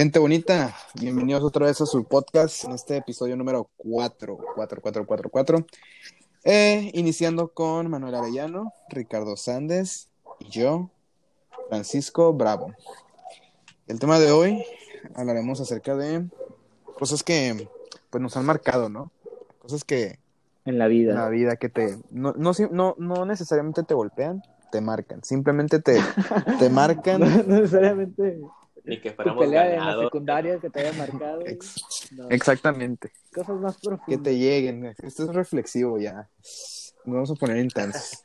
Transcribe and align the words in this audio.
Gente 0.00 0.20
bonita, 0.20 0.76
bienvenidos 0.94 1.42
otra 1.42 1.66
vez 1.66 1.80
a 1.80 1.86
su 1.86 2.04
podcast 2.04 2.62
en 2.62 2.70
este 2.70 2.98
episodio 2.98 3.36
número 3.36 3.68
4, 3.78 4.38
4, 4.54 4.80
4, 4.80 5.04
4, 5.04 5.28
4. 5.28 5.66
Eh, 6.44 6.92
iniciando 6.94 7.48
con 7.48 7.90
Manuel 7.90 8.14
Arellano, 8.14 8.72
Ricardo 8.90 9.36
Sández 9.36 10.08
y 10.38 10.50
yo, 10.50 10.88
Francisco 11.68 12.32
Bravo. 12.32 12.72
El 13.88 13.98
tema 13.98 14.20
de 14.20 14.30
hoy 14.30 14.64
hablaremos 15.16 15.60
acerca 15.60 15.96
de 15.96 16.28
cosas 16.96 17.24
que 17.24 17.68
pues 18.08 18.22
nos 18.22 18.36
han 18.36 18.46
marcado, 18.46 18.88
¿no? 18.88 19.10
Cosas 19.58 19.82
que 19.82 20.20
en 20.64 20.78
la 20.78 20.86
vida. 20.86 21.10
en 21.10 21.18
la 21.18 21.28
vida 21.28 21.56
que 21.56 21.70
te 21.70 21.98
no, 22.12 22.34
no, 22.36 22.52
no, 22.70 22.94
no 22.98 23.26
necesariamente 23.26 23.82
te 23.82 23.94
golpean, 23.94 24.44
te 24.70 24.80
marcan, 24.80 25.24
simplemente 25.24 25.80
te, 25.80 25.98
te 26.60 26.70
marcan. 26.70 27.18
No 27.18 27.56
necesariamente 27.58 28.38
Ni 28.88 29.00
que 29.00 29.10
tu 29.10 29.36
pelea 29.38 29.64
en 29.66 29.70
la 29.70 29.76
ganados. 29.76 30.04
secundaria 30.04 30.58
que 30.58 30.70
te 30.70 30.80
haya 30.80 30.92
marcado. 30.98 31.40
Ex- 31.46 32.08
No, 32.12 32.28
Exactamente. 32.30 33.12
Cosas 33.34 33.60
más 33.60 33.76
que 33.76 33.88
profundas. 33.88 34.22
te 34.22 34.38
lleguen. 34.38 34.84
Esto 34.86 35.24
es 35.24 35.34
reflexivo 35.34 35.98
ya. 35.98 36.28
Nos 37.04 37.14
vamos 37.14 37.30
a 37.30 37.34
poner 37.34 37.58
intensos. 37.58 38.24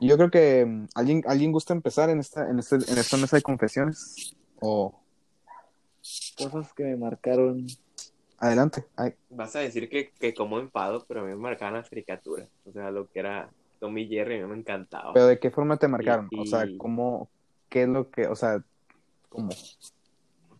Yo 0.00 0.16
creo 0.16 0.30
que 0.30 0.64
mm, 0.64 0.86
alguien, 0.94 1.22
alguien 1.26 1.52
gusta 1.52 1.74
empezar 1.74 2.08
en 2.10 2.20
esta, 2.20 2.48
en 2.48 2.58
este, 2.58 2.76
en 2.76 2.98
esta 2.98 3.16
mesa 3.18 3.36
de 3.36 3.42
confesiones. 3.42 4.34
O 4.60 4.94
Cosas 6.38 6.72
que 6.72 6.84
me 6.84 6.96
marcaron. 6.96 7.66
adelante. 8.38 8.86
Ay, 8.96 9.14
Vas 9.28 9.54
a 9.56 9.60
decir 9.60 9.88
que, 9.90 10.10
que 10.18 10.32
como 10.32 10.58
enfado, 10.58 11.04
pero 11.06 11.20
a 11.20 11.24
mí 11.24 11.30
me 11.30 11.36
marcaban 11.36 11.74
las 11.74 11.88
caricaturas. 11.90 12.48
O 12.64 12.72
sea, 12.72 12.90
lo 12.90 13.06
que 13.10 13.18
era 13.20 13.50
Tommy 13.78 14.06
Jerry 14.08 14.40
a 14.40 14.46
mí 14.46 14.52
me 14.54 14.58
encantaba. 14.58 15.12
pero 15.12 15.26
de 15.26 15.38
qué 15.38 15.50
forma 15.50 15.76
te 15.76 15.88
marcaron? 15.88 16.28
Y- 16.30 16.40
O 16.40 16.46
sea, 16.46 16.64
cómo, 16.78 17.28
qué 17.68 17.82
es 17.82 17.88
lo 17.88 18.10
que, 18.10 18.26
o 18.26 18.34
sea, 18.34 18.64
cómo. 19.30 19.48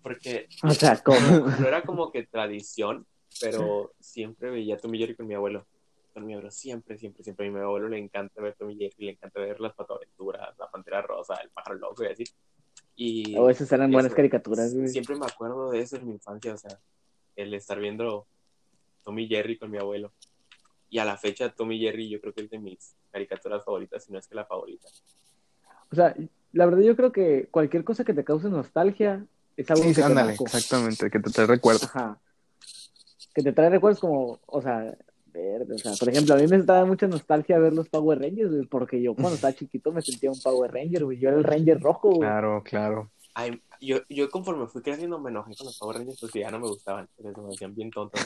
Porque 0.03 0.49
O 0.63 0.71
sea, 0.71 0.97
¿cómo? 1.03 1.19
no 1.61 1.69
era 1.69 1.83
como 1.83 2.11
que 2.11 2.27
tradición, 2.27 3.07
pero 3.41 3.93
siempre 4.01 4.51
veía 4.51 4.79
Tommy 4.79 4.99
Jerry 4.99 5.15
con 5.15 5.27
mi 5.27 5.35
abuelo. 5.35 5.67
Con 6.15 6.25
mi 6.25 6.33
abuelo, 6.33 6.51
siempre, 6.51 6.97
siempre, 6.97 7.23
siempre. 7.23 7.49
A 7.49 7.51
mi 7.51 7.61
abuelo 7.61 7.89
le 7.89 7.99
encanta 7.99 8.41
ver 8.41 8.55
Tommy 8.55 8.77
Jerry, 8.77 9.05
le 9.05 9.11
encanta 9.13 9.41
ver 9.41 9.61
las 9.61 9.75
patoaventuras, 9.75 10.59
la 10.59 10.71
pantera 10.71 11.03
rosa, 11.03 11.35
el 11.35 11.51
pájaro 11.51 11.77
loco 11.77 12.03
y 12.03 12.07
así. 12.07 12.25
Y 12.97 13.37
O 13.37 13.51
esas 13.51 13.71
eran 13.73 13.91
buenas 13.91 14.11
eso, 14.11 14.17
caricaturas, 14.17 14.75
güey. 14.75 14.89
Siempre 14.89 15.17
me 15.17 15.27
acuerdo 15.27 15.71
de 15.71 15.81
eso 15.81 15.97
en 15.97 16.07
mi 16.07 16.13
infancia, 16.13 16.55
o 16.55 16.57
sea, 16.57 16.81
el 17.37 17.53
estar 17.55 17.79
viendo 17.79 18.27
Tommy 19.05 19.27
Jerry 19.27 19.59
con 19.59 19.71
mi 19.71 19.79
abuelo. 19.79 20.13
Y 20.89 20.99
a 20.99 21.05
la 21.05 21.17
fecha, 21.17 21.51
Tommy 21.51 21.79
Jerry 21.79 22.09
yo 22.09 22.21
creo 22.21 22.33
que 22.33 22.43
es 22.43 22.51
de 22.51 22.59
mis 22.59 22.97
caricaturas 23.11 23.65
favoritas, 23.65 24.05
si 24.05 24.13
no 24.13 24.19
es 24.19 24.27
que 24.27 24.35
la 24.35 24.45
favorita. 24.45 24.89
O 25.93 25.95
sea, 25.95 26.15
la 26.53 26.67
verdad 26.67 26.83
yo 26.83 26.97
creo 26.97 27.13
que 27.13 27.49
cualquier 27.51 27.85
cosa 27.85 28.05
que 28.05 28.15
te 28.15 28.25
cause 28.25 28.49
nostalgia 28.49 29.25
es 29.57 29.71
algo 29.71 29.83
Sí, 29.83 29.89
que 29.91 29.95
te 29.97 30.03
ándale, 30.03 30.35
exactamente, 30.41 31.11
que 31.11 31.21
te, 31.21 31.31
te 31.31 31.47
recuerdo. 31.47 31.87
Ajá. 31.87 32.19
Que 33.35 33.43
te 33.43 33.53
trae 33.53 33.71
recuerdos 33.71 34.01
como, 34.01 34.41
o 34.47 34.63
sea, 34.63 34.97
verde, 35.33 35.75
o 35.75 35.79
sea, 35.79 35.93
por 35.99 36.09
ejemplo, 36.09 36.35
a 36.35 36.39
mí 36.39 36.47
me 36.49 36.59
daba 36.63 36.85
mucha 36.85 37.07
nostalgia 37.07 37.59
ver 37.59 37.73
los 37.73 37.89
Power 37.89 38.19
Rangers, 38.19 38.51
güey, 38.51 38.67
porque 38.67 39.01
yo 39.01 39.15
cuando 39.15 39.35
estaba 39.35 39.53
chiquito 39.55 39.93
me 39.93 40.03
sentía 40.03 40.31
un 40.31 40.41
Power 40.41 40.73
Ranger, 40.73 41.05
güey. 41.05 41.19
Yo 41.19 41.29
era 41.29 41.39
el 41.39 41.45
Ranger 41.45 41.81
rojo, 41.81 42.09
güey. 42.09 42.29
Claro, 42.29 42.63
claro. 42.65 43.11
Ay, 43.35 43.61
yo, 43.81 43.99
yo 44.09 44.29
conforme 44.29 44.67
fui 44.67 44.83
creciendo 44.83 45.21
me 45.21 45.31
enojé 45.31 45.55
con 45.57 45.67
los 45.67 45.79
Power 45.79 45.99
Rangers 45.99 46.19
porque 46.21 46.41
ya 46.41 46.51
no 46.51 46.59
me 46.59 46.67
gustaban, 46.69 47.09
porque 47.17 47.33
se 47.33 47.41
me 47.41 47.49
hacían 47.51 47.75
bien 47.75 47.91
tontos. 47.91 48.21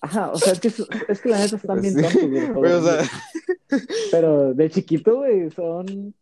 Ajá, 0.00 0.30
o 0.30 0.38
sea, 0.38 0.52
es 0.52 0.60
que, 0.60 0.68
es 0.68 1.20
que 1.20 1.28
la 1.28 1.38
neta 1.38 1.56
están 1.56 1.80
bien 1.80 1.94
Sí. 1.94 2.02
tontos, 2.02 2.30
güey. 2.30 2.40
los 2.42 2.50
Power 2.54 2.58
Güey, 2.60 2.72
o 2.72 2.82
sea, 2.82 2.96
Rangers. 2.96 4.10
Pero 4.12 4.54
de 4.54 4.70
chiquito, 4.70 5.16
güey, 5.16 5.50
son... 5.50 6.14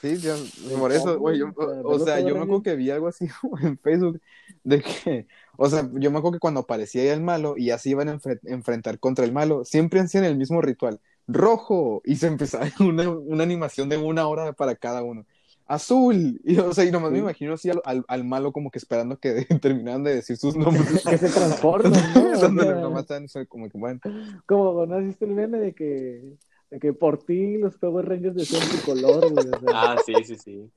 Sí, 0.00 0.18
yo, 0.20 0.34
por 0.78 0.92
eso, 0.92 1.18
güey, 1.18 1.38
yo, 1.38 1.52
o, 1.56 1.98
sea, 1.98 2.20
yo 2.20 2.34
me 2.34 2.42
acuerdo 2.42 2.62
que 2.62 2.76
vi 2.76 2.90
algo 2.90 3.08
así 3.08 3.26
en 3.62 3.78
Facebook 3.78 4.20
de 4.62 4.82
que, 4.82 5.26
o 5.56 5.68
sea, 5.68 5.88
yo 5.94 6.10
me 6.10 6.18
acuerdo 6.18 6.32
que 6.32 6.38
cuando 6.38 6.60
aparecía 6.60 7.04
ya 7.04 7.14
el 7.14 7.22
malo 7.22 7.54
y 7.56 7.70
así 7.70 7.90
iban 7.90 8.08
a 8.08 8.18
enfre- 8.18 8.40
enfrentar 8.44 8.98
contra 9.00 9.24
el 9.24 9.32
malo, 9.32 9.64
siempre 9.64 10.00
hacían 10.00 10.24
el 10.24 10.36
mismo 10.36 10.60
ritual, 10.60 11.00
rojo, 11.26 12.02
y 12.04 12.16
se 12.16 12.26
empezaba 12.26 12.66
una, 12.80 13.08
una 13.08 13.42
animación 13.42 13.88
de 13.88 13.96
una 13.96 14.26
hora 14.28 14.52
para 14.52 14.74
cada 14.76 15.02
uno, 15.02 15.26
azul, 15.66 16.40
y 16.44 16.58
o 16.58 16.72
sea, 16.72 16.84
y 16.84 16.90
nomás 16.92 17.10
me 17.10 17.18
imagino 17.18 17.54
así 17.54 17.70
al, 17.70 17.80
al, 17.84 18.04
al 18.06 18.24
malo 18.24 18.52
como 18.52 18.70
que 18.70 18.78
esperando 18.78 19.18
que 19.18 19.44
terminaran 19.60 20.04
de 20.04 20.16
decir 20.16 20.36
sus 20.36 20.56
nombres. 20.56 21.02
que 21.04 21.18
se 21.18 21.28
transforman, 21.28 21.92
¿no? 22.14 22.36
Sea, 22.36 22.48
nomás 22.50 23.06
sea, 23.28 23.46
como 23.46 23.68
que 23.68 23.78
bueno, 23.78 24.00
como 24.46 24.86
no 24.86 24.96
has 24.96 25.04
visto 25.04 25.24
el 25.24 25.32
meme 25.32 25.58
de 25.58 25.74
que, 25.74 26.36
de 26.70 26.78
que 26.80 26.92
por 26.92 27.22
ti 27.22 27.58
los 27.58 27.76
Power 27.76 28.06
Rangers 28.08 28.34
decían 28.34 28.62
tu 28.68 28.80
color, 28.84 29.30
güey. 29.30 29.46
O 29.48 29.60
sea, 29.60 29.70
Ah, 29.92 29.96
sí, 30.04 30.24
sí, 30.24 30.36
sí. 30.36 30.70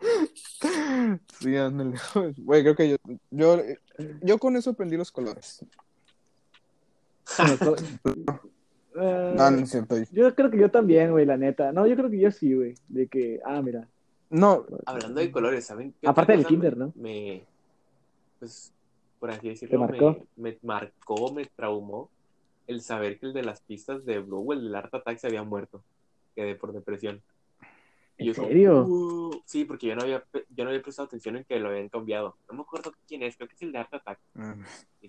sí, 1.40 1.56
ándale, 1.56 1.96
güey, 2.38 2.62
creo 2.62 2.74
que 2.76 2.90
yo, 2.90 2.96
yo, 3.30 3.62
yo 4.22 4.38
con 4.38 4.56
eso 4.56 4.70
aprendí 4.70 4.96
los 4.96 5.10
colores. 5.12 5.64
No, 8.94 9.50
no 9.50 9.58
es 9.58 9.70
cierto. 9.70 9.96
Yo 10.10 10.34
creo 10.34 10.50
que 10.50 10.58
yo 10.58 10.70
también, 10.70 11.10
güey, 11.12 11.24
la 11.26 11.36
neta. 11.36 11.72
No, 11.72 11.86
yo 11.86 11.94
creo 11.94 12.10
que 12.10 12.18
yo 12.18 12.30
sí, 12.30 12.54
güey. 12.54 12.74
De 12.88 13.06
que, 13.06 13.40
ah, 13.44 13.62
mira. 13.62 13.86
No, 14.30 14.66
Hablando 14.86 15.20
de 15.20 15.30
colores, 15.30 15.64
¿saben? 15.64 15.94
qué 16.00 16.08
Aparte 16.08 16.32
del 16.32 16.44
kinder, 16.44 16.76
me- 16.76 16.84
¿no? 16.84 16.92
Me, 16.96 17.42
pues, 18.38 18.72
por 19.18 19.30
así 19.30 19.48
decirlo, 19.48 19.72
¿Te 19.72 19.78
marcó? 19.78 20.26
Me, 20.36 20.50
me 20.52 20.58
marcó, 20.62 21.32
me 21.32 21.46
traumó 21.46 22.10
el 22.68 22.80
saber 22.82 23.18
que 23.18 23.26
el 23.26 23.32
de 23.32 23.42
las 23.42 23.60
pistas 23.62 24.04
de 24.04 24.20
Blue, 24.20 24.52
el 24.52 24.62
del 24.62 24.74
Art 24.76 24.94
Attack, 24.94 25.18
se 25.18 25.26
había 25.26 25.42
muerto. 25.42 25.82
Quedé 26.36 26.54
por 26.54 26.72
depresión. 26.72 27.20
Y 28.16 28.22
¿En 28.22 28.26
yo 28.28 28.34
como, 28.34 28.48
serio? 28.48 28.84
"Uh", 28.86 29.42
sí, 29.44 29.64
porque 29.64 29.86
yo 29.88 29.96
no, 29.96 30.02
había, 30.02 30.24
yo 30.50 30.64
no 30.64 30.70
había 30.70 30.82
prestado 30.82 31.06
atención 31.06 31.36
en 31.36 31.44
que 31.44 31.58
lo 31.58 31.70
habían 31.70 31.88
cambiado. 31.88 32.36
No 32.48 32.54
me 32.56 32.62
acuerdo 32.62 32.92
quién 33.06 33.22
es, 33.22 33.36
creo 33.36 33.48
que 33.48 33.54
es 33.56 33.62
el 33.62 33.72
de 33.72 33.78
Art 33.78 33.92
Attack. 33.94 34.18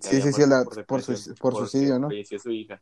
Sí, 0.00 0.20
sí, 0.22 0.32
sí, 0.32 0.40
de- 0.42 0.64
por 0.64 0.84
por 0.84 1.32
porque 1.38 1.66
suicidio, 1.66 1.98
¿no? 1.98 2.08
Falleció 2.08 2.38
su 2.38 2.50
hija. 2.50 2.80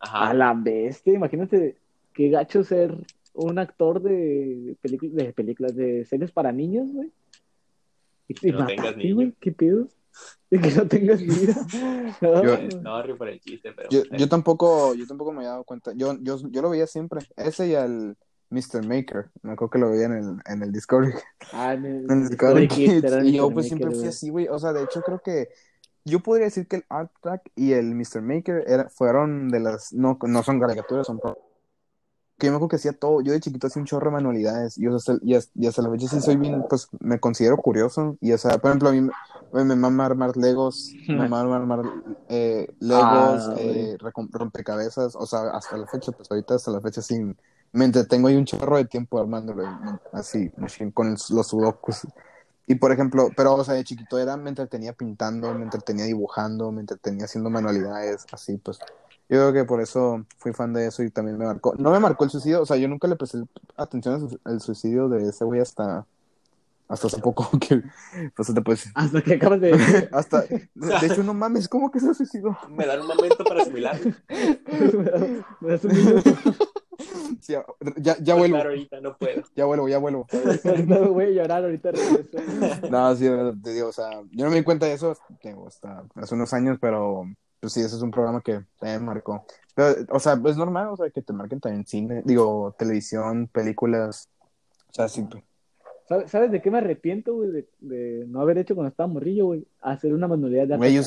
Ajá. 0.00 0.30
A 0.30 0.34
la 0.34 0.54
bestia, 0.54 1.12
imagínate 1.14 1.76
qué 2.14 2.28
gacho 2.30 2.62
ser 2.62 2.94
un 3.34 3.58
actor 3.58 4.00
de, 4.02 4.76
películas 4.80 5.14
de 5.26 5.32
películas, 5.32 5.74
de 5.76 6.04
series 6.04 6.30
para 6.30 6.52
niños, 6.52 6.92
güey. 6.92 7.10
Y, 8.28 8.34
Que 8.34 8.48
y 8.48 8.52
no 8.52 8.66
tengas 8.66 8.76
matarte, 8.84 9.02
niño. 9.02 9.14
güey, 9.16 9.32
¿qué 9.40 9.52
pedo? 9.52 9.88
Y 10.50 10.58
que 10.60 10.70
no 10.70 10.88
tengas 10.88 11.20
vida. 11.22 11.54
No, 12.22 12.42
Yo- 12.42 12.80
No, 12.80 13.02
río 13.02 13.18
por 13.18 13.28
el 13.28 13.38
chiste, 13.40 13.70
pero. 13.72 13.88
Yo, 13.90 14.00
eh, 14.00 14.08
yo 14.16 14.28
tampoco, 14.28 14.94
yo 14.94 15.06
tampoco 15.06 15.32
me 15.32 15.38
había 15.40 15.50
dado 15.50 15.64
cuenta. 15.64 15.92
Yo, 15.94 16.16
yo, 16.22 16.38
yo 16.50 16.62
lo 16.62 16.70
veía 16.70 16.86
siempre. 16.86 17.20
Ese 17.36 17.68
y 17.68 17.74
al 17.74 18.16
Mr. 18.50 18.86
Maker. 18.86 19.30
Me 19.42 19.52
acuerdo 19.52 19.70
que 19.70 19.78
lo 19.78 19.90
veía 19.90 20.06
en 20.06 20.12
el, 20.14 20.36
en 20.46 20.62
el 20.62 20.72
Discovery. 20.72 21.12
Ah, 21.52 21.74
en 21.74 21.84
el- 21.84 22.04
En 22.10 22.22
el 22.22 22.28
Discovery 22.30 22.66
Discovery 22.66 22.68
Kids, 22.68 23.12
Kids. 23.14 23.24
Y 23.26 23.32
yo 23.36 23.50
pues 23.50 23.66
siempre 23.66 23.86
Maker, 23.88 23.96
fui 23.96 24.04
güey. 24.04 24.08
así, 24.08 24.30
güey. 24.30 24.48
O 24.48 24.58
sea, 24.58 24.72
de 24.72 24.84
hecho 24.84 25.02
creo 25.02 25.18
que 25.20 25.48
yo 26.06 26.20
podría 26.20 26.46
decir 26.46 26.66
que 26.66 26.76
el 26.76 26.84
Art 26.88 27.10
Attack 27.18 27.50
y 27.54 27.72
el 27.72 27.94
Mr. 27.94 28.22
Maker 28.22 28.64
era, 28.66 28.88
fueron 28.88 29.50
de 29.50 29.60
las, 29.60 29.92
no, 29.92 30.18
no 30.22 30.42
son 30.42 30.58
caricaturas, 30.58 31.06
son 31.06 31.18
pro- 31.20 31.36
que 32.38 32.46
yo 32.46 32.52
me 32.52 32.56
acuerdo 32.56 32.68
que 32.70 32.76
hacía 32.76 32.92
todo, 32.92 33.20
yo 33.20 33.32
de 33.32 33.40
chiquito 33.40 33.66
hacía 33.66 33.80
un 33.82 33.86
chorro 33.86 34.06
de 34.06 34.12
manualidades, 34.14 34.78
y, 34.78 34.86
o 34.86 34.96
sea, 34.98 35.14
hasta- 35.14 35.26
y, 35.26 35.34
hasta- 35.34 35.52
y 35.54 35.66
hasta 35.66 35.82
la 35.82 35.90
fecha 35.90 36.06
sí 36.08 36.20
soy 36.20 36.36
bien, 36.36 36.64
pues 36.70 36.88
me 37.00 37.18
considero 37.20 37.56
curioso, 37.58 38.16
y 38.20 38.32
o 38.32 38.38
sea, 38.38 38.56
por 38.58 38.70
ejemplo, 38.70 38.88
a 38.88 38.92
mí 38.92 39.10
me, 39.52 39.64
mama 39.76 40.06
armar 40.06 40.36
Legos, 40.36 40.98
me 41.06 41.24
mama 41.28 41.56
armar 41.56 41.80
eh, 42.28 42.66
Legos, 42.80 43.48
Ah, 43.50 43.54
eh, 43.58 43.96
rompecabezas, 44.32 45.14
o 45.16 45.26
sea, 45.26 45.50
hasta 45.52 45.76
la 45.76 45.86
fecha, 45.86 46.12
pues 46.12 46.30
ahorita 46.30 46.54
hasta 46.56 46.70
la 46.70 46.80
fecha 46.80 47.02
sí, 47.02 47.16
me 47.72 47.84
entretengo 47.84 48.28
ahí 48.28 48.36
un 48.36 48.44
chorro 48.44 48.76
de 48.76 48.84
tiempo 48.86 49.18
armándolo, 49.20 49.64
así, 50.12 50.50
con 50.94 51.08
el- 51.08 51.16
los 51.30 51.48
sudokus. 51.48 52.06
Y 52.66 52.74
por 52.76 52.92
ejemplo, 52.92 53.32
pero 53.36 53.54
o 53.54 53.64
sea, 53.64 53.74
de 53.74 53.84
chiquito 53.84 54.18
era, 54.18 54.36
me 54.36 54.50
entretenía 54.50 54.92
pintando, 54.92 55.54
me 55.54 55.64
entretenía 55.64 56.04
dibujando, 56.04 56.70
me 56.72 56.80
entretenía 56.80 57.24
haciendo 57.24 57.50
manualidades, 57.50 58.26
así 58.32 58.58
pues. 58.58 58.78
Yo 59.30 59.36
creo 59.38 59.52
que 59.52 59.64
por 59.64 59.80
eso 59.82 60.24
fui 60.38 60.52
fan 60.52 60.72
de 60.72 60.86
eso 60.86 61.02
y 61.02 61.10
también 61.10 61.38
me 61.38 61.46
marcó. 61.46 61.74
No 61.78 61.90
me 61.90 62.00
marcó 62.00 62.24
el 62.24 62.30
suicidio, 62.30 62.62
o 62.62 62.66
sea, 62.66 62.76
yo 62.76 62.88
nunca 62.88 63.08
le 63.08 63.16
presté 63.16 63.38
atención 63.76 64.28
al 64.44 64.60
suicidio 64.60 65.08
de 65.08 65.28
ese 65.28 65.44
güey 65.44 65.60
hasta, 65.60 66.06
hasta 66.88 67.06
hace 67.06 67.18
poco 67.18 67.50
que, 67.60 67.82
pues 68.34 68.52
te 68.52 68.62
puedes 68.62 68.90
Hasta 68.94 69.22
que 69.22 69.34
acabas 69.34 69.60
de 69.60 69.72
hasta, 70.12 70.42
de 70.42 71.06
hecho 71.06 71.22
no 71.22 71.34
mames, 71.34 71.68
¿cómo 71.68 71.90
que 71.90 72.00
se 72.00 72.14
suicidó? 72.14 72.56
Me 72.70 72.86
dan 72.86 73.00
un 73.00 73.08
momento 73.08 73.44
para 73.44 73.62
asimilar. 73.62 73.98
me 75.60 75.68
das 75.68 75.84
un 75.84 75.92
minuto. 75.92 76.30
Sí, 77.40 77.54
ya, 77.98 78.16
ya 78.18 78.34
vuelvo, 78.34 78.56
Claro, 78.56 78.70
ahorita 78.70 79.00
no 79.00 79.16
puedo. 79.16 79.42
ya 79.54 79.64
vuelvo, 79.64 79.88
ya 79.88 79.98
vuelvo. 79.98 80.26
Ahorita 80.64 80.98
voy 81.00 81.24
a 81.26 81.30
llorar, 81.30 81.62
ahorita 81.64 81.92
regreso. 81.92 82.90
No, 82.90 83.14
sí, 83.14 83.26
te 83.62 83.72
digo, 83.72 83.88
o 83.88 83.92
sea, 83.92 84.10
yo 84.32 84.44
no 84.44 84.50
me 84.50 84.56
di 84.56 84.64
cuenta 84.64 84.86
de 84.86 84.94
eso 84.94 85.16
hasta 85.66 86.04
hace 86.16 86.34
unos 86.34 86.52
años, 86.52 86.78
pero 86.80 87.24
pues 87.60 87.72
sí, 87.72 87.80
ese 87.80 87.96
es 87.96 88.02
un 88.02 88.10
programa 88.10 88.40
que 88.40 88.64
también 88.78 89.00
me 89.00 89.06
marcó. 89.06 89.44
Pero, 89.74 90.06
o 90.10 90.18
sea, 90.18 90.40
es 90.44 90.56
normal, 90.56 90.88
o 90.88 90.96
sea, 90.96 91.10
que 91.10 91.22
te 91.22 91.32
marquen 91.32 91.60
también 91.60 91.86
cine, 91.86 92.22
digo, 92.24 92.74
televisión, 92.76 93.46
películas, 93.46 94.28
o 94.90 94.92
sea, 94.92 95.08
sí, 95.08 95.22
pues, 95.30 95.44
¿Sabes, 96.08 96.30
¿Sabes 96.30 96.50
de 96.50 96.62
qué 96.62 96.70
me 96.70 96.78
arrepiento, 96.78 97.34
güey? 97.34 97.50
De, 97.50 97.68
de 97.80 98.24
no 98.28 98.40
haber 98.40 98.58
hecho 98.58 98.74
cuando 98.74 98.88
estaba 98.88 99.06
morrillo, 99.08 99.46
güey. 99.46 99.66
Hacer 99.82 100.12
una 100.14 100.26
manualidad 100.26 100.66
de 100.66 100.76
Güey, 100.76 100.94
yo- 100.94 101.00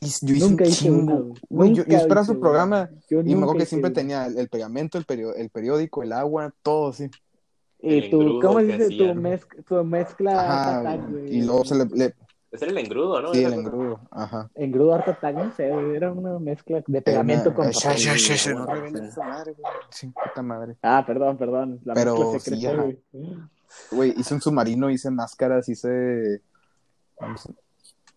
hice 0.00 0.26
Nunca 0.40 0.64
un 0.64 0.70
hice 0.70 0.90
una, 0.90 1.12
chingo. 1.12 1.22
güey. 1.24 1.34
Güey, 1.50 1.74
yo, 1.74 1.84
yo 1.86 1.96
esperaba 1.96 2.22
hice 2.24 2.32
su 2.34 2.40
programa 2.40 2.90
Yo 3.10 3.20
y 3.20 3.24
me 3.24 3.32
acuerdo 3.42 3.54
que 3.54 3.66
siempre 3.66 3.88
una. 3.90 3.94
tenía 3.94 4.26
el, 4.26 4.38
el 4.38 4.48
pegamento, 4.48 4.96
el, 4.96 5.04
perio- 5.04 5.34
el 5.34 5.50
periódico, 5.50 6.02
el 6.02 6.12
agua, 6.12 6.54
todo 6.62 6.88
así. 6.90 7.10
Y 7.80 8.10
tu, 8.10 8.40
¿cómo 8.40 8.58
se 8.60 8.66
dice? 8.66 8.88
Tu, 8.96 9.04
mezc- 9.14 9.64
tu 9.64 9.84
mezcla 9.84 10.32
Ajá, 10.32 10.80
Attack, 10.80 11.10
güey. 11.10 11.36
y 11.36 11.42
luego 11.42 11.64
se 11.64 11.74
le, 11.76 11.84
le- 11.84 12.14
Ese 12.50 12.64
era 12.64 12.72
el 12.72 12.78
engrudo, 12.78 13.20
¿no? 13.20 13.34
sí, 13.34 13.44
el 13.44 13.52
engrudo, 13.52 14.00
ajá. 14.10 14.50
Engrudo 14.54 14.94
Art 14.94 15.08
Attack, 15.08 15.36
no 15.36 15.52
sé, 15.52 15.70
güey. 15.70 15.94
Era 15.94 16.10
una 16.10 16.38
mezcla 16.38 16.82
de 16.86 17.02
pegamento 17.02 17.52
con 17.54 17.66
papel. 17.66 17.80
ya, 17.80 17.94
ya, 17.94 18.16
ya, 18.16 18.34
ya, 18.34 18.52
güey, 18.64 18.92
no 18.92 18.98
sea. 18.98 19.06
esa 19.08 19.22
madre, 19.24 19.52
güey. 19.52 19.72
Sí, 19.90 20.06
puta 20.08 20.42
madre. 20.42 20.76
Ah, 20.82 21.04
perdón, 21.06 21.36
perdón. 21.36 21.80
La 21.84 21.94
Pero 21.94 22.14
mezcla 22.18 22.38
sí, 22.40 22.50
secreta, 22.50 22.72
ajá. 22.72 22.82
güey. 22.82 22.98
Güey, 23.90 24.14
hice 24.16 24.34
un 24.34 24.40
submarino, 24.40 24.90
hice 24.90 25.10
máscaras, 25.10 25.68
hice... 25.68 26.40
vamos, 27.20 27.48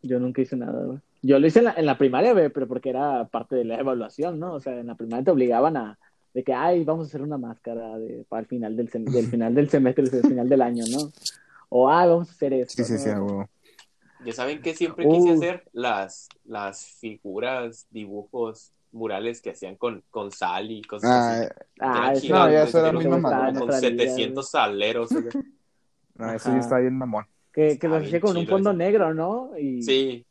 Yo 0.02 0.20
nunca 0.20 0.42
hice 0.42 0.56
nada, 0.56 0.86
güey. 0.86 1.00
Yo 1.22 1.40
lo 1.40 1.46
hice 1.48 1.60
en 1.60 1.66
la, 1.66 1.74
en 1.74 1.86
la 1.86 1.98
primaria, 1.98 2.34
güey, 2.34 2.50
pero 2.50 2.68
porque 2.68 2.90
era 2.90 3.28
parte 3.28 3.56
de 3.56 3.66
la 3.66 3.80
evaluación, 3.80 4.40
¿no? 4.40 4.54
O 4.54 4.60
sea, 4.60 4.80
en 4.80 4.88
la 4.88 4.96
primaria 4.96 5.24
te 5.26 5.32
obligaban 5.32 5.78
a, 5.78 6.00
de 6.34 6.44
que, 6.44 6.54
ay, 6.54 6.84
vamos 6.84 7.06
a 7.06 7.10
hacer 7.10 7.22
una 7.22 7.38
máscara 7.38 8.00
de, 8.00 8.26
para 8.28 8.42
el 8.42 8.48
final 8.48 8.76
del, 8.76 8.90
sem- 8.90 9.10
del 9.10 9.28
final 9.28 9.54
del 9.54 9.70
semestre, 9.70 10.10
del 10.10 10.22
final 10.24 10.50
del 10.50 10.62
año, 10.62 10.84
¿no? 10.90 11.12
O, 11.70 11.90
ah, 11.90 12.06
vamos 12.08 12.30
a 12.30 12.32
hacer 12.32 12.54
esto. 12.54 12.84
Sí, 12.84 12.98
sí, 12.98 13.10
¿no? 13.12 13.44
sí. 13.44 14.26
Ya 14.26 14.34
saben 14.34 14.62
que 14.62 14.74
siempre 14.74 15.08
quise 15.08 15.32
Uh. 15.32 15.34
hacer 15.34 15.64
las, 15.74 16.28
las 16.46 16.86
figuras, 17.00 17.86
dibujos, 17.92 18.72
murales 18.92 19.42
que 19.42 19.52
hacían 19.52 19.76
con, 19.76 20.04
con 20.10 20.32
sal 20.32 20.70
y 20.72 20.82
cosas 20.82 21.10
Ah, 21.12 21.40
así. 21.40 21.48
Ah, 21.80 22.14
eso 22.14 22.28
ya 22.28 22.64
eso 22.64 22.80
era 22.80 22.92
muy. 22.92 23.06
Con 23.60 23.72
700 23.72 24.50
saleros. 24.50 25.10
no, 26.16 26.34
eso 26.34 26.50
ya 26.52 26.58
está 26.60 26.78
bien 26.80 26.98
mamón. 26.98 27.26
Que, 27.54 27.78
que 27.78 27.88
lo 27.88 27.96
Está 27.98 28.08
hacía 28.08 28.10
bien 28.12 28.22
con 28.22 28.38
un 28.38 28.44
chido 28.44 28.56
fondo 28.56 28.70
eso. 28.72 28.78
negro, 28.78 29.14
¿no? 29.14 29.58
Y, 29.58 29.82
Sí. 29.84 30.26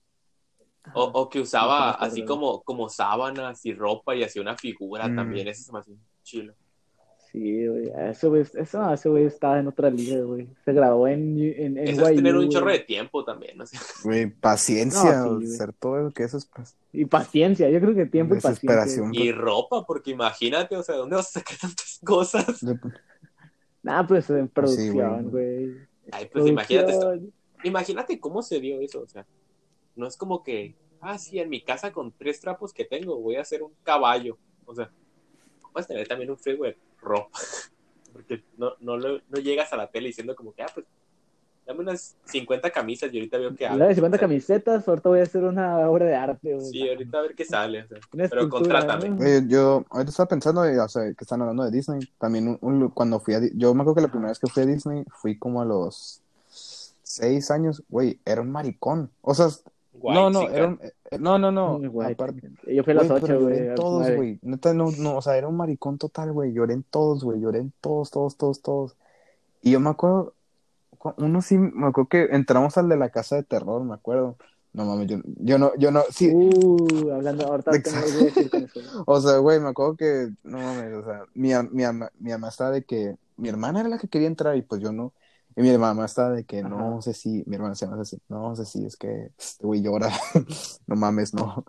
O, 0.95 1.05
o 1.05 1.29
que 1.29 1.41
usaba 1.41 1.93
Sí, 1.93 1.99
sí 1.99 2.07
así 2.07 2.25
como, 2.25 2.63
como 2.63 2.89
sábanas 2.89 3.65
y 3.67 3.75
ropa 3.75 4.15
y 4.17 4.23
hacía 4.25 4.41
una 4.43 4.57
figura 4.57 5.09
Mm. 5.09 5.17
también. 5.17 5.49
Eso 5.49 5.65
se 5.65 5.73
me 5.73 5.79
hacía 5.81 5.95
chilo. 6.23 6.55
Sí, 7.33 7.67
güey. 7.67 7.93
Ese 7.97 8.27
güey, 8.27 8.43
eso, 8.43 8.93
ese 8.93 9.09
güey 9.09 9.25
estaba 9.25 9.61
en 9.61 9.69
otra 9.69 9.89
liga, 9.89 10.21
güey. 10.23 10.49
Se 10.65 10.73
graduó 10.73 11.07
en, 11.07 11.39
en, 11.41 11.79
en 11.79 11.89
Eso 11.89 12.09
es 12.09 12.17
tener 12.17 12.37
un 12.37 12.49
chorro 12.49 12.71
de 12.71 12.81
tiempo 12.81 13.25
también. 13.25 13.57
¿no? 13.57 13.65
Güey, 14.05 14.27
paciencia, 14.31 15.13
No, 15.19 15.23
sí, 15.23 15.29
o 15.29 15.35
güey. 15.37 15.47
hacer 15.47 15.73
todo 15.75 16.01
eso 16.01 16.11
que 16.13 16.25
eso 16.25 16.39
es 16.39 16.51
Y 16.93 17.05
paciencia, 17.05 17.71
yo 17.71 17.81
creo 17.81 17.95
que 17.95 18.07
tiempo 18.07 18.35
y 18.35 18.41
paciencia. 18.41 18.81
Desesperación. 18.83 19.15
y 19.15 19.31
ropa, 19.31 19.85
porque 19.87 20.11
imagínate, 20.11 20.77
o 20.77 20.83
sea, 20.83 20.97
¿dónde 20.97 21.17
vas 21.17 21.29
a 21.37 21.41
sacar 21.41 21.57
tantas 21.59 22.01
cosas? 22.05 22.61
de- 22.65 22.79
Nah, 23.83 24.07
pues 24.07 24.29
en 24.31 24.49
Pues 24.49 24.75
sí, 24.75 24.91
producción, 24.91 25.31
güey. 25.31 25.77
Ay, 26.13 26.29
pues 26.33 26.47
imagínate 26.47 26.93
esto. 26.93 27.15
Imagínate 27.63 28.19
cómo 28.19 28.43
se 28.43 28.59
dio 28.59 28.81
eso, 28.81 29.03
o 29.03 29.07
sea, 29.09 29.25
no 29.95 30.07
es 30.07 30.17
como 30.17 30.43
que, 30.43 30.75
ah, 31.01 31.19
sí, 31.19 31.39
en 31.39 31.49
mi 31.49 31.63
casa 31.63 31.93
con 31.93 32.11
tres 32.13 32.41
trapos 32.41 32.73
que 32.73 32.85
tengo 32.85 33.21
voy 33.21 33.37
a 33.37 33.43
hacer 33.43 33.63
un 33.63 33.73
caballo, 33.85 34.37
o 34.65 34.75
sea, 34.75 34.91
puedes 35.73 35.87
tener 35.87 36.09
también 36.09 36.31
un 36.31 36.39
de 36.39 36.77
ropa, 37.03 37.39
porque 38.13 38.43
no, 38.57 38.73
no, 38.81 38.97
lo- 38.97 39.21
no 39.29 39.39
llegas 39.41 39.73
a 39.73 39.77
la 39.77 39.91
tele 39.91 40.09
diciendo 40.09 40.35
como 40.37 40.53
que, 40.53 40.63
ah, 40.63 40.71
pues, 40.75 40.87
dame 41.67 41.81
unas 41.81 42.17
50 42.25 42.71
camisas 42.71 43.13
y 43.13 43.19
ahorita 43.19 43.39
veo. 43.39 43.51
La 43.77 43.87
de 43.87 43.95
50 43.95 44.17
O 44.17 44.19
sea, 44.19 44.27
camisetas, 44.29 44.89
ahorita 44.89 45.09
voy 45.09 45.21
a 45.21 45.23
hacer 45.23 45.45
una 45.45 45.89
obra 45.89 46.07
de 46.07 46.15
arte. 46.15 46.61
Sí, 46.61 46.89
ahorita 46.89 47.19
a 47.19 47.23
ver 47.23 47.35
qué 47.35 47.45
sale, 47.45 47.83
o 47.85 47.89
sea, 47.89 47.99
Una 48.13 48.29
pero 48.29 48.49
contrátame. 48.49 49.47
yo 49.49 49.85
ahorita 49.91 50.11
estaba 50.11 50.29
pensando, 50.29 50.65
eh, 50.65 50.79
o 50.81 50.89
sea, 50.89 51.05
que 51.05 51.25
están 51.25 51.41
hablando 51.43 51.65
de 51.65 51.71
Disney. 51.71 52.01
También 52.19 52.49
un- 52.49 52.59
un- 52.61 52.89
cuando 52.91 53.21
fui 53.21 53.35
a 53.35 53.41
yo 53.55 53.75
me 53.75 53.83
acuerdo 53.83 53.97
que 53.97 54.01
la 54.03 54.09
primera 54.09 54.31
vez 54.31 54.39
que 54.39 54.49
fui 54.49 54.63
a 54.63 54.67
Disney 54.67 55.05
fui 55.11 55.39
como 55.39 55.61
a 55.63 55.65
los 55.65 56.23
seis 57.03 57.51
años, 57.51 57.83
güey, 57.89 58.21
era 58.25 58.41
un 58.41 58.51
maricón. 58.53 59.11
O 59.21 59.35
sea, 59.35 59.49
no, 59.93 60.31
no, 60.31 60.41
White 60.41 60.57
era 60.57 60.67
un- 60.69 60.79
eh, 60.83 61.19
no, 61.19 61.39
no, 61.39 61.51
no, 61.51 61.81
aparte, 62.03 62.51
Yo 62.67 62.85
fui 62.85 62.93
a 62.93 62.97
las 62.97 63.09
güey, 63.09 63.17
8, 63.19 63.27
pero 63.27 63.41
lloré 63.41 63.57
güey. 63.57 63.69
en 63.69 63.75
todos, 63.75 64.01
9. 64.03 64.17
güey. 64.17 64.39
Neta, 64.43 64.73
no, 64.75 64.91
no, 64.99 65.17
o 65.17 65.23
sea, 65.23 65.37
era 65.37 65.49
un 65.49 65.57
maricón 65.57 65.99
total, 65.99 66.33
güey. 66.33 66.53
Lloré 66.53 66.75
en 66.75 66.83
todos, 66.85 67.25
güey. 67.25 67.41
Lloré 67.41 67.59
en 67.59 67.73
todos, 67.81 68.11
todos, 68.11 68.37
todos, 68.37 68.63
todos. 68.63 68.97
Y 69.63 69.73
yo 69.73 69.81
me 69.81 69.91
acuerdo, 69.91 70.33
cu- 70.99 71.15
uno 71.19 71.43
sí, 71.43 71.59
me 71.59 71.89
acuerdo 71.89 72.09
que 72.09 72.29
entramos 72.31 72.79
al 72.79 72.89
de 72.89 72.97
la 72.97 73.11
casa 73.11 73.37
de 73.37 73.43
terror, 73.43 73.83
me 73.85 73.95
acuerdo. 73.95 74.37
No 74.73 74.85
mames, 74.85 75.09
yo, 75.09 75.19
yo 75.25 75.59
no, 75.59 75.73
yo 75.79 75.91
no, 75.91 76.03
sí, 76.11 76.31
Uh, 76.33 77.11
hablando, 77.13 77.45
ahorita 77.45 77.73
tengo 77.73 77.89
Exacto. 77.89 78.07
algo 78.07 78.19
que 78.19 78.25
decir 78.27 78.51
con 78.51 78.63
eso. 78.63 78.81
O 79.07 79.21
sea, 79.21 79.39
güey, 79.39 79.59
me 79.59 79.69
acuerdo 79.69 79.97
que, 79.97 80.29
no 80.45 80.59
mames, 80.59 80.95
o 80.95 81.05
sea, 81.05 81.25
mi, 81.35 81.53
am- 81.53 81.71
mi, 81.73 81.83
ama- 81.83 82.13
mi 82.21 82.31
mamá 82.31 82.49
estaba 82.51 82.71
de 82.71 82.85
que, 82.85 83.17
mi 83.37 83.49
hermana 83.49 83.81
era 83.81 83.89
la 83.89 83.99
que 83.99 84.07
quería 84.07 84.29
entrar 84.29 84.57
y 84.57 84.63
pues 84.63 84.81
yo 84.81 84.93
no. 84.93 85.13
Y 85.61 85.71
mi 85.71 85.79
mamá 85.79 86.07
estaba 86.07 86.31
de 86.31 86.45
que, 86.45 86.63
no 86.63 87.03
sé 87.03 87.13
si, 87.15 87.45
mi 87.47 87.57
hermana 87.57 87.75
se 87.75 87.87
llama 87.87 88.01
así, 88.01 88.19
no 88.29 88.57
sé 88.57 88.65
si, 88.65 88.85
es 88.87 88.97
que 88.97 89.31
este 89.39 89.67
güey 89.67 89.83
llora, 89.83 90.09
no 90.87 90.97
mames, 90.97 91.35
no. 91.35 91.65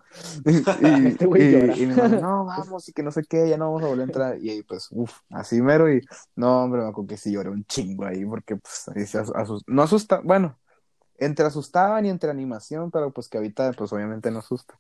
Y, 0.45 0.51
Este 1.09 1.25
güey 1.25 1.43
y- 1.47 1.51
llora. 1.51 1.73
y 1.77 1.85
mi 1.85 1.95
mamá, 1.95 2.07
no, 2.21 2.45
vamos, 2.45 2.87
y 2.89 2.93
que 2.93 3.03
no 3.03 3.11
sé 3.11 3.23
qué, 3.23 3.49
ya 3.49 3.57
no 3.57 3.65
vamos 3.65 3.83
a 3.83 3.87
volver 3.87 4.01
a 4.03 4.05
entrar. 4.05 4.37
Y 4.39 4.49
ahí, 4.49 4.63
pues, 4.63 4.87
uff, 4.91 5.19
así 5.29 5.61
mero, 5.61 5.91
y 5.91 6.01
no, 6.35 6.63
hombre, 6.63 6.81
me 6.81 6.87
acuerdo 6.89 7.09
que 7.09 7.17
sí 7.17 7.31
lloré 7.31 7.49
un 7.49 7.65
chingo 7.65 8.05
ahí, 8.05 8.23
porque, 8.25 8.55
pues, 8.55 8.89
ahí 8.95 9.05
se 9.05 9.19
asu- 9.19 9.33
asus- 9.35 9.63
no 9.67 9.83
asusta, 9.83 10.21
bueno, 10.23 10.57
entre 11.17 11.45
asustaban 11.45 12.05
y 12.05 12.09
entre 12.09 12.31
animación, 12.31 12.91
pero 12.91 13.11
pues 13.11 13.27
que 13.29 13.37
ahorita, 13.37 13.73
pues, 13.73 13.91
obviamente 13.93 14.31
no 14.31 14.39
asusta. 14.39 14.79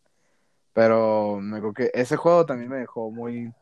Pero 0.73 1.37
me 1.41 1.57
acuerdo 1.57 1.73
que 1.73 1.91
ese 1.93 2.15
juego 2.15 2.45
también 2.45 2.69
me 2.69 2.77
dejó 2.77 3.11
muy. 3.11 3.53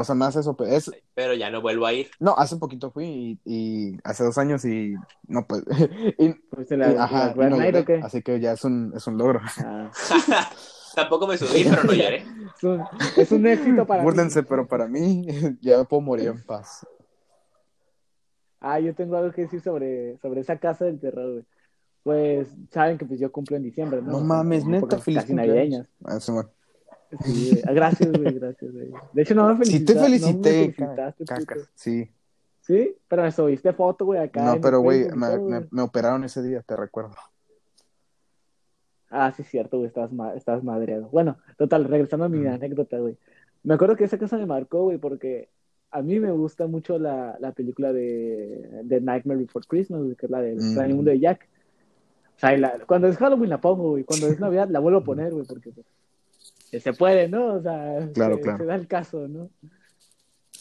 O 0.00 0.04
sea, 0.04 0.14
más 0.14 0.36
eso. 0.36 0.56
pues, 0.56 0.70
Es... 0.70 0.92
Pero 1.14 1.34
ya 1.34 1.50
no 1.50 1.60
vuelvo 1.60 1.84
a 1.84 1.92
ir. 1.92 2.08
No, 2.20 2.34
hace 2.38 2.56
poquito 2.56 2.92
fui 2.92 3.40
y, 3.44 3.90
y 3.92 3.98
hace 4.04 4.22
dos 4.22 4.38
años 4.38 4.64
y. 4.64 4.94
No, 5.26 5.44
pues. 5.46 5.64
y- 6.18 6.32
¿Fuiste 6.54 6.76
la, 6.76 6.92
y- 6.92 6.96
ajá, 6.96 7.34
la 7.36 7.50
no 7.50 7.56
o 7.56 7.84
qué? 7.84 8.00
Así 8.02 8.22
que 8.22 8.38
ya 8.38 8.52
es 8.52 8.64
un, 8.64 8.92
es 8.94 9.06
un 9.08 9.18
logro. 9.18 9.40
Ah, 9.58 9.90
Tampoco 10.94 11.26
me 11.26 11.36
subí, 11.36 11.64
pero 11.68 11.82
no 11.82 11.92
lloré. 11.92 12.24
es, 12.56 12.62
un, 12.64 12.82
es 13.16 13.32
un 13.32 13.46
éxito 13.46 13.86
para 13.86 14.02
mí. 14.02 14.04
Búrlense, 14.04 14.42
pero 14.44 14.66
para 14.68 14.86
mí 14.86 15.26
ya 15.60 15.82
puedo 15.84 16.00
morir 16.00 16.28
en 16.28 16.44
paz. 16.44 16.86
Ah, 18.60 18.78
yo 18.80 18.94
tengo 18.94 19.16
algo 19.16 19.32
que 19.32 19.42
decir 19.42 19.60
sobre, 19.60 20.16
sobre 20.18 20.40
esa 20.40 20.58
casa 20.58 20.84
del 20.84 20.98
terror, 21.00 21.32
güey. 21.32 21.44
Pues 22.04 22.48
saben 22.70 22.98
que 22.98 23.04
pues 23.04 23.20
yo 23.20 23.30
cumplo 23.30 23.56
en 23.56 23.64
diciembre, 23.64 24.00
¿no? 24.00 24.12
No 24.12 24.20
mames, 24.20 24.64
neta, 24.64 24.98
feliz 24.98 25.24
cumpleaños. 25.24 25.54
navideñas. 25.54 25.88
Ah, 26.04 26.20
sí, 26.20 26.32
bueno. 26.32 26.50
Sí, 27.24 27.60
gracias, 27.64 28.12
güey, 28.12 28.34
gracias, 28.34 28.72
güey. 28.72 28.90
De 29.12 29.22
hecho, 29.22 29.34
no 29.34 29.48
me 29.54 29.64
Sí 29.64 29.70
felicitaste. 29.72 29.94
te 29.94 30.04
felicité, 30.04 30.50
no 30.68 30.74
felicitaste, 30.74 31.24
caca. 31.24 31.54
puto. 31.54 31.66
Sí. 31.74 32.10
Sí, 32.60 32.94
pero 33.08 33.22
me 33.22 33.32
subiste 33.32 33.72
foto, 33.72 34.04
güey, 34.04 34.20
acá. 34.20 34.44
No, 34.44 34.60
pero 34.60 34.80
güey, 34.80 35.08
me, 35.10 35.66
me, 35.70 35.82
operaron 35.82 36.22
ese 36.24 36.42
día, 36.42 36.60
te 36.62 36.76
recuerdo. 36.76 37.14
Ah, 39.10 39.32
sí, 39.34 39.40
es 39.42 39.48
cierto, 39.48 39.78
güey, 39.78 39.88
estabas, 39.88 40.12
ma- 40.12 40.34
estabas 40.34 40.62
madreado. 40.62 41.08
Bueno, 41.08 41.38
total, 41.56 41.84
regresando 41.84 42.26
a 42.26 42.28
mi 42.28 42.46
anécdota, 42.46 42.98
güey. 42.98 43.16
Me 43.62 43.74
acuerdo 43.74 43.96
que 43.96 44.04
esa 44.04 44.18
casa 44.18 44.36
me 44.36 44.44
marcó, 44.44 44.82
güey, 44.84 44.98
porque 44.98 45.48
a 45.90 46.02
mí 46.02 46.20
me 46.20 46.30
gusta 46.30 46.66
mucho 46.66 46.98
la, 46.98 47.38
la 47.40 47.52
película 47.52 47.92
de, 47.94 48.82
de 48.84 49.00
Nightmare 49.00 49.40
Before 49.40 49.64
Christmas, 49.66 50.02
que 50.18 50.26
es 50.26 50.30
la 50.30 50.42
del 50.42 50.56
Mm. 50.56 50.60
extraño 50.60 50.96
mundo 50.96 51.10
de 51.10 51.20
Jack. 51.20 51.48
O 52.36 52.38
sea, 52.38 52.56
la- 52.58 52.78
cuando 52.86 53.08
es 53.08 53.16
Halloween 53.16 53.48
la 53.48 53.60
pongo, 53.62 53.90
güey. 53.92 54.04
Cuando 54.04 54.26
es 54.26 54.38
Navidad 54.38 54.68
la 54.68 54.78
vuelvo 54.80 54.98
a 54.98 55.04
poner, 55.04 55.32
güey, 55.32 55.46
porque 55.46 55.70
pues, 55.70 55.86
se 56.72 56.92
puede, 56.92 57.28
¿no? 57.28 57.54
O 57.54 57.62
sea, 57.62 58.08
Claro, 58.14 58.36
se, 58.36 58.42
claro. 58.42 58.58
se 58.58 58.64
da 58.66 58.74
el 58.74 58.86
caso, 58.86 59.28
¿no? 59.28 59.50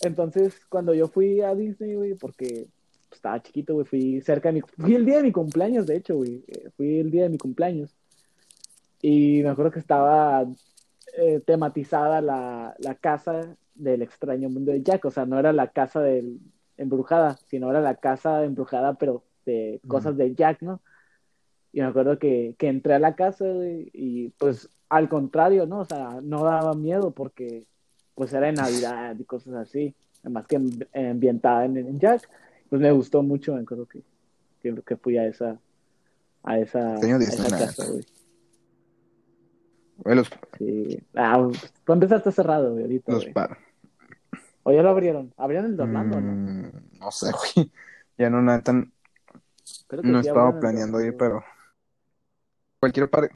Entonces, 0.02 0.60
cuando 0.70 0.94
yo 0.94 1.08
fui 1.08 1.42
a 1.42 1.56
Disney, 1.56 1.96
güey, 1.96 2.14
porque 2.16 2.68
pues, 3.10 3.18
estaba 3.18 3.42
chiquito, 3.42 3.74
güey, 3.74 3.86
fui 3.86 4.22
cerca 4.22 4.50
de 4.50 4.54
mi... 4.54 4.62
Fui 4.62 4.96
el 4.96 5.06
día 5.06 5.18
de 5.18 5.24
mi 5.24 5.32
cumpleaños, 5.32 5.88
de 5.88 5.98
hecho, 5.98 6.16
güey. 6.16 6.44
eh, 6.48 6.70
Fui 6.78 7.00
el 7.00 7.10
día 7.12 7.24
de 7.24 7.30
mi 7.30 7.38
cumpleaños. 7.38 7.96
Y 9.02 9.42
me 9.44 9.50
acuerdo 9.50 9.72
que 9.72 9.80
estaba 9.80 10.46
eh, 11.18 11.42
tematizada 11.46 12.22
la, 12.22 12.76
la 12.80 12.96
casa 12.96 13.56
del 13.76 14.02
extraño 14.02 14.50
mundo 14.50 14.72
de 14.72 14.84
Jack. 14.84 15.06
O 15.06 15.12
sea, 15.12 15.26
no 15.26 15.40
era 15.40 15.52
la 15.54 15.68
casa 15.68 16.02
del 16.02 16.40
embrujada, 16.78 17.38
sino 17.48 17.70
era 17.72 17.82
la 17.82 17.96
casa 17.96 18.44
embrujada, 18.44 18.94
pero 18.96 19.24
de 19.46 19.80
cosas 19.88 20.16
de 20.18 20.36
Jack, 20.36 20.62
¿no? 20.62 20.82
Y 21.78 21.80
me 21.80 21.86
acuerdo 21.86 22.18
que, 22.18 22.56
que 22.58 22.70
entré 22.70 22.96
a 22.96 23.00
la 23.00 23.16
casa 23.16 23.46
y 23.94 24.30
pues 24.40 24.68
al 24.90 25.08
contrario, 25.10 25.68
¿no? 25.68 25.82
O 25.82 25.86
sea, 25.86 26.22
no 26.24 26.44
daba 26.44 26.74
miedo 26.74 27.12
porque 27.12 27.66
pues 28.16 28.34
era 28.34 28.50
en 28.50 28.56
Navidad 28.56 29.16
y 29.20 29.24
cosas 29.26 29.54
así. 29.54 29.94
Además 30.24 30.48
que 30.48 30.58
ambi- 30.58 30.88
ambientada 31.12 31.66
en, 31.66 31.78
en 31.78 32.00
Jack. 32.00 32.28
Pues 32.68 32.82
me 32.82 32.92
gustó 32.92 33.22
mucho, 33.22 33.54
me 33.54 33.62
acuerdo 33.62 33.86
que, 33.86 34.02
que, 34.60 34.74
que 34.82 34.98
fui 34.98 35.20
a 35.20 35.28
esa 35.28 35.60
a 36.42 36.58
esa, 36.58 36.96
a 36.96 37.00
esa 37.34 37.44
casa, 37.60 37.86
güey. 37.92 38.04
Los, 40.16 40.30
Sí. 40.58 41.00
Ah, 41.14 41.48
está 42.16 42.32
cerrado, 42.32 42.72
güey, 42.72 42.86
ahorita, 42.86 43.12
los 43.12 43.22
güey. 43.22 43.34
pa- 43.34 43.56
O 44.64 44.72
ya 44.72 44.82
lo 44.82 44.90
abrieron. 44.90 45.32
Abrieron 45.38 45.68
el 45.68 45.78
de 45.78 45.84
Orlando, 45.84 46.20
¿no? 46.22 46.32
Mm, 46.32 46.72
no 47.02 47.12
sé, 47.12 47.28
güey. 47.32 47.72
Ya 48.18 48.32
no, 48.32 48.42
que 50.02 50.08
no 50.12 50.20
estaba 50.22 50.52
de 50.54 50.60
planeando 50.60 51.00
ir, 51.02 51.16
pero. 51.16 51.44
Cualquier 52.80 53.10
parque. 53.10 53.36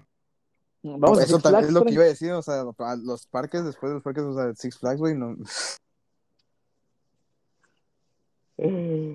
Vamos 0.84 1.20
a 1.20 1.24
eso 1.24 1.34
Six 1.34 1.44
también 1.44 1.66
Flags, 1.66 1.68
es 1.68 1.74
lo 1.74 1.86
que 1.86 1.94
iba 1.94 2.04
a 2.04 2.08
decir, 2.08 2.32
o 2.32 2.42
sea, 2.42 2.62
a 2.62 2.96
los 2.96 3.28
parques, 3.28 3.64
después 3.64 3.92
de 3.92 3.96
los 3.96 4.04
parques, 4.04 4.24
o 4.24 4.34
sea, 4.34 4.54
Six 4.56 4.80
Flags, 4.80 5.00
güey, 5.00 5.16
no. 5.16 5.36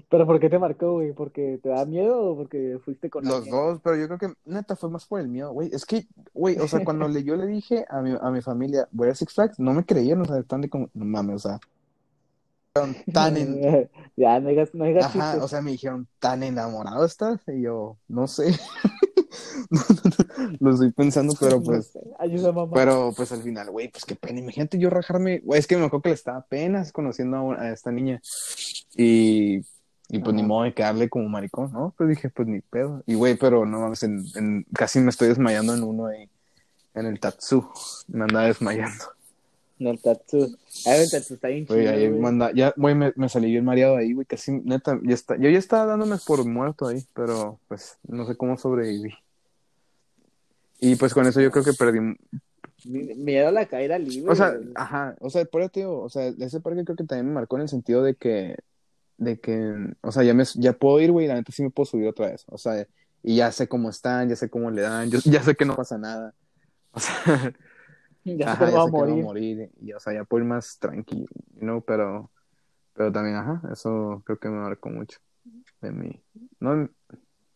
Pero 0.09 0.26
¿por 0.26 0.40
qué 0.40 0.50
te 0.50 0.59
marcó, 0.59 0.95
güey? 0.95 1.12
¿Porque 1.12 1.61
te 1.62 1.68
da 1.68 1.85
miedo 1.85 2.18
o 2.21 2.37
porque 2.37 2.80
fuiste 2.85 3.09
con 3.09 3.25
Los 3.25 3.37
alguien? 3.37 3.54
dos, 3.54 3.80
pero 3.80 3.95
yo 3.95 4.09
creo 4.09 4.18
que 4.18 4.35
neta 4.45 4.75
fue 4.75 4.90
más 4.90 5.06
por 5.06 5.21
el 5.21 5.28
miedo, 5.28 5.52
güey. 5.52 5.71
Es 5.73 5.87
que, 5.87 6.09
güey, 6.35 6.59
o 6.59 6.66
sea, 6.66 6.83
cuando 6.85 7.06
le, 7.06 7.23
yo 7.23 7.37
le 7.37 7.47
dije 7.47 7.85
a 7.88 8.00
mi, 8.00 8.16
a 8.21 8.30
mi 8.30 8.42
familia, 8.42 8.88
voy 8.90 9.09
a 9.09 9.14
Six 9.14 9.35
Flags, 9.35 9.61
no 9.61 9.73
me 9.73 9.85
creyeron, 9.85 10.23
o 10.23 10.25
sea, 10.25 10.38
están 10.38 10.62
de 10.62 10.68
como, 10.68 10.90
no 10.95 11.04
mames, 11.04 11.37
o 11.37 11.49
sea, 11.49 11.61
tan 13.12 13.37
en, 13.37 13.88
Ya, 14.16 14.40
no 14.40 14.49
digas, 14.49 14.75
no 14.75 14.85
digas 14.85 15.04
Ajá, 15.04 15.42
o 15.42 15.49
sea, 15.49 15.61
me 15.62 15.73
dijeron, 15.73 16.09
¿tan 16.18 16.42
enamorado 16.42 17.04
estás? 17.04 17.40
Y 17.47 17.62
yo, 17.62 17.97
no 18.09 18.26
sé. 18.26 18.59
No, 19.71 19.81
no, 19.88 20.47
no, 20.50 20.57
Lo 20.61 20.73
estoy 20.73 20.93
pensando, 20.93 21.35
pero 21.40 21.62
pues, 21.62 21.87
sé, 21.88 22.00
Ayuda, 22.19 22.52
mamá. 22.52 22.73
pero 22.75 23.12
pues 23.16 23.33
al 23.33 23.43
final, 23.43 23.71
güey, 23.71 23.88
pues 23.88 24.05
qué 24.05 24.14
pena. 24.14 24.40
Imagínate 24.40 24.78
yo 24.78 24.90
rajarme, 24.90 25.38
güey, 25.40 25.59
es 25.61 25.66
que 25.66 25.76
me 25.76 25.85
acuerdo 25.85 26.02
que 26.02 26.09
le 26.11 26.14
estaba 26.14 26.38
apenas 26.38 26.93
conociendo 26.93 27.37
a, 27.37 27.43
una- 27.43 27.61
a 27.62 27.73
esta 27.73 27.90
niña. 27.90 28.21
Y, 28.97 29.61
y 30.09 30.19
pues 30.21 30.35
ni 30.35 30.43
modo 30.43 30.64
de 30.64 30.75
quedarle 30.75 31.09
como 31.09 31.28
maricón, 31.28 31.73
¿no? 31.73 31.95
Pues 31.97 32.09
dije, 32.11 32.28
pues 32.31 32.47
ni 32.49 32.61
pedo. 32.61 33.02
Y 33.07 33.14
güey, 33.14 33.37
pero 33.37 33.66
no 33.66 33.81
mames, 33.81 34.02
en, 34.02 34.25
en- 34.37 34.66
casi 34.75 35.00
me 35.00 35.11
estoy 35.11 35.28
desmayando 35.28 35.75
en 35.75 35.83
uno 35.83 36.07
ahí, 36.07 36.28
en 36.95 37.07
el 37.07 37.19
Tatsu. 37.21 37.69
Me 38.09 38.25
andaba 38.25 38.47
desmayando. 38.47 39.05
No, 39.78 39.90
el 39.90 40.00
tatsu. 40.00 40.57
Ay, 40.87 41.02
el 41.02 41.11
tatsu 41.11 41.35
está 41.35 41.49
bien 41.49 41.66
chido, 41.66 41.76
Güey, 41.76 41.87
ahí 41.87 42.09
güey. 42.09 42.19
manda, 42.19 42.50
ya, 42.55 42.73
güey, 42.78 42.95
me, 42.95 43.12
me 43.14 43.28
salí 43.28 43.50
bien 43.50 43.62
mareado 43.62 43.97
ahí, 43.99 44.14
güey, 44.14 44.25
casi, 44.26 44.52
neta, 44.52 44.99
ya 45.02 45.12
está, 45.12 45.37
yo 45.37 45.50
ya 45.50 45.59
estaba 45.59 45.85
dándome 45.85 46.16
por 46.26 46.47
muerto 46.47 46.87
ahí, 46.87 47.05
pero 47.12 47.61
pues 47.69 47.99
no 48.09 48.26
sé 48.26 48.37
cómo 48.38 48.57
sobreviví. 48.57 49.12
Y 50.80 50.97
pues 50.97 51.14
con 51.14 51.26
eso 51.26 51.40
yo 51.40 51.50
creo 51.50 51.64
que 51.64 51.73
perdí, 51.73 52.00
Mi- 52.85 53.14
Miedo 53.14 53.49
a 53.49 53.52
la 53.52 53.66
caída 53.66 53.99
libre. 53.99 54.30
o 54.30 54.35
sea, 54.35 54.50
güey. 54.52 54.68
ajá, 54.75 55.16
o 55.21 55.30
sea, 55.30 55.45
por 55.47 55.62
eso 55.62 55.71
digo, 55.75 56.02
o 56.02 56.09
sea, 56.09 56.26
ese 56.26 56.61
parque 56.61 56.85
creo 56.85 56.97
que 56.97 57.04
también 57.04 57.26
me 57.28 57.33
marcó 57.35 57.56
en 57.56 57.62
el 57.62 57.68
sentido 57.68 58.02
de 58.02 58.14
que, 58.14 58.56
de 59.16 59.40
que, 59.40 59.75
o 60.02 60.12
sea, 60.12 60.23
ya 60.23 60.35
me, 60.35 60.45
ya 60.56 60.73
puedo 60.75 61.00
ir, 61.00 61.11
güey, 61.11 61.25
y 61.26 61.28
la 61.28 61.35
neta 61.35 61.52
sí 61.52 61.62
me 61.62 61.71
puedo 61.71 61.87
subir 61.87 62.06
otra 62.06 62.28
vez, 62.30 62.45
o 62.49 62.59
sea, 62.59 62.87
y 63.23 63.37
ya 63.37 63.50
sé 63.50 63.66
cómo 63.66 63.88
están, 63.90 64.28
ya 64.28 64.37
sé 64.37 64.49
cómo 64.50 64.71
le 64.71 64.83
dan, 64.83 65.11
yo, 65.11 65.18
ya 65.25 65.42
sé 65.42 65.54
que 65.56 65.64
no 65.64 65.75
pasa 65.75 65.97
nada, 65.99 66.35
o 66.92 67.00
sea, 67.00 67.14
ya 68.25 68.52
Ajá, 68.52 68.66
te 68.66 68.73
ya 68.73 68.76
va 68.78 68.83
a 68.83 68.87
sé 68.87 68.90
que 68.92 68.97
no 68.99 69.06
morir. 69.09 69.25
morir. 69.25 69.71
Y, 69.80 69.92
o 69.95 70.00
sea, 70.00 70.12
ya 70.12 70.25
puedo 70.25 70.42
ir 70.45 70.49
más 70.49 70.78
tranquilo, 70.78 71.26
¿no? 71.61 71.80
Pero, 71.80 72.30
pero 72.92 73.11
también, 73.11 73.37
ajá, 73.37 73.62
eso 73.73 74.23
creo 74.26 74.38
que 74.38 74.49
me 74.49 74.59
marcó 74.59 74.90
mucho 74.90 75.18
de 75.80 75.90
mí. 75.92 76.21
No, 76.61 76.88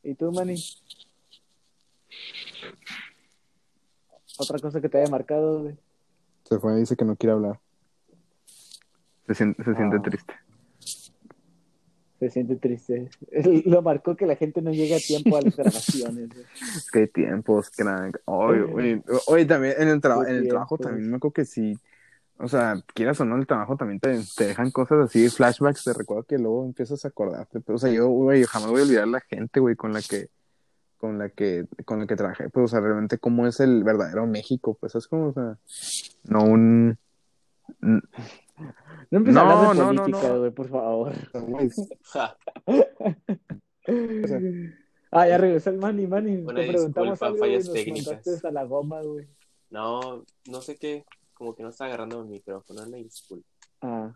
¿Y 0.03 0.15
tú, 0.15 0.33
Manny? 0.33 0.57
Otra 4.41 4.59
cosa 4.59 4.81
que 4.81 4.89
te 4.89 4.99
haya 4.99 5.11
marcado, 5.11 5.63
güey. 5.63 5.77
se 6.45 6.59
fue, 6.59 6.77
dice 6.77 6.97
que 6.97 7.05
no 7.05 7.15
quiere 7.17 7.33
hablar. 7.35 7.61
Se 9.27 9.35
siente, 9.35 9.63
se 9.65 9.75
siente 9.75 9.97
Ah. 9.99 10.03
triste. 10.03 10.35
Se 12.19 12.29
siente 12.31 12.57
triste. 12.57 13.09
Lo 13.65 13.81
marcó 13.83 14.15
que 14.17 14.27
la 14.27 14.37
gente 14.37 14.61
no 14.61 14.73
llega 14.73 14.97
a 14.97 15.01
tiempo 15.01 15.37
a 15.37 15.43
las 15.43 15.57
grabaciones. 15.57 16.29
güey. 16.29 16.45
Qué 16.93 17.07
tiempos, 17.07 17.71
crack. 17.71 18.21
Oye, 18.27 18.63
oye, 18.63 19.03
oye, 19.27 19.45
también 19.47 19.75
en 19.79 19.89
el, 19.89 20.01
Qué 20.01 20.27
en 20.29 20.37
el 20.37 20.49
trabajo 20.49 20.77
también 20.79 21.11
me 21.11 21.17
acuerdo 21.17 21.33
que 21.35 21.45
sí. 21.45 21.79
O 22.39 22.49
sea, 22.49 22.83
quieras 22.95 23.21
o 23.21 23.25
no, 23.27 23.37
el 23.37 23.47
trabajo 23.47 23.77
también 23.77 24.01
te, 24.01 24.19
te 24.37 24.47
dejan 24.47 24.71
cosas 24.71 24.99
así, 25.01 25.29
flashbacks, 25.29 25.85
te 25.85 25.93
recuerdo 25.93 26.23
que 26.25 26.39
luego 26.39 26.65
empiezas 26.65 27.05
a 27.05 27.09
acordarte. 27.09 27.61
Pero, 27.61 27.77
o 27.77 27.79
sea, 27.79 27.91
yo, 27.91 28.09
güey, 28.09 28.45
jamás 28.45 28.71
voy 28.71 28.81
a 28.81 28.85
olvidar 28.85 29.09
la 29.09 29.21
gente, 29.21 29.61
güey, 29.61 29.77
con 29.77 29.93
la 29.93 30.01
que, 30.01 30.29
con 31.01 31.19
la 31.19 31.31
que, 31.31 31.67
con 31.85 32.01
la 32.01 32.07
que 32.07 32.17
trabajé. 32.17 32.49
Pues, 32.51 32.65
o 32.65 32.69
sea, 32.69 32.81
realmente 32.81 33.19
cómo 33.19 33.47
es 33.47 33.59
el 33.61 33.83
verdadero 33.85 34.27
México, 34.27 34.77
pues 34.79 34.95
es 34.95 35.09
como, 35.09 35.29
o 35.29 35.33
sea, 35.33 35.57
no 36.25 36.45
un... 36.45 36.99
No 37.81 39.19
empieces 39.19 39.41
a 39.41 39.45
No, 39.45 39.51
hablar 39.51 39.77
de 39.77 39.83
no, 39.83 39.93
no, 39.93 40.03
política, 40.03 40.29
no. 40.29 40.39
güey, 40.41 40.51
por 40.51 40.69
favor. 40.69 41.13
güey, 41.49 41.71
Ah, 45.13 45.27
ya 45.27 45.39
regresó 45.39 45.71
el 45.71 45.79
Manny, 45.79 46.07
Manny. 46.07 46.37
Una 46.37 46.61
Te 46.61 46.69
preguntamos 46.69 47.19
disculpa, 47.19 47.27
algo, 47.27 47.39
güey, 47.39 47.51
fallas 47.51 47.65
nos 47.67 47.75
técnicas. 47.75 48.07
mandaste 48.27 48.47
a 48.49 48.51
la 48.53 48.65
goma, 48.65 49.03
güey. 49.03 49.27
No, 49.71 50.25
no 50.49 50.61
sé 50.61 50.77
qué, 50.77 51.05
como 51.35 51.55
que 51.57 51.63
no 51.65 51.71
está 51.71 51.87
agarrando 51.87 52.21
el 52.23 52.29
micrófono, 52.29 52.83
una 52.85 52.97
disculpa. 52.97 53.47
Ah, 53.81 54.13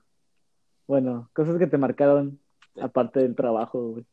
bueno, 0.87 1.31
cosas 1.33 1.59
que 1.59 1.67
te 1.67 1.79
marcaron 1.79 2.39
aparte 2.81 3.21
del 3.21 3.35
trabajo, 3.35 3.81
güey. 3.93 4.07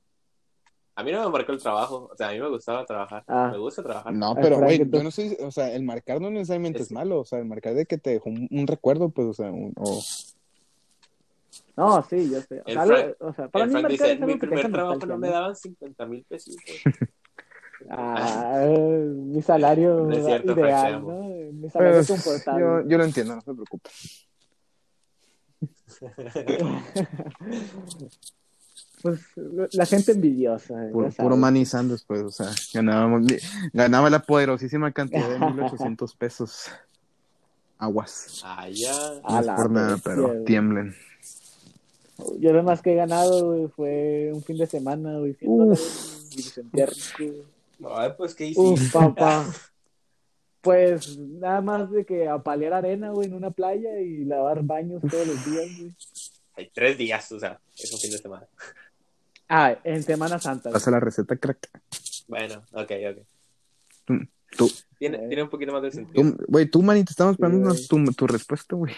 A 1.01 1.03
mí 1.03 1.11
no 1.11 1.23
me 1.25 1.29
marcó 1.31 1.51
el 1.51 1.61
trabajo, 1.61 2.09
o 2.11 2.15
sea, 2.15 2.29
a 2.29 2.31
mí 2.31 2.39
me 2.39 2.47
gustaba 2.49 2.85
trabajar, 2.85 3.23
Ah. 3.27 3.49
me 3.51 3.57
gusta 3.57 3.83
trabajar. 3.83 4.13
No, 4.13 4.29
Ay, 4.29 4.35
pero, 4.41 4.59
güey, 4.59 4.89
yo 4.89 5.03
no 5.03 5.11
sé, 5.11 5.37
o 5.41 5.51
sea, 5.51 5.73
el 5.73 5.83
marcar 5.83 6.21
no 6.21 6.29
necesariamente 6.29 6.79
es, 6.79 6.85
Es- 6.85 6.91
malo, 6.91 7.19
o 7.21 7.25
sea, 7.25 7.39
el 7.39 7.45
marcar 7.45 7.73
de 7.73 7.85
que 7.85 7.97
te 7.97 8.11
dejó 8.11 8.29
un, 8.29 8.47
un 8.51 8.67
recuerdo, 8.67 9.09
pues, 9.09 9.27
o 9.27 9.33
sea, 9.33 9.51
un, 9.51 9.73
o... 9.77 10.01
No, 11.75 12.01
sí, 12.03 12.29
yo 12.31 12.39
sé. 12.41 12.61
O 12.61 12.63
El 12.67 12.73
sea, 12.75 12.85
Frank- 12.85 13.15
o 13.19 13.33
sea 13.33 13.47
para 13.49 13.65
El 13.65 13.69
mí 13.69 13.73
Frank 13.73 13.83
marcar 13.83 13.91
dice, 13.91 14.05
es 14.05 14.11
algo 14.21 14.27
mi 14.27 14.35
primer 14.39 14.71
trabajo 14.71 15.05
no 15.05 15.17
me 15.17 15.29
daban 15.29 15.55
50 15.55 16.05
mil 16.05 16.23
pesos. 16.23 16.55
Ah, 17.89 18.63
mi 18.67 19.41
salario 19.41 20.01
No 20.05 20.13
cierto, 20.23 20.51
ideal. 20.51 21.01
¿no? 21.01 21.23
Mi 21.51 21.67
salario 21.67 21.95
Pues, 21.97 22.07
confortable. 22.09 22.61
yo, 22.63 22.87
yo 22.87 22.97
lo 22.99 23.03
entiendo, 23.05 23.33
no 23.35 23.41
se 23.41 23.53
preocupe. 23.55 23.89
Pues 29.01 29.19
la 29.73 29.85
gente 29.85 30.11
envidiosa. 30.11 30.75
Puro, 30.91 31.09
puro 31.09 31.37
Manny 31.37 31.65
Sanders, 31.65 32.03
pues, 32.03 32.21
o 32.21 32.29
sea, 32.29 32.49
ganábamos, 32.73 33.27
ganaba 33.73 34.09
la 34.09 34.19
poderosísima 34.19 34.91
cantidad 34.91 35.29
de 35.29 35.39
1800 35.39 36.15
pesos. 36.15 36.69
Aguas. 37.77 38.41
Ah, 38.43 38.69
ya. 38.69 38.93
A 39.23 39.33
No 39.33 39.39
es 39.39 39.45
la 39.45 39.55
por 39.55 39.71
nada, 39.71 39.97
pero 40.03 40.43
tiemblen. 40.43 40.93
Yo 42.39 42.53
lo 42.53 42.61
más 42.61 42.81
que 42.81 42.93
he 42.93 42.95
ganado, 42.95 43.45
güey, 43.47 43.67
fue 43.69 44.31
un 44.33 44.43
fin 44.43 44.57
de 44.57 44.67
semana, 44.67 45.17
güey, 45.17 45.33
100 45.33 45.51
Uf. 45.51 45.79
y 46.31 46.41
sentía 46.43 46.85
rico. 46.85 47.45
Ay, 47.89 48.11
pues, 48.15 48.35
¿qué 48.35 48.45
hiciste? 48.45 48.61
Uf, 48.61 48.91
papá. 48.93 49.45
Pues 50.61 51.17
nada 51.17 51.59
más 51.61 51.89
de 51.89 52.05
que 52.05 52.27
apalear 52.27 52.71
arena, 52.71 53.09
güey, 53.09 53.27
en 53.27 53.33
una 53.33 53.49
playa 53.49 53.99
y 53.99 54.25
lavar 54.25 54.61
baños 54.61 55.01
todos 55.09 55.25
los 55.25 55.43
días, 55.43 55.65
güey. 55.79 55.95
Hay 56.53 56.69
tres 56.71 56.99
días, 56.99 57.31
o 57.31 57.39
sea, 57.39 57.59
es 57.75 57.91
un 57.91 57.99
fin 57.99 58.11
de 58.11 58.19
semana. 58.19 58.47
Ah, 59.53 59.77
en 59.83 60.01
Semana 60.01 60.39
Santa. 60.39 60.71
Pasa 60.71 60.89
la 60.91 60.99
receta, 61.01 61.35
crack. 61.35 61.69
Bueno, 62.29 62.63
ok, 62.71 62.91
ok. 63.11 63.17
Tú, 64.05 64.13
tú, 64.57 64.71
Tiene, 64.97 65.17
Eh. 65.17 65.27
tiene 65.27 65.43
un 65.43 65.49
poquito 65.49 65.73
más 65.73 65.81
de 65.83 65.91
sentido. 65.91 66.35
güey, 66.47 66.67
tú, 66.67 66.81
Manny, 66.81 67.03
te 67.03 67.11
estamos 67.11 67.33
esperando 67.33 67.71
Sí, 67.73 67.87
tu, 67.89 68.03
tu 68.13 68.27
respuesta, 68.27 68.75
güey. 68.77 68.93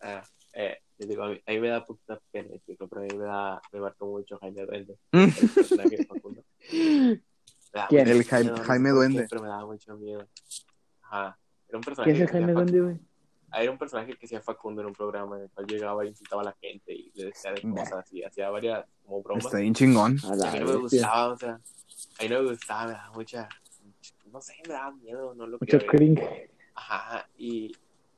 Ah, 0.00 0.22
eh, 0.54 0.78
yo 0.98 1.06
digo, 1.06 1.22
a 1.24 1.28
mí, 1.30 1.40
a 1.46 1.50
mí 1.52 1.60
me 1.60 1.68
da 1.68 1.84
puta 1.84 2.18
pena, 2.32 2.48
chico, 2.66 2.88
pero 2.88 3.02
a 3.02 3.04
mí 3.04 3.16
me 3.16 3.24
da, 3.24 3.60
me 3.72 3.80
marcó 3.80 4.06
mucho 4.06 4.38
Jaime 4.38 4.64
Duende, 4.64 4.96
el 5.12 5.32
personaje 5.54 5.96
de 5.96 6.06
Facundo. 6.06 6.42
Me 6.72 7.20
da 7.74 7.86
¿Quién? 7.88 8.08
El 8.08 8.24
Jaime- 8.24 8.90
Duende. 8.90 9.26
Pero 9.28 9.42
me 9.42 9.48
daba 9.48 9.66
mucho 9.66 9.96
miedo. 9.96 10.26
Ajá. 11.02 11.38
Era 11.68 11.78
un 11.78 11.84
personaje 11.84 12.12
¿Quién 12.12 12.16
es 12.16 12.28
el 12.28 12.32
Jaime 12.32 12.52
Duende, 12.52 12.80
güey? 12.80 12.96
Era 13.54 13.70
un 13.70 13.78
personaje 13.78 14.14
que 14.16 14.26
hacía 14.26 14.40
Facundo 14.40 14.80
en 14.80 14.88
un 14.88 14.94
programa 14.94 15.36
en 15.36 15.42
el 15.44 15.50
cual 15.50 15.66
llegaba 15.66 16.04
e 16.04 16.08
insultaba 16.08 16.42
a 16.42 16.46
la 16.46 16.56
gente 16.60 16.92
y 16.92 17.12
le 17.14 17.26
decía 17.26 17.52
de 17.52 17.62
cosas 17.62 18.10
y 18.12 18.22
hacía 18.22 18.48
varias 18.50 18.86
como 19.04 19.22
bromas. 19.22 19.44
Está 19.46 19.58
bien 19.58 19.74
chingón. 19.74 20.16
A 20.24 20.48
A 20.48 20.52
mí 20.52 20.60
no 20.60 20.66
me 20.66 20.76
gustaba, 20.76 21.32
o 21.32 21.36
sea, 21.36 21.52
a 21.54 22.22
mí 22.22 22.28
no 22.28 22.42
me 22.42 22.50
gustaba, 22.50 22.86
me 22.86 22.92
daba 22.94 23.12
mucha, 23.12 23.48
no 24.32 24.40
sé, 24.40 24.54
me 24.66 24.72
daba 24.72 24.92
miedo, 24.92 25.34
no 25.34 25.46
lo 25.46 25.58
Mucho 25.60 25.78
ver. 25.78 25.86
cringe. 25.86 26.50
Ajá, 26.74 27.28
y, 27.36 27.70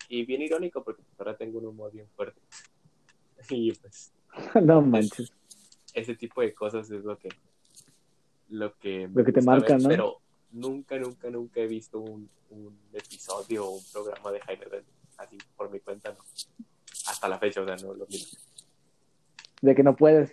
y 0.08 0.24
bien 0.24 0.42
irónico 0.42 0.84
porque 0.84 1.02
ahora 1.18 1.36
tengo 1.36 1.58
un 1.58 1.66
humor 1.66 1.92
bien 1.92 2.08
fuerte. 2.14 2.40
Y 3.50 3.72
pues 3.72 4.10
no 4.62 4.80
manches. 4.80 5.30
ese 5.92 6.14
tipo 6.14 6.40
de 6.40 6.54
cosas 6.54 6.90
es 6.90 7.04
lo 7.04 7.18
que 7.18 7.28
lo 8.48 8.74
que, 8.78 9.08
Lo 9.12 9.24
que 9.24 9.32
te 9.32 9.42
marca, 9.42 9.74
ver, 9.74 9.82
¿no? 9.82 9.88
Pero 9.88 10.20
nunca, 10.52 10.98
nunca, 10.98 11.28
nunca 11.30 11.60
he 11.60 11.66
visto 11.66 11.98
un, 11.98 12.28
un 12.50 12.78
episodio 12.92 13.66
o 13.66 13.70
un 13.76 13.82
programa 13.92 14.30
de 14.32 14.40
Jaime 14.40 14.64
así 14.66 14.70
por 14.70 14.93
mi 15.74 15.80
cuenta, 15.80 16.12
no. 16.12 16.24
Hasta 17.06 17.28
la 17.28 17.38
fecha, 17.38 17.60
o 17.60 17.66
sea, 17.66 17.76
no 17.76 17.94
lo 17.94 18.06
miro. 18.06 18.24
De 19.60 19.74
que 19.74 19.82
no 19.82 19.94
puedes. 19.94 20.32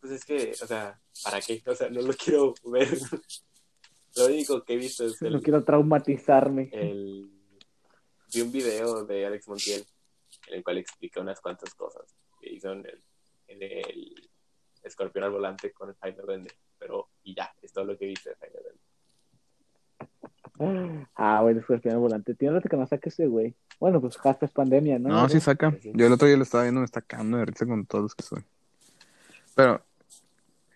Pues 0.00 0.12
es 0.12 0.24
que, 0.24 0.52
o 0.62 0.66
sea, 0.66 1.00
¿para 1.24 1.40
qué? 1.40 1.62
O 1.66 1.74
sea, 1.74 1.88
no 1.90 2.02
lo 2.02 2.12
quiero 2.12 2.54
ver. 2.64 2.88
Lo 4.16 4.26
único 4.26 4.64
que 4.64 4.74
he 4.74 4.76
visto 4.76 5.06
es 5.06 5.22
el, 5.22 5.34
No 5.34 5.40
quiero 5.40 5.62
traumatizarme. 5.62 6.68
el... 6.72 7.30
Vi 8.34 8.40
un 8.40 8.50
video 8.50 9.04
de 9.04 9.24
Alex 9.24 9.46
Montiel 9.46 9.86
en 10.48 10.54
el 10.54 10.64
cual 10.64 10.78
explica 10.78 11.20
unas 11.20 11.40
cuantas 11.40 11.74
cosas 11.74 12.02
que 12.40 12.52
hizo 12.52 12.72
en 12.72 12.86
el, 12.86 13.02
en 13.48 13.62
el 13.62 14.30
escorpión 14.82 15.24
al 15.24 15.30
volante 15.30 15.72
con 15.72 15.94
Jaime 15.94 16.22
Duende. 16.22 16.50
Pero, 16.78 17.10
y 17.22 17.34
ya, 17.34 17.54
es 17.62 17.72
todo 17.72 17.84
lo 17.84 17.96
que 17.96 18.06
he 18.06 18.08
visto 18.08 18.30
de 18.30 18.36
Jaime 18.36 18.58
Duende. 18.60 18.80
Ah, 21.14 21.40
güey, 21.42 21.54
después 21.54 21.80
el 21.84 21.96
volante. 21.98 22.34
Tiene 22.34 22.54
rato 22.54 22.68
que 22.68 22.76
no 22.76 22.86
saque 22.86 23.08
ese, 23.08 23.26
güey. 23.26 23.54
Bueno, 23.80 24.00
pues 24.00 24.18
hasta 24.22 24.46
es 24.46 24.52
pandemia, 24.52 24.98
¿no? 24.98 25.08
No, 25.08 25.28
sí 25.28 25.40
saca. 25.40 25.74
Sí. 25.82 25.90
Yo 25.94 26.06
el 26.06 26.12
otro 26.12 26.28
día 26.28 26.36
lo 26.36 26.42
estaba 26.42 26.64
viendo, 26.64 26.80
me 26.80 26.84
está 26.84 27.00
cagando 27.00 27.38
de 27.38 27.46
risa 27.46 27.66
con 27.66 27.86
todos 27.86 28.02
los 28.02 28.14
que 28.14 28.22
soy. 28.22 28.44
Pero, 29.54 29.82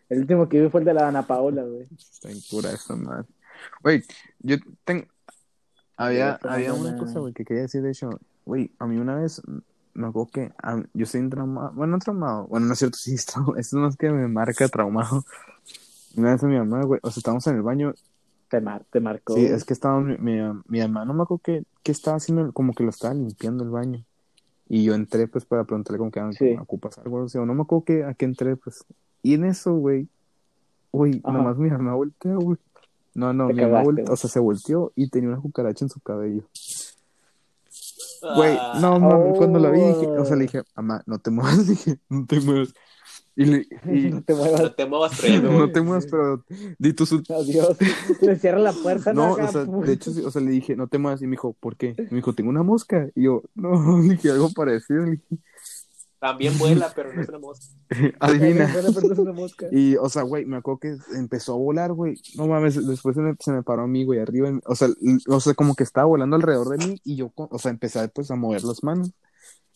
El 0.08 0.20
último 0.20 0.48
que 0.48 0.62
vi 0.62 0.68
fue 0.70 0.80
el 0.80 0.86
de 0.86 0.94
la 0.94 1.08
Ana 1.08 1.26
Paola, 1.26 1.62
güey. 1.62 1.86
está 1.96 2.28
bien 2.28 2.40
pura 2.50 2.72
esa 2.72 2.96
madre. 2.96 3.26
Güey, 3.82 4.02
yo 4.40 4.56
tengo. 4.84 5.06
Había, 5.96 6.40
había 6.42 6.72
una 6.72 6.96
cosa, 6.96 7.20
güey, 7.20 7.32
que 7.32 7.44
quería 7.44 7.62
decir, 7.62 7.82
de 7.82 7.90
hecho, 7.90 8.10
güey, 8.44 8.72
a 8.78 8.86
mí 8.86 8.96
una 8.96 9.14
vez 9.16 9.40
me 9.94 10.08
acuerdo 10.08 10.30
que 10.32 10.52
yo 10.92 11.04
estoy 11.04 11.28
traumado, 11.30 11.72
bueno, 11.74 11.92
no 11.92 11.98
traumado, 12.00 12.46
bueno, 12.48 12.66
no 12.66 12.72
es 12.72 12.78
cierto, 12.80 12.98
sí, 13.00 13.14
es 13.14 13.26
traumado, 13.26 13.56
eso 13.56 13.78
no 13.78 13.88
es 13.88 13.96
que 13.96 14.10
me 14.10 14.26
marca 14.28 14.66
traumado. 14.68 15.24
Una 16.16 16.32
vez 16.32 16.42
a 16.42 16.46
mi 16.46 16.56
mamá, 16.58 16.82
güey, 16.84 17.00
o 17.02 17.10
sea, 17.10 17.20
estábamos 17.20 17.46
en 17.46 17.56
el 17.56 17.62
baño, 17.62 17.92
Te, 18.48 18.60
mar 18.60 18.84
te 18.90 19.00
marcó. 19.00 19.34
sí, 19.34 19.44
es 19.46 19.64
que 19.64 19.72
estaba 19.72 20.00
mi, 20.00 20.16
mi, 20.18 20.40
mi 20.66 20.80
mamá, 20.80 21.04
no 21.04 21.14
me 21.14 21.22
acuerdo 21.22 21.42
que, 21.44 21.64
que 21.84 21.92
estaba 21.92 22.16
haciendo, 22.16 22.50
como 22.52 22.72
que 22.74 22.82
lo 22.82 22.90
estaba 22.90 23.14
limpiando 23.14 23.62
el 23.62 23.70
baño. 23.70 24.04
Y 24.68 24.82
yo 24.82 24.94
entré, 24.94 25.28
pues, 25.28 25.44
para 25.44 25.62
preguntarle 25.64 25.98
como 25.98 26.10
que 26.10 26.18
ah, 26.18 26.32
Sí. 26.32 26.56
ocupas 26.60 26.98
algo, 26.98 27.18
o 27.22 27.28
sea, 27.28 27.44
no 27.44 27.54
me 27.54 27.62
acuerdo 27.62 27.84
que, 27.84 28.02
a 28.04 28.14
qué 28.14 28.24
entré, 28.24 28.56
pues. 28.56 28.84
Y 29.22 29.34
en 29.34 29.44
eso, 29.44 29.74
güey, 29.74 30.08
uy, 30.90 31.20
Ajá. 31.22 31.36
nomás 31.36 31.56
mi 31.58 31.70
mamá 31.70 31.94
voltea, 31.94 32.34
güey. 32.34 32.58
No, 33.14 33.32
no, 33.32 33.46
Te 33.48 33.54
mi 33.54 33.60
mamá 33.62 33.82
volteó, 33.82 34.12
o 34.12 34.16
sea, 34.16 34.28
se 34.28 34.40
volteó 34.40 34.92
y 34.96 35.08
tenía 35.08 35.28
una 35.28 35.40
cucaracha 35.40 35.84
en 35.84 35.88
su 35.90 36.00
cabello. 36.00 36.42
Güey, 38.36 38.54
no 38.80 38.94
Ah, 38.94 38.98
mames, 38.98 39.36
cuando 39.36 39.58
la 39.58 39.70
vi 39.70 39.80
dije, 39.80 40.06
o 40.08 40.24
sea, 40.24 40.34
Oh. 40.34 40.38
le 40.38 40.42
dije, 40.44 40.62
mamá, 40.74 41.02
no 41.06 41.18
te 41.18 41.30
muevas, 41.30 41.66
dije, 41.68 41.98
no 42.08 42.26
te 42.26 42.40
muevas. 42.40 42.72
Y, 43.36 43.44
le, 43.46 43.66
y 43.92 44.10
No 44.10 44.22
te 44.22 44.34
muevas. 44.34 44.60
No 44.60 44.72
te 44.74 44.86
muevas, 44.86 45.12
pero 45.20 45.52
no 45.52 45.72
te 45.72 45.80
muevas, 45.80 46.06
pero 46.10 46.44
di 46.78 46.92
tus 46.92 47.12
ult- 47.12 47.30
Adiós. 47.30 47.76
Le 48.20 48.36
cierra 48.36 48.58
la 48.58 48.72
puerta. 48.72 49.12
No, 49.12 49.32
o 49.32 49.48
sea, 49.48 49.64
de 49.64 49.92
hecho, 49.92 50.12
sí, 50.12 50.22
o 50.22 50.30
sea, 50.30 50.40
le 50.42 50.50
dije, 50.50 50.76
no 50.76 50.86
te 50.88 50.98
muevas, 50.98 51.20
y 51.22 51.26
me 51.26 51.32
dijo, 51.32 51.52
¿por 51.58 51.76
qué? 51.76 51.94
Me 52.10 52.16
dijo, 52.16 52.34
tengo 52.34 52.50
una 52.50 52.62
mosca. 52.62 53.08
Y 53.14 53.24
yo, 53.24 53.42
no, 53.54 53.98
le 54.02 54.14
dije 54.14 54.30
algo 54.30 54.50
parecido, 54.52 55.04
le 55.04 55.10
dije, 55.12 55.24
También 56.20 56.56
vuela, 56.58 56.90
pero 56.94 57.12
no 57.12 57.20
es 57.20 57.28
una 57.28 57.38
mosca. 57.38 57.66
adivina. 58.20 58.70
Bueno, 58.72 58.90
pero 58.94 59.12
es 59.12 59.18
una 59.18 59.32
mosca. 59.32 59.66
Y, 59.70 59.96
o 59.96 60.08
sea, 60.08 60.22
güey, 60.22 60.46
me 60.46 60.56
acuerdo 60.56 60.78
que 60.80 60.96
empezó 61.16 61.54
a 61.54 61.56
volar, 61.58 61.92
güey. 61.92 62.14
No 62.36 62.46
mames, 62.46 62.86
después 62.86 63.14
se 63.16 63.20
me, 63.20 63.34
se 63.38 63.52
me 63.52 63.62
paró 63.62 63.82
a 63.82 63.86
mí, 63.86 64.04
güey, 64.04 64.20
arriba. 64.20 64.50
O 64.66 64.74
sea, 64.74 64.88
o 65.28 65.40
sea, 65.40 65.54
como 65.54 65.74
que 65.74 65.82
estaba 65.84 66.06
volando 66.06 66.36
alrededor 66.36 66.68
de 66.78 66.86
mí 66.86 67.00
y 67.04 67.16
yo, 67.16 67.32
o 67.34 67.58
sea, 67.58 67.72
empecé 67.72 68.08
pues 68.08 68.30
a 68.30 68.36
mover 68.36 68.62
las 68.64 68.82
manos. 68.82 69.12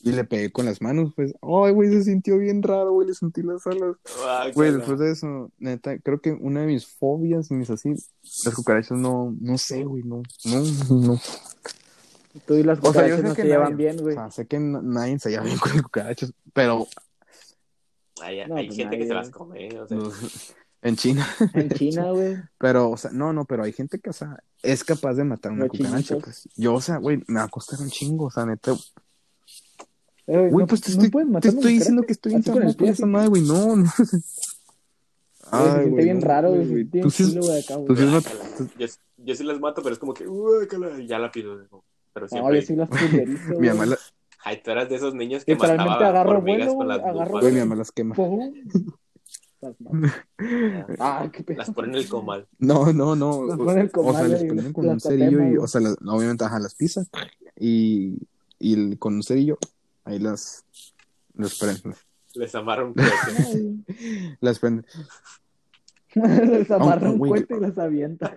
Y 0.00 0.12
le 0.12 0.22
pegué 0.24 0.52
con 0.52 0.64
las 0.66 0.80
manos, 0.80 1.12
pues. 1.16 1.32
Ay, 1.42 1.72
güey, 1.72 1.90
se 1.90 2.04
sintió 2.04 2.38
bien 2.38 2.62
raro, 2.62 2.92
güey, 2.92 3.08
le 3.08 3.14
sentí 3.14 3.42
las 3.42 3.66
alas. 3.66 3.96
Ah, 4.24 4.46
Güey, 4.54 4.72
después 4.72 4.98
de 5.00 5.10
eso, 5.10 5.50
neta, 5.58 5.98
creo 5.98 6.20
que 6.20 6.32
una 6.32 6.60
de 6.60 6.68
mis 6.68 6.86
fobias, 6.86 7.50
mis 7.50 7.68
así, 7.70 7.94
las 8.44 8.54
cucarachas 8.54 8.96
no, 8.96 9.34
no 9.40 9.58
sé, 9.58 9.82
güey, 9.84 10.04
no, 10.04 10.22
no, 10.44 10.62
no. 10.90 11.20
Tú 12.46 12.54
y 12.54 12.62
las 12.62 12.78
O 12.78 12.92
sea, 12.92 13.08
yo 13.08 13.16
cucarachas 13.16 13.16
sé 13.22 13.28
no 13.28 13.34
que 13.34 13.42
se 13.42 13.48
llevan 13.48 13.72
nadie- 13.72 13.76
bien, 13.76 13.96
güey. 13.96 14.14
O 14.16 14.18
sea, 14.20 14.30
sé 14.30 14.46
que 14.46 14.60
nadie 14.60 15.18
se 15.18 15.30
lleva 15.30 15.42
bien 15.44 15.58
con 15.58 15.72
las 15.72 15.82
cucarachas, 15.82 16.32
pero 16.52 16.86
Hay, 18.22 18.46
No, 18.46 18.56
hay 18.56 18.66
pues 18.66 18.76
gente 18.76 18.98
que 18.98 19.06
se 19.06 19.14
las 19.14 19.30
come, 19.30 19.68
o 19.80 19.86
sea, 19.88 19.98
en 20.82 20.96
China. 20.96 21.26
En 21.54 21.70
China, 21.70 22.10
güey. 22.12 22.36
Pero, 22.58 22.90
o 22.90 22.96
sea, 22.96 23.10
no, 23.10 23.32
no, 23.32 23.44
pero 23.46 23.64
hay 23.64 23.72
gente 23.72 23.98
que, 23.98 24.10
o 24.10 24.12
sea, 24.12 24.38
es 24.62 24.84
capaz 24.84 25.14
de 25.14 25.24
matar 25.24 25.50
una 25.52 25.64
Los 25.64 25.70
cucaracha, 25.72 26.02
chinitos. 26.02 26.22
pues. 26.22 26.48
Yo, 26.56 26.74
o 26.74 26.80
sea, 26.80 26.98
güey, 26.98 27.22
me 27.26 27.40
va 27.40 27.44
a 27.46 27.48
costar 27.48 27.80
un 27.80 27.90
chingo, 27.90 28.26
o 28.26 28.30
sea, 28.30 28.46
neta. 28.46 28.72
Eh, 30.28 30.49
Güey, 30.50 30.64
no- 30.64 30.66
pues 30.66 30.80
te 30.82 30.94
no 30.94 31.02
estoy, 31.04 31.25
te 31.40 31.49
estoy 31.49 31.73
diciendo 31.73 32.02
que 32.02 32.12
estoy 32.12 32.35
Así 32.35 32.50
con 32.50 32.88
esa 32.88 33.06
madre, 33.06 33.28
güey, 33.28 33.42
no, 33.42 33.76
no. 33.76 33.85
Güey, 35.50 35.64
se 35.73 35.80
siente 35.82 36.04
bien 36.04 36.18
no, 36.18 36.26
raro, 36.26 36.50
güey. 36.50 36.64
Se 36.66 36.70
güey. 36.70 36.85
siente 36.85 37.00
Tú 37.00 37.08
bien 37.08 37.11
sí, 37.11 37.25
chilo, 37.30 37.40
güey, 37.42 37.61
acá, 37.62 37.75
güey. 37.76 37.87
tú 37.87 37.97
sí 37.97 38.02
no- 38.04 38.11
Guácala. 38.12 38.44
tú- 38.58 38.68
yo, 38.78 38.87
yo 39.16 39.35
sí 39.35 39.44
las 39.44 39.61
mato, 39.61 39.82
pero 39.82 39.92
es 39.94 39.99
como 39.99 40.12
que, 40.12 40.26
guácala, 40.26 41.00
y 41.00 41.06
ya 41.06 41.18
la 41.18 41.30
pido. 41.32 41.56
Pero 42.12 42.26
No, 42.26 42.28
siempre. 42.28 42.61
yo 42.61 42.66
sí 42.66 42.76
las 42.76 42.88
pulverizo, 42.90 43.49
mi 43.49 43.54
güey. 43.56 43.68
mamá, 43.70 43.87
la- 43.87 43.99
Ay, 44.44 44.61
tú 44.62 44.70
eras 44.70 44.88
de 44.90 44.97
esos 44.97 45.14
niños 45.14 45.44
que 45.47 45.52
Literalmente 45.54 45.88
mataba 45.90 46.08
agarro 46.11 46.30
hormigas 46.38 46.66
vuelo, 46.66 46.76
con 46.78 46.88
las 46.88 46.99
güey, 47.00 47.11
agarro 47.11 47.28
lufas, 47.30 47.40
güey, 47.42 47.52
mi 47.54 47.61
mamá 47.61 47.75
las 47.76 47.90
quema. 47.92 48.14
Las. 49.61 49.75
Ah, 51.00 51.28
qué 51.32 51.42
pedo. 51.42 51.58
Las 51.58 51.70
ponen 51.70 51.90
en 51.92 51.97
el 51.97 52.08
comal. 52.08 52.47
No, 52.58 52.92
no, 52.92 53.16
no. 53.16 53.47
Las 53.47 53.56
ponen 53.58 53.78
el 53.78 53.87
o 53.87 53.88
sea, 53.88 54.23
comal 54.23 54.30
y 54.44 54.49
ponen 54.49 54.64
las- 54.64 54.73
con 54.75 54.87
las 54.87 54.94
un 54.94 55.00
cerillo 55.00 55.49
y, 55.49 55.56
o 55.56 55.66
sea, 55.66 55.80
las- 55.80 55.97
obviamente, 56.06 56.44
ajá, 56.44 56.61
las 56.61 56.75
pisas 56.75 57.08
y, 57.58 58.18
y 58.61 58.75
el- 58.75 58.99
con 58.99 59.14
un 59.14 59.23
cerillo, 59.25 59.58
ahí 60.08 60.18
las, 60.18 60.64
las 61.34 61.58
prenden. 61.58 61.94
Les 62.34 62.54
amarra 62.54 62.84
un 62.84 62.94
cohete. 62.94 64.36
Las 64.40 64.58
prenden. 64.58 64.84
Les 66.14 66.70
amarra 66.70 67.08
Aunque, 67.08 67.22
un 67.22 67.28
cohete 67.28 67.56
y 67.56 67.60
las 67.60 67.78
avienta. 67.78 68.34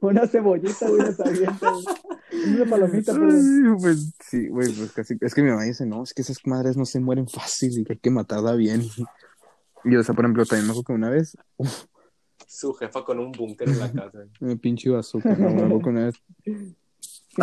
Una 0.00 0.26
cebollita, 0.26 0.88
güey, 0.88 1.00
las 1.00 1.20
avienta, 1.20 1.70
güey. 1.70 1.84
Una 2.54 2.64
palomita. 2.66 3.12
Ay, 3.12 3.76
pues 3.80 4.12
sí, 4.20 4.48
güey, 4.48 4.72
pues 4.72 4.92
casi. 4.92 5.16
Es 5.20 5.34
que 5.34 5.42
mi 5.42 5.50
mamá 5.50 5.62
dice, 5.62 5.86
no, 5.86 6.02
es 6.02 6.12
que 6.12 6.22
esas 6.22 6.38
madres 6.44 6.76
no 6.76 6.84
se 6.84 7.00
mueren 7.00 7.28
fácil 7.28 7.78
y 7.78 7.84
que 7.84 7.94
hay 7.94 7.98
que 7.98 8.10
matarla 8.10 8.54
bien. 8.54 8.82
Y, 9.84 9.96
o 9.96 10.02
sea, 10.02 10.14
por 10.14 10.24
ejemplo, 10.24 10.44
también 10.44 10.66
me 10.66 10.72
acuerdo 10.72 10.84
que 10.84 10.92
una 10.92 11.10
vez, 11.10 11.36
Su 12.46 12.74
jefa 12.74 13.04
con 13.04 13.18
un 13.18 13.32
búnker 13.32 13.68
en 13.68 13.78
la 13.78 13.92
casa. 13.92 14.18
me 14.40 14.56
pinche 14.56 14.90
bazooka, 14.90 15.30
no, 15.36 15.50
me 15.50 15.62
acuerdo 15.62 15.78
que 15.80 15.88
una 15.88 16.04
vez. 16.06 16.16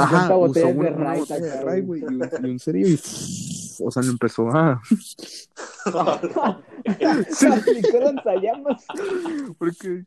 50 0.03 0.15
Ajá, 0.17 0.37
usó 0.37 0.39
botellas 0.39 0.77
de 0.77 1.71
de 1.73 1.81
güey, 1.81 2.01
y 2.01 2.03
un, 2.05 2.21
y 2.43 2.49
un 2.49 2.59
cerillo 2.59 2.87
y, 2.89 2.93
o 3.83 3.91
sea, 3.91 4.01
le 4.03 4.09
empezó 4.09 4.49
a, 4.49 4.81
Se 7.29 7.47
aplicó 7.47 7.99
lanzallamas. 7.99 8.85
porque, 9.57 10.03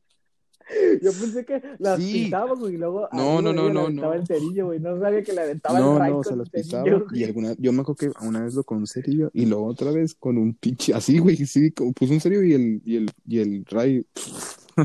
Yo 1.03 1.13
pensé 1.13 1.45
que 1.47 1.63
las 1.79 1.99
Sí. 1.99 2.25
pisaba, 2.25 2.53
güey, 2.55 2.75
y 2.75 2.77
luego 2.77 3.09
No, 3.13 3.41
no, 3.41 3.53
no, 3.55 3.71
no, 3.73 3.83
aventaba 3.85 4.15
no. 4.15 4.21
el 4.21 4.27
cerillo, 4.27 4.67
güey. 4.67 4.81
No 4.81 5.01
sabía 5.01 5.23
que 5.23 5.33
le 5.33 5.41
aventaba 5.41 5.79
no, 5.79 5.97
el 6.05 6.11
no, 6.11 6.17
con 6.17 6.25
se 6.25 6.31
el 6.33 6.39
las 6.41 6.49
cerillo, 6.51 6.69
pisaba 6.85 6.99
güey. 7.09 7.21
y 7.21 7.25
alguna, 7.25 7.55
yo 7.59 7.73
me 7.73 7.81
acuerdo 7.81 7.97
que 7.97 8.27
una 8.27 8.43
vez 8.45 8.55
lo 8.55 8.65
con 8.65 8.79
un 8.79 8.87
cerillo 8.87 9.31
y 9.33 9.47
luego 9.47 9.67
otra 9.67 9.91
vez 9.91 10.15
con 10.15 10.37
un 10.39 10.55
pinche, 10.55 10.93
así, 10.95 11.19
güey, 11.19 11.37
sí, 11.47 11.71
como 11.71 11.93
puso 11.93 12.13
un 12.13 12.21
cerillo 12.21 12.43
y 12.43 12.53
el, 12.53 12.83
y 12.85 12.97
el, 12.97 13.11
y 13.27 13.39
el 13.39 13.65
Ray, 13.67 14.05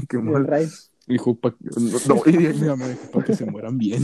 qué 0.07 0.17
Y 0.17 0.19
el 0.19 0.23
mal, 0.23 0.47
raid. 0.47 0.69
dijo, 1.07 1.35
pa, 1.35 1.53
no, 2.07 2.21
y 2.25 2.63
mamá 2.65 2.87
dijo, 2.87 3.11
para 3.11 3.25
que 3.25 3.35
se 3.35 3.45
mueran 3.45 3.77
bien, 3.77 4.03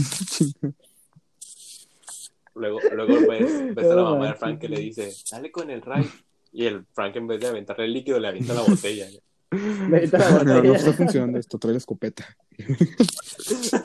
Luego, 2.54 2.78
luego 2.94 3.14
ves, 3.28 3.74
ves 3.74 3.84
a 3.86 3.88
la 3.94 4.02
No 4.02 4.10
mamá 4.12 4.28
de. 4.28 4.34
Frank 4.34 4.58
que 4.60 4.68
le 4.68 4.80
dice, 4.80 5.12
dale 5.30 5.50
con 5.52 5.70
el 5.70 5.82
Ray. 5.82 6.08
Y 6.52 6.66
el 6.66 6.84
Frank 6.92 7.14
en 7.16 7.26
vez 7.28 7.40
de 7.40 7.46
aventarle 7.46 7.84
el 7.84 7.92
líquido 7.92 8.18
le 8.18 8.28
avienta 8.28 8.54
la 8.54 8.62
botella. 8.62 9.06
Le 9.52 9.96
avienta 9.96 10.18
la 10.18 10.30
no, 10.30 10.44
no 10.44 10.54
botella. 10.56 10.76
está 10.76 10.92
funcionando 10.92 11.38
esto, 11.38 11.58
trae 11.58 11.72
la 11.74 11.78
escopeta. 11.78 12.24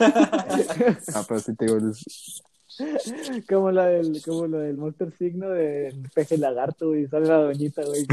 ah, 1.14 1.24
pero 1.28 1.40
sí 1.40 1.54
te 1.54 1.66
digo, 1.66 1.78
es- 1.90 2.42
como 3.48 3.70
la 3.70 3.86
del, 3.86 4.20
como 4.22 4.46
lo 4.46 4.58
del 4.58 4.76
monster 4.76 5.10
signo 5.16 5.48
del 5.48 6.10
peje 6.14 6.36
lagarto, 6.36 6.88
güey. 6.88 7.06
Sale 7.06 7.26
la 7.26 7.36
doñita, 7.38 7.82
güey, 7.84 8.06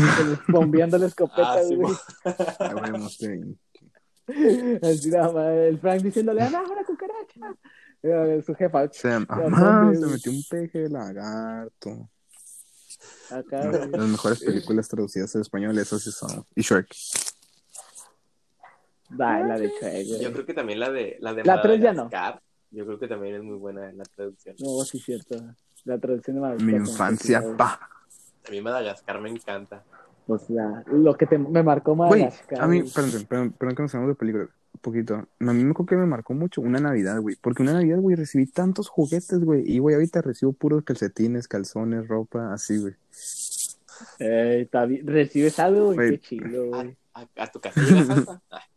bombeando 0.47 0.97
la 0.97 1.07
escopeta, 1.07 1.53
Ah, 1.55 1.63
sí, 1.67 1.75
güey. 1.75 1.93
ah, 2.23 2.73
güey, 2.79 2.91
mostré- 2.93 3.55
Así 4.81 5.09
nada 5.09 5.33
más, 5.33 5.51
el 5.53 5.79
Frank 5.79 6.01
diciéndole, 6.01 6.43
¡ah, 6.43 6.47
una 6.71 6.83
cucaracha! 6.85 7.55
Su 8.45 8.53
jefa, 8.55 8.89
Se 8.91 9.17
metió 9.17 10.31
un 10.31 10.43
peje 10.49 10.89
lagarto. 10.89 12.09
acá, 13.29 13.69
güey. 13.69 13.89
Las 13.91 14.07
mejores 14.07 14.43
películas 14.43 14.89
traducidas 14.89 15.33
al 15.35 15.41
español, 15.41 15.77
esas 15.77 16.01
sí 16.01 16.11
son. 16.11 16.45
Y 16.53 16.61
Shrek. 16.63 16.87
Dale, 19.09 19.47
la 19.47 19.57
de 19.57 19.69
Shrek. 19.69 20.21
Yo 20.21 20.33
creo 20.33 20.45
que 20.45 20.53
también 20.53 20.81
la 20.81 20.89
de 20.89 21.17
la 21.21 21.33
de 21.33 21.45
La 21.45 21.75
ya 21.77 21.93
no. 21.93 22.09
Yo 22.71 22.85
creo 22.85 22.99
que 22.99 23.07
también 23.07 23.35
es 23.35 23.43
muy 23.43 23.55
buena 23.55 23.89
la 23.93 24.03
traducción. 24.03 24.55
No, 24.59 24.83
sí, 24.83 24.99
cierto. 24.99 25.37
La 25.85 25.97
traducción 25.97 26.35
de 26.35 26.41
Madagascar. 26.41 26.67
Mi 26.71 26.75
infancia, 26.75 27.43
pa. 27.55 27.89
A 28.45 28.51
mí 28.51 28.59
Madagascar 28.59 29.21
me 29.21 29.29
encanta. 29.29 29.85
O 30.27 30.37
sea, 30.37 30.83
lo 30.87 31.15
que 31.15 31.25
te, 31.25 31.37
me 31.37 31.63
marcó 31.63 31.95
Güey, 31.95 32.23
Madagascar. 32.23 32.61
a 32.61 32.67
mí, 32.67 32.83
perdón, 32.83 33.25
perdón, 33.29 33.51
perdón 33.53 33.75
que 33.75 33.81
nos 33.83 33.95
hablamos 33.95 34.15
de 34.15 34.19
películas. 34.19 34.49
Poquito. 34.83 35.15
A 35.15 35.25
mí 35.53 35.63
me 35.63 35.71
acuerdo 35.71 35.85
que 35.87 35.95
me 35.95 36.05
marcó 36.05 36.33
mucho 36.33 36.59
una 36.59 36.77
Navidad, 36.79 37.21
güey. 37.21 37.37
Porque 37.39 37.63
una 37.63 37.71
Navidad, 37.73 37.99
güey, 37.99 38.17
recibí 38.17 38.45
tantos 38.47 38.89
juguetes, 38.89 39.39
güey. 39.39 39.63
Y, 39.65 39.79
güey, 39.79 39.95
ahorita 39.95 40.21
recibo 40.21 40.51
puros 40.51 40.83
calcetines, 40.83 41.47
calzones, 41.47 42.05
ropa, 42.09 42.53
así, 42.53 42.77
güey. 42.79 42.93
Eh, 44.19 44.59
está 44.63 44.85
bien. 44.85 45.07
Recibes 45.07 45.57
algo, 45.59 45.85
güey, 45.85 45.95
Güey. 45.95 46.09
qué 46.11 46.19
chilo, 46.19 46.63
A, 46.75 46.83
güey. 46.83 46.97
a- 47.13 47.27
a 47.43 47.47
tu 47.51 47.59
casa 47.61 47.81
llega 47.81 48.05
Santa. 48.05 48.41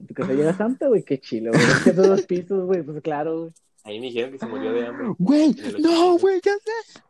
En 0.00 0.06
tu 0.08 0.14
casa 0.14 0.32
llega 0.34 0.52
Santa, 0.54 0.88
güey, 0.88 1.02
qué 1.04 1.20
chilo, 1.20 1.52
güey. 1.52 1.64
Es 1.64 1.78
que 1.84 1.90
esos 1.90 2.08
dos 2.08 2.22
pisos, 2.22 2.66
güey, 2.66 2.82
pues 2.82 3.00
claro, 3.00 3.42
güey. 3.42 3.52
ahí 3.84 4.00
me 4.00 4.06
dijeron 4.06 4.32
que 4.32 4.38
se 4.40 4.46
murió 4.46 4.72
de 4.72 4.86
hambre. 4.86 5.06
Güey, 5.18 5.54
no, 5.78 6.18
güey, 6.18 6.40
ya 6.44 6.52
sé. 6.54 7.00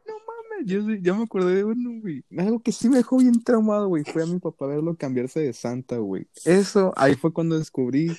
Yo 0.64 0.80
ya 1.02 1.14
me 1.14 1.24
acordé 1.24 1.56
de 1.56 1.64
uno, 1.64 2.00
güey. 2.00 2.24
Algo 2.38 2.60
que 2.60 2.72
sí 2.72 2.88
me 2.88 2.96
dejó 2.96 3.18
bien 3.18 3.42
traumado, 3.44 3.88
güey. 3.88 4.04
Fue 4.04 4.22
a 4.22 4.26
mi 4.26 4.38
papá 4.38 4.66
verlo 4.66 4.96
cambiarse 4.96 5.40
de 5.40 5.52
Santa, 5.52 5.98
güey. 5.98 6.26
Eso, 6.44 6.92
ahí 6.96 7.14
fue 7.14 7.32
cuando 7.32 7.58
descubrí 7.58 8.10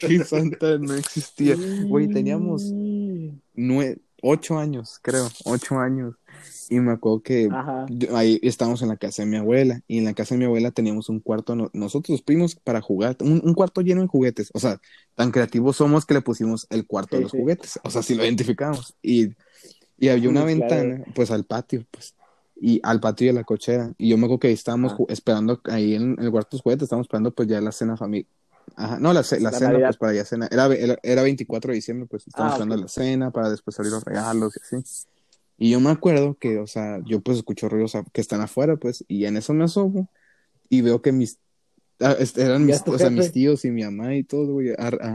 que 0.00 0.24
Santa 0.24 0.78
no 0.78 0.94
existía. 0.94 1.56
Güey, 1.86 2.08
teníamos 2.08 2.62
Sí. 2.62 3.32
nue- 3.56 3.98
ocho 4.22 4.58
años, 4.58 4.98
creo, 5.00 5.28
ocho 5.44 5.78
años. 5.78 6.14
Y 6.68 6.78
me 6.78 6.92
acuerdo 6.92 7.22
que 7.22 7.48
yo- 7.88 8.16
ahí 8.16 8.38
estábamos 8.42 8.82
en 8.82 8.88
la 8.88 8.96
casa 8.96 9.22
de 9.22 9.28
mi 9.28 9.36
abuela. 9.36 9.80
Y 9.88 9.98
en 9.98 10.04
la 10.04 10.12
casa 10.14 10.34
de 10.34 10.40
mi 10.40 10.44
abuela 10.44 10.70
teníamos 10.72 11.08
un 11.08 11.20
cuarto, 11.20 11.54
no- 11.56 11.70
nosotros 11.72 12.10
los 12.14 12.22
primos, 12.22 12.54
para 12.56 12.80
jugar. 12.80 13.16
Un, 13.20 13.40
un 13.44 13.54
cuarto 13.54 13.80
lleno 13.80 14.00
de 14.02 14.08
juguetes. 14.08 14.50
O 14.54 14.58
sea, 14.60 14.80
tan 15.14 15.30
creativos 15.30 15.76
somos 15.76 16.04
que 16.04 16.14
le 16.14 16.20
pusimos 16.20 16.66
el 16.70 16.86
cuarto 16.86 17.16
de 17.16 17.20
Sí, 17.20 17.22
los 17.22 17.32
sí. 17.32 17.38
juguetes. 17.38 17.80
O 17.84 17.90
sea, 17.90 18.02
si 18.02 18.14
lo 18.14 18.24
identificamos. 18.24 18.94
Y, 19.02 19.28
y 20.00 20.08
había 20.08 20.28
una 20.28 20.46
Sí, 20.48 20.56
claro. 20.56 20.74
ventana, 20.74 21.04
pues 21.14 21.30
al 21.30 21.44
patio, 21.44 21.84
pues. 21.90 22.14
Y 22.62 22.80
al 22.82 23.00
patio 23.00 23.26
y 23.28 23.30
a 23.30 23.32
la 23.34 23.44
cochera. 23.44 23.92
Y 23.98 24.08
yo 24.10 24.18
me 24.18 24.24
acuerdo 24.24 24.40
que 24.40 24.48
ahí 24.48 24.54
estábamos 24.54 24.92
Ah. 24.98 25.04
esperando 25.08 25.60
ahí 25.66 25.94
en, 25.94 26.12
en 26.18 26.24
el 26.24 26.30
cuarto 26.32 26.50
de 26.50 26.56
los 26.58 26.62
juguetes, 26.62 26.82
estábamos 26.84 27.06
esperando 27.06 27.30
pues 27.30 27.48
ya 27.48 27.60
la 27.60 27.70
cena 27.72 27.96
familiar. 27.96 28.26
Ajá, 28.76 28.98
no, 29.00 29.12
la, 29.12 29.20
la 29.22 29.38
La 29.40 29.52
cena, 29.52 29.70
Navidad. 29.72 29.86
pues 29.88 29.96
para 29.98 30.12
ya 30.14 30.24
cena. 30.24 30.48
Era, 30.50 30.66
era, 30.74 30.98
era 31.02 31.22
24 31.22 31.70
de 31.70 31.74
diciembre, 31.76 32.06
pues 32.10 32.26
estábamos 32.26 32.52
Ah, 32.52 32.56
esperando 32.56 32.74
ok. 32.76 32.80
la 32.82 32.88
cena 32.88 33.30
para 33.30 33.50
después 33.50 33.78
abrir 33.78 33.92
los 33.92 34.04
regalos 34.04 34.56
y 34.56 34.76
así. 34.78 35.06
Y 35.58 35.70
yo 35.70 35.80
me 35.80 35.90
acuerdo 35.90 36.36
que, 36.38 36.58
o 36.58 36.66
sea, 36.66 37.00
yo 37.04 37.20
pues 37.20 37.36
escucho 37.38 37.68
ruidos 37.68 37.92
que 38.12 38.20
están 38.20 38.40
afuera, 38.40 38.76
pues, 38.76 39.04
y 39.08 39.26
en 39.26 39.36
eso 39.36 39.52
me 39.54 39.64
asomo 39.64 40.08
y 40.70 40.80
veo 40.82 41.02
que 41.02 41.12
mis, 41.12 41.38
ah, 42.00 42.16
eran 42.36 42.64
mis, 42.64 42.82
o 42.86 42.98
sea, 42.98 43.10
mis 43.10 43.30
tíos 43.32 43.64
y 43.66 43.70
mi 43.70 43.82
mamá 43.84 44.14
y 44.16 44.22
todo, 44.24 44.52
güey, 44.54 44.68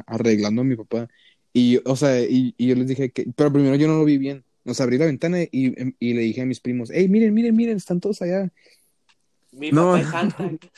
arreglando 0.07 0.61
a 0.61 0.65
mi 0.65 0.75
papá. 0.75 1.07
Y, 1.53 1.79
o 1.85 1.95
sea, 1.95 2.21
y, 2.21 2.53
y 2.57 2.67
yo 2.67 2.75
les 2.75 2.87
dije 2.87 3.11
que, 3.11 3.25
pero 3.35 3.51
primero 3.51 3.75
yo 3.75 3.87
no 3.87 3.97
lo 3.97 4.05
vi 4.05 4.17
bien. 4.17 4.43
Sea, 4.73 4.83
abrí 4.85 4.97
la 4.97 5.05
ventana 5.05 5.41
y, 5.43 5.93
y 5.99 6.13
le 6.13 6.21
dije 6.21 6.41
a 6.41 6.45
mis 6.45 6.59
primos, 6.59 6.89
hey, 6.91 7.07
miren, 7.07 7.33
miren, 7.33 7.55
miren, 7.55 7.77
están 7.77 7.99
todos 7.99 8.21
allá. 8.21 8.51
Mi 9.51 9.71
No. 9.71 9.91
papá 9.93 10.01
es 10.01 10.07
Santa. 10.09 10.51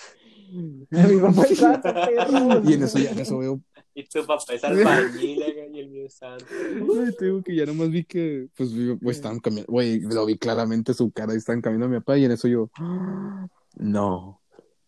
Mi 0.92 1.18
papá 1.20 1.44
es 1.44 1.58
Santa, 1.58 2.06
perro. 2.06 2.62
Y 2.70 2.74
en 2.74 2.84
eso 2.84 3.00
ya, 3.00 3.12
en 3.12 3.20
eso 3.20 3.38
veo, 3.38 3.62
Y 3.94 4.04
tu 4.04 4.26
papá 4.26 4.54
es 4.54 4.64
albañil 4.64 5.44
y 5.74 5.80
el 5.80 5.90
mío 5.90 6.06
es 6.06 6.14
Santa. 6.16 6.46
Ay, 6.50 7.12
te 7.18 7.26
digo 7.26 7.42
que 7.44 7.56
ya 7.56 7.66
nomás 7.66 7.90
vi 7.90 8.04
que, 8.04 8.48
pues, 8.56 8.74
güey, 8.74 8.98
estaban 9.16 9.40
caminando, 9.40 9.72
güey, 9.72 10.00
lo 10.00 10.26
vi 10.26 10.38
claramente 10.38 10.94
su 10.94 11.12
cara 11.12 11.34
y 11.34 11.38
estaban 11.38 11.62
caminando 11.62 11.88
a 11.88 11.90
mi 11.90 12.00
papá 12.00 12.18
y 12.18 12.26
en 12.26 12.32
eso 12.32 12.48
yo, 12.48 12.70
"Ah, 12.76 13.48
no, 13.78 14.42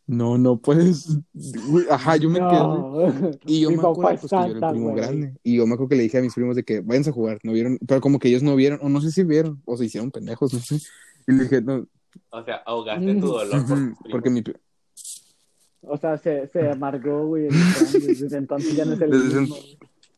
no, 0.09 0.39
no 0.39 0.57
puedes, 0.57 1.19
ajá, 1.91 2.17
yo 2.17 2.29
me 2.31 2.39
quedé, 2.39 2.49
No. 2.49 3.31
y 3.45 3.61
yo 3.61 3.69
Mi 3.69 3.75
me 3.77 3.81
acuerdo, 3.83 4.11
es 4.11 4.19
pues, 4.21 4.31
que 4.31 4.35
yo 4.37 4.57
era 4.57 4.67
el 4.67 4.73
primo 4.73 4.95
grande, 4.95 5.35
y 5.43 5.57
yo 5.57 5.67
me 5.67 5.75
acuerdo 5.75 5.89
que 5.89 5.95
le 5.97 6.03
dije 6.03 6.17
a 6.17 6.21
mis 6.23 6.33
primos 6.33 6.55
de 6.55 6.63
que 6.63 6.81
váyanse 6.81 7.11
a 7.11 7.13
jugar, 7.13 7.37
no 7.43 7.51
vieron, 7.53 7.77
pero 7.87 8.01
como 8.01 8.17
que 8.17 8.27
ellos 8.27 8.41
no 8.41 8.55
vieron, 8.55 8.79
o 8.81 8.89
no 8.89 9.01
sé 9.01 9.11
si 9.11 9.23
vieron, 9.23 9.61
o 9.65 9.77
se 9.77 9.85
hicieron 9.85 10.09
pendejos, 10.09 10.51
no 10.51 10.59
sé, 10.59 10.77
y 11.27 11.31
le 11.31 11.43
dije, 11.43 11.61
no, 11.61 11.85
O 12.31 12.43
sea, 12.43 12.55
ahogaste 12.65 13.15
tu 13.15 13.27
dolor 13.27 13.65
por 13.67 14.11
porque 14.11 14.29
mi, 14.31 14.43
O 15.81 15.95
sea, 15.97 16.17
se, 16.17 16.47
se 16.47 16.69
amargó, 16.71 17.27
güey. 17.27 17.47
Desde 17.49 18.35
entonces 18.37 18.75
ya 18.75 18.85
no 18.85 18.93
es 18.93 19.01
el 19.01 19.11
Desde 19.11 19.41
mismo. 19.41 19.55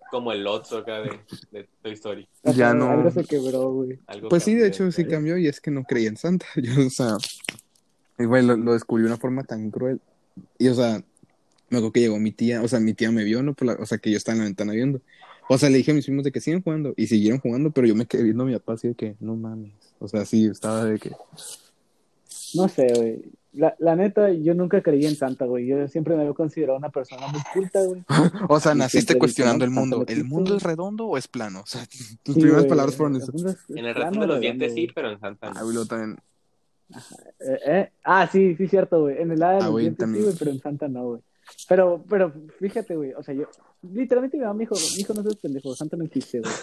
Como 0.10 0.32
el 0.32 0.48
Otso 0.48 0.78
acá 0.80 1.00
de, 1.02 1.12
de 1.52 1.70
Toy 1.82 1.94
Story. 1.94 2.28
O 2.44 2.52
Ya 2.52 2.56
sea, 2.56 2.74
no. 2.74 2.90
Algo 2.90 3.12
se 3.12 3.24
quebró, 3.26 3.72
güey. 3.72 4.00
Pues 4.30 4.44
sí, 4.44 4.56
de 4.56 4.68
hecho 4.68 4.90
sí 4.92 5.06
cambió 5.06 5.38
y 5.38 5.48
es 5.48 5.60
que 5.62 5.72
no 5.72 5.84
creía 5.84 6.10
en 6.10 6.18
Santa. 6.18 6.46
Yo, 6.56 6.88
o 6.88 6.90
sea, 6.90 7.18
y 8.20 8.26
güey, 8.26 8.46
lo, 8.46 8.56
lo 8.58 8.74
descubrí 8.74 9.04
de 9.04 9.08
una 9.10 9.18
forma 9.18 9.44
tan 9.44 9.72
cruel. 9.72 10.00
Y 10.58 10.68
o 10.70 10.76
sea, 10.76 10.98
me 11.70 11.78
acuerdo 11.78 11.92
que 11.92 12.00
llegó 12.02 12.20
mi 12.20 12.32
tía, 12.32 12.62
o 12.62 12.68
sea, 12.68 12.80
mi 12.80 12.94
tía 12.94 13.12
me 13.12 13.24
vio, 13.24 13.42
¿no? 13.44 13.54
Por 13.54 13.68
la- 13.68 13.74
o 13.80 13.86
sea, 13.86 13.98
que 13.98 14.12
yo 14.12 14.18
estaba 14.18 14.34
en 14.36 14.40
la 14.40 14.46
ventana 14.46 14.74
viendo. 14.74 15.02
O 15.50 15.58
sea, 15.58 15.70
le 15.70 15.78
dije 15.78 15.92
a 15.92 15.94
mis 15.96 16.06
primos 16.06 16.24
de 16.24 16.32
que 16.32 16.40
sigan 16.40 16.62
jugando 16.62 16.94
y 16.96 17.08
siguieron 17.08 17.40
jugando, 17.40 17.72
pero 17.72 17.86
yo 17.88 17.96
me 17.96 18.06
quedé 18.06 18.24
viendo 18.24 18.44
a 18.44 18.46
mi 18.48 18.54
papá 18.54 18.74
así 18.74 18.88
de 18.90 18.96
que, 18.96 19.16
no 19.20 19.36
mames. 19.36 19.74
O 20.00 20.08
sea, 20.08 20.24
sí, 20.26 20.46
estaba 20.46 20.86
de 20.86 20.98
que, 21.00 21.12
No 22.54 22.68
sé, 22.68 22.88
güey. 22.96 23.22
La, 23.54 23.76
la 23.80 23.98
neta, 23.98 24.32
yo 24.32 24.54
nunca 24.54 24.82
creí 24.82 25.06
en 25.06 25.16
Santa, 25.18 25.44
güey. 25.46 25.66
Yo 25.68 25.86
siempre 25.90 26.16
me 26.16 26.22
había 26.22 26.34
considerado 26.34 26.78
una 26.78 26.90
persona 26.90 27.28
muy 27.28 27.42
culta, 27.54 27.84
güey. 27.84 28.02
o 28.50 28.60
sea, 28.62 28.74
naciste 28.76 29.18
cuestionando 29.18 29.66
el 29.66 29.72
mundo. 29.72 30.06
¿El 30.08 30.24
mundo 30.24 30.56
es 30.56 30.64
redondo 30.64 31.08
o 31.08 31.18
es 31.18 31.28
plano? 31.28 31.60
O 31.62 31.66
sea, 31.66 31.86
tus 32.24 32.36
Sí, 32.36 32.40
primeras 32.42 32.62
güey. 32.62 32.70
palabras 32.70 32.96
fueron 32.96 33.14
mundo 33.20 33.50
es- 33.50 33.58
En 33.78 33.86
el 33.86 33.94
plano, 33.94 34.22
de 34.22 34.28
los 34.28 34.40
dientes 34.40 34.74
sí, 34.74 34.88
pero 34.96 35.12
en 35.12 35.20
Santa 35.20 35.48
Ah, 35.54 35.60
no. 35.60 35.66
güey, 35.70 35.86
también. 35.88 36.18
Eh, 37.40 37.60
eh. 37.66 37.92
Ah, 38.04 38.28
sí, 38.32 38.56
sí, 38.56 38.68
cierto, 38.68 39.02
güey. 39.02 39.22
En 39.22 39.32
el 39.32 39.40
lado 39.40 39.54
de 39.54 39.58
Ah, 39.60 39.64
los 39.66 39.72
güey, 39.72 39.86
dientes 39.86 40.10
sí, 40.10 40.22
güey, 40.22 40.36
pero 40.38 40.52
en 40.52 40.60
Santa 40.60 40.88
no, 40.88 41.06
güey. 41.10 41.22
Pero, 41.68 42.04
pero, 42.10 42.34
fíjate, 42.60 42.96
güey. 42.96 43.14
O 43.14 43.24
sea, 43.24 43.34
yo, 43.34 43.46
literalmente 43.82 44.38
mi 44.38 44.44
mamá 44.44 44.54
me 44.54 44.60
dijo, 44.62 44.76
mi 44.76 45.02
hijo 45.02 45.14
no 45.14 45.24
seas 45.24 45.36
pendejo, 45.38 45.76
Santa 45.76 45.98
no 45.98 46.06
existe, 46.06 46.40
güey. 46.40 46.54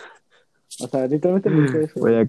O 0.81 0.89
sea, 0.89 1.07
literalmente 1.07 1.51
me 1.51 1.63
dijo 1.63 1.79
eso. 1.79 2.01
güey. 2.01 2.29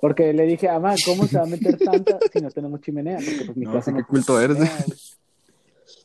Porque 0.00 0.32
le 0.32 0.44
dije, 0.44 0.68
mamá, 0.68 0.94
¿cómo 1.04 1.24
se 1.26 1.36
va 1.38 1.44
a 1.44 1.46
meter 1.46 1.78
Santa 1.78 2.18
si 2.32 2.40
no 2.40 2.50
tenemos 2.50 2.80
chimenea? 2.80 3.16
Porque 3.16 3.44
pues 3.46 3.56
mi 3.56 3.64
no 3.64 3.72
casa 3.72 3.90
no 3.90 3.96
qué 3.98 4.04
culto 4.04 4.40
eres. 4.40 4.56
chimenea, 4.56 4.84
güey. 4.86 4.98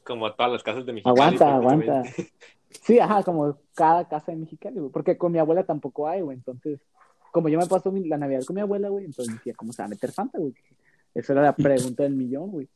Como 0.03 0.33
todas 0.33 0.51
las 0.53 0.63
casas 0.63 0.85
de 0.85 0.93
Mexicali. 0.93 1.19
Aguanta, 1.19 1.45
prácticamente. 1.59 1.91
aguanta. 1.91 2.11
Sí, 2.83 2.99
ajá, 2.99 3.23
como 3.23 3.57
cada 3.75 4.07
casa 4.07 4.31
de 4.31 4.37
Mexicali, 4.39 4.79
güey. 4.79 4.91
Porque 4.91 5.17
con 5.17 5.31
mi 5.31 5.39
abuela 5.39 5.63
tampoco 5.63 6.07
hay, 6.07 6.21
güey. 6.21 6.37
Entonces, 6.37 6.79
como 7.31 7.49
yo 7.49 7.59
me 7.59 7.65
paso 7.67 7.91
mi- 7.91 8.07
la 8.07 8.17
Navidad 8.17 8.43
con 8.45 8.55
mi 8.55 8.61
abuela, 8.61 8.89
güey, 8.89 9.05
entonces 9.05 9.33
decía, 9.35 9.53
¿cómo 9.55 9.73
se 9.73 9.81
va 9.81 9.85
a 9.87 9.89
meter 9.89 10.11
Santa, 10.11 10.37
güey? 10.39 10.53
Esa 11.13 11.33
era 11.33 11.41
la 11.41 11.55
pregunta 11.55 12.03
del 12.03 12.15
millón, 12.15 12.51
güey. 12.51 12.69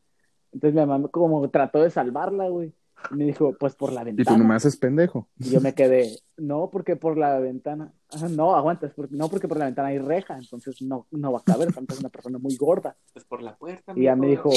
Entonces 0.51 0.73
mi 0.79 0.85
mamá 0.85 1.07
como 1.09 1.49
trató 1.49 1.81
de 1.81 1.89
salvarla, 1.89 2.49
güey. 2.49 2.73
Y 3.11 3.15
me 3.15 3.25
dijo, 3.25 3.53
pues 3.59 3.75
por 3.75 3.91
la 3.91 4.01
Y 4.01 4.11
tú 4.11 4.15
ventana. 4.15 4.37
nomás 4.37 4.65
es 4.65 4.77
pendejo. 4.77 5.27
Y 5.37 5.49
yo 5.51 5.61
me 5.61 5.73
quedé, 5.75 6.17
no, 6.37 6.69
porque 6.71 6.95
por 6.95 7.17
la 7.17 7.37
ventana. 7.39 7.91
No, 8.31 8.55
aguanta, 8.55 8.87
es 8.87 8.93
porque, 8.93 9.15
no, 9.15 9.29
porque 9.29 9.47
por 9.47 9.57
la 9.57 9.65
ventana 9.65 9.89
hay 9.89 9.99
reja. 9.99 10.37
Entonces 10.37 10.81
no, 10.81 11.05
no 11.11 11.31
va 11.33 11.39
a 11.39 11.43
caber. 11.43 11.71
Santa 11.73 11.93
es 11.93 11.99
una 11.99 12.09
persona 12.09 12.37
muy 12.39 12.55
gorda. 12.55 12.95
Pues 13.13 13.25
por 13.25 13.43
la 13.43 13.55
puerta. 13.57 13.93
Y 13.95 14.01
ella 14.01 14.15
me 14.15 14.27
dijo, 14.27 14.49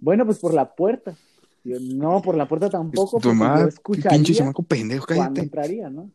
bueno, 0.00 0.24
pues 0.26 0.38
por 0.38 0.52
la 0.54 0.72
puerta. 0.74 1.14
Y 1.64 1.70
yo, 1.70 1.76
no, 1.80 2.20
por 2.22 2.36
la 2.36 2.46
puerta 2.46 2.68
tampoco, 2.68 3.18
Tu 3.18 3.28
porque 3.28 3.28
yo 3.28 3.34
mamá, 3.34 3.68
escucharía 3.68 4.10
pinche 4.10 4.34
chamaco 4.34 4.62
pendejo, 4.62 5.06
cuando 5.06 5.22
cállate. 5.24 5.40
entraría, 5.40 5.90
¿no? 5.90 6.10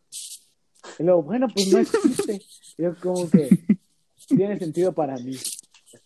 Y 0.98 1.02
luego, 1.02 1.22
bueno, 1.22 1.48
pues 1.52 1.72
no 1.72 1.78
existe. 1.78 2.40
Y 2.76 2.82
yo 2.82 2.94
como 3.00 3.28
que 3.30 3.48
tiene 4.28 4.58
sentido 4.58 4.92
para 4.92 5.16
mí. 5.16 5.36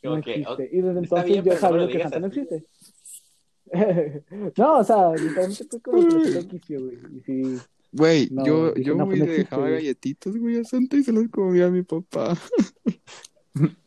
No 0.02 0.16
existe. 0.16 0.70
Y 0.72 0.80
desde 0.80 0.98
entonces 1.00 1.26
bien, 1.26 1.44
yo 1.44 1.52
no 1.52 1.58
sabía 1.58 1.82
lo 1.82 1.88
que 1.88 2.02
Santa 2.02 2.20
no 2.20 2.26
existe. 2.28 2.64
no, 4.56 4.78
o 4.78 4.84
sea, 4.84 5.12
literalmente 5.12 5.64
fue 5.64 5.80
como 5.80 6.08
que 6.08 6.30
le 6.30 6.46
quicio, 6.46 6.80
güey. 6.80 6.98
Y 7.16 7.20
sí, 7.20 7.58
Güey, 7.92 8.28
No, 8.30 8.46
yo, 8.46 8.72
dije, 8.72 8.88
yo 8.88 8.94
no, 8.94 9.04
güey, 9.04 9.18
pues 9.18 9.20
no 9.20 9.26
le 9.26 9.32
existe, 9.32 9.42
dejaba 9.42 9.62
güey. 9.68 9.74
galletitas, 9.74 10.36
güey, 10.36 10.58
a 10.58 10.64
Santa 10.64 10.96
y 10.96 11.02
se 11.02 11.12
las 11.12 11.28
comía 11.28 11.66
a 11.66 11.70
mi 11.70 11.82
papá. 11.82 12.38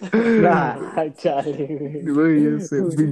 Ay, 0.96 1.12
chale, 1.16 2.02
güey. 2.04 2.58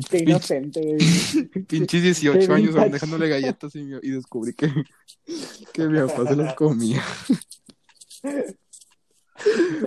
Qué 0.08 0.18
inocente, 0.18 0.80
güey. 0.80 1.64
Pinches 1.64 2.02
18 2.02 2.46
Qué 2.46 2.52
años 2.52 2.74
dejándole 2.74 3.28
galletas 3.28 3.74
y, 3.74 3.86
descubrí 4.10 4.52
que, 4.54 4.70
que 5.72 5.88
mi 5.88 5.98
papá 6.00 6.26
se 6.28 6.36
las 6.36 6.54
comía. 6.54 7.02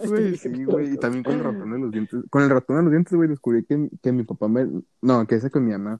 Güey, 0.06 0.38
sí, 0.38 0.64
güey. 0.64 0.94
Y 0.94 0.98
también 0.98 1.24
con 1.24 1.34
el 1.34 1.44
ratón 1.44 1.72
de 1.72 1.80
los 1.80 1.92
dientes. 1.92 2.24
Con 2.30 2.44
el 2.44 2.50
ratón 2.50 2.78
de 2.78 2.84
los 2.84 2.92
dientes, 2.92 3.14
güey, 3.14 3.30
descubrí 3.30 3.64
que, 3.64 3.90
que 4.02 4.12
mi 4.12 4.24
papá 4.24 4.48
me. 4.48 4.68
No, 5.02 5.26
que 5.26 5.36
ese 5.36 5.50
con 5.50 5.66
mi 5.66 5.72
mamá. 5.72 6.00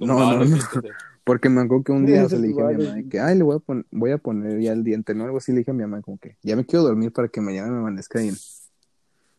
No, 0.00 0.36
no, 0.36 0.44
no. 0.44 0.56
Porque 1.22 1.48
me 1.48 1.60
acuerdo 1.60 1.84
que 1.84 1.92
un 1.92 2.06
día 2.06 2.24
o 2.24 2.28
sea, 2.28 2.38
le 2.38 2.48
dije 2.48 2.60
a 2.62 2.66
mi 2.68 2.84
mamá 2.86 3.02
que, 3.08 3.20
ay, 3.20 3.36
le 3.36 3.42
voy 3.44 3.56
a, 3.56 3.58
pon- 3.58 3.86
voy 3.90 4.10
a 4.12 4.18
poner 4.18 4.60
ya 4.60 4.72
el 4.72 4.84
diente, 4.84 5.14
¿no? 5.14 5.24
Algo 5.24 5.38
así 5.38 5.52
le 5.52 5.58
dije 5.58 5.70
a 5.70 5.74
mi 5.74 5.82
mamá, 5.82 6.02
como 6.02 6.18
que 6.18 6.36
ya 6.42 6.56
me 6.56 6.64
quiero 6.64 6.84
dormir 6.84 7.12
para 7.12 7.28
que 7.28 7.40
mañana 7.40 7.70
me 7.70 7.78
amanezca 7.78 8.20
bien. 8.20 8.34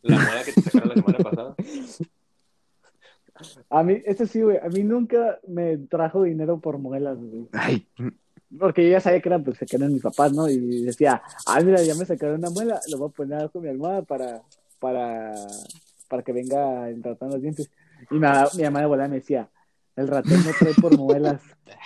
La 0.07 0.17
muela 0.19 0.43
que 0.43 0.53
te 0.53 0.61
sacaron 0.61 0.89
la 0.89 0.95
semana 0.95 1.17
pasada. 1.19 1.55
A 3.69 3.83
mí, 3.83 4.01
eso 4.05 4.25
sí, 4.25 4.41
güey, 4.41 4.57
a 4.57 4.67
mí 4.67 4.81
nunca 4.83 5.39
me 5.47 5.77
trajo 5.77 6.23
dinero 6.23 6.59
por 6.59 6.79
muelas, 6.79 7.17
güey. 7.19 7.47
Ay, 7.51 7.87
Porque 8.57 8.83
yo 8.85 8.89
ya 8.91 8.99
sabía 8.99 9.21
que 9.21 9.29
eran, 9.29 9.43
pues, 9.43 9.59
que 9.59 9.75
eran 9.75 9.93
mis 9.93 10.01
papás, 10.01 10.33
¿no? 10.33 10.49
Y 10.49 10.83
decía, 10.83 11.21
ah, 11.45 11.59
mira, 11.61 11.83
ya 11.83 11.93
me 11.93 12.05
sacaron 12.05 12.37
una 12.39 12.49
muela, 12.49 12.79
lo 12.89 12.97
voy 12.97 13.09
a 13.09 13.11
poner 13.11 13.39
abajo 13.39 13.59
mi 13.61 13.69
almohada 13.69 14.01
para, 14.01 14.41
para, 14.79 15.35
para 16.07 16.23
que 16.23 16.31
venga 16.31 16.85
a 16.85 16.89
los 16.89 17.41
dientes. 17.41 17.69
Y 18.09 18.15
mi, 18.15 18.21
mamá- 18.21 18.49
mi 18.55 18.63
mamá 18.63 18.79
de 18.79 18.85
volada 18.87 19.09
me 19.09 19.17
decía, 19.17 19.47
el 19.97 20.07
ratón 20.09 20.43
no 20.45 20.55
trae 20.55 20.75
por 20.75 20.95
muelas. 20.95 21.43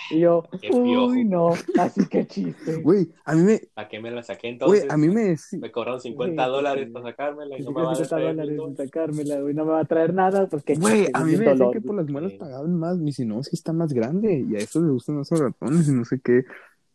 Y 0.08 0.20
yo, 0.20 0.50
uy, 0.68 1.24
no, 1.26 1.66
así 1.76 2.08
que 2.08 2.26
chiste. 2.28 2.76
güey, 2.82 3.12
a 3.24 3.34
mí 3.34 3.42
me, 3.42 3.60
¿A 3.76 3.88
qué 3.88 4.00
me 4.00 4.10
la 4.10 4.22
saqué 4.22 4.48
güey, 4.62 4.80
entonces? 4.80 4.86
a 4.88 4.96
mí 4.96 5.08
me, 5.08 5.36
Me 5.60 5.72
cobraron 5.72 6.00
50 6.00 6.46
Sí, 6.48 6.48
dólares 6.48 6.90
para 6.92 7.06
sacármela 7.10 7.58
y 7.58 7.62
no 7.62 7.72
me 7.72 7.82
va 7.82 7.94
a 7.96 8.02
50 8.02 8.08
traer 8.08 8.36
dólares 8.36 8.64
en 8.66 8.76
sacármela, 8.76 9.40
güey, 9.40 9.54
no 9.54 9.64
me 9.64 9.72
va 9.72 9.80
a 9.80 9.84
traer 9.86 10.14
nada, 10.14 10.48
pues 10.48 10.64
qué 10.64 10.76
güey, 10.76 11.08
chiste, 11.08 11.12
a 11.12 11.24
mí 11.24 11.36
me 11.36 11.46
decían 11.48 11.70
que 11.70 11.80
por 11.80 11.94
güey. 11.94 11.96
las 11.96 12.08
muelas 12.08 12.34
pagaban 12.34 12.74
más, 12.78 12.98
mis 12.98 13.16
si 13.16 13.26
no, 13.26 13.40
es 13.40 13.48
que 13.48 13.56
está 13.56 13.72
más 13.72 13.92
grande, 13.92 14.40
y 14.48 14.56
a 14.56 14.58
eso 14.60 14.80
les 14.80 14.90
gustan 14.90 15.20
esos 15.20 15.38
ratones 15.40 15.88
y 15.88 15.92
no 15.92 16.04
sé 16.04 16.20
qué. 16.20 16.44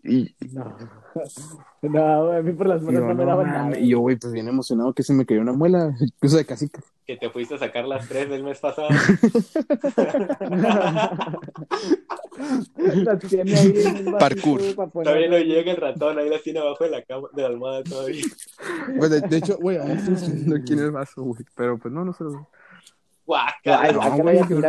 Y, 0.08 0.34
No, 0.54 0.78
no, 1.82 2.26
güey, 2.26 2.40
a 2.40 2.42
mí 2.42 2.54
por 2.54 2.68
las 2.68 2.82
muelas 2.82 3.02
yo, 3.02 3.08
no 3.08 3.16
me 3.16 3.26
daban 3.26 3.48
nada. 3.48 3.80
y 3.80 3.90
yo, 3.90 4.00
güey, 4.00 4.16
pues 4.16 4.32
bien 4.32 4.48
emocionado 4.48 4.94
que 4.94 5.04
se 5.04 5.14
me 5.14 5.26
cayó 5.26 5.42
una 5.42 5.52
muela, 5.52 5.94
o 6.22 6.28
sea, 6.28 6.44
casi, 6.46 6.70
Que 7.06 7.18
te 7.18 7.30
fuiste 7.30 7.56
a 7.56 7.58
sacar 7.58 7.86
las 7.86 8.08
tres 8.08 8.30
del 8.30 8.44
mes 8.44 8.60
pasado. 8.60 8.88
Las 12.78 13.20
tiene 13.20 13.58
ahí 13.58 13.74
en 13.84 14.08
un 14.08 14.12
vasito, 14.14 14.18
Parkour. 14.20 14.62
Todavía 15.04 15.28
no 15.28 15.40
llega 15.40 15.72
el 15.72 15.78
ratón, 15.78 16.20
ahí 16.20 16.30
la 16.30 16.40
tiene 16.40 16.60
abajo 16.60 16.84
de 16.84 16.92
la 16.92 17.02
cama, 17.02 17.28
de 17.34 17.42
la 17.42 17.48
almohada 17.48 17.84
todavía. 17.84 18.24
pues 18.98 19.10
de, 19.10 19.22
de 19.22 19.38
hecho, 19.38 19.58
güey, 19.58 19.78
aún 19.78 19.92
estoy 19.92 20.54
aquí 20.56 20.74
en 20.74 20.80
el 20.80 20.92
vaso, 20.92 21.24
güey, 21.24 21.44
pero 21.56 21.80
pues 21.80 21.92
no, 21.92 22.06
no 22.06 22.14
se 22.14 22.26
los... 22.26 22.36
Guaca, 23.28 23.92
No, 23.92 24.18
güey, 24.24 24.38
yo. 24.50 24.62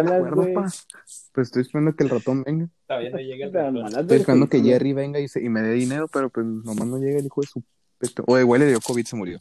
Pues 1.32 1.46
estoy 1.46 1.62
esperando 1.62 1.94
que 1.94 2.02
el 2.04 2.10
ratón 2.10 2.42
venga. 2.42 2.68
todavía 2.88 3.10
no 3.10 3.18
llega 3.18 3.46
el 3.46 3.52
ratón. 3.52 3.86
Estoy 3.86 4.16
esperando 4.18 4.48
que. 4.48 4.60
Jerry 4.62 4.92
venga 4.92 5.20
y, 5.20 5.28
se- 5.28 5.42
y 5.42 5.48
me 5.48 5.62
dé 5.62 5.72
dinero, 5.74 6.08
pero 6.08 6.28
pues 6.28 6.44
nomás 6.44 6.86
no 6.88 6.98
llega 6.98 7.18
el 7.20 7.26
hijo 7.26 7.40
de 7.40 7.46
su 7.46 7.62
pecho. 7.98 8.24
O 8.26 8.36
igual 8.38 8.60
le 8.60 8.66
dio 8.66 8.80
COVID, 8.80 9.04
se 9.06 9.14
murió. 9.16 9.38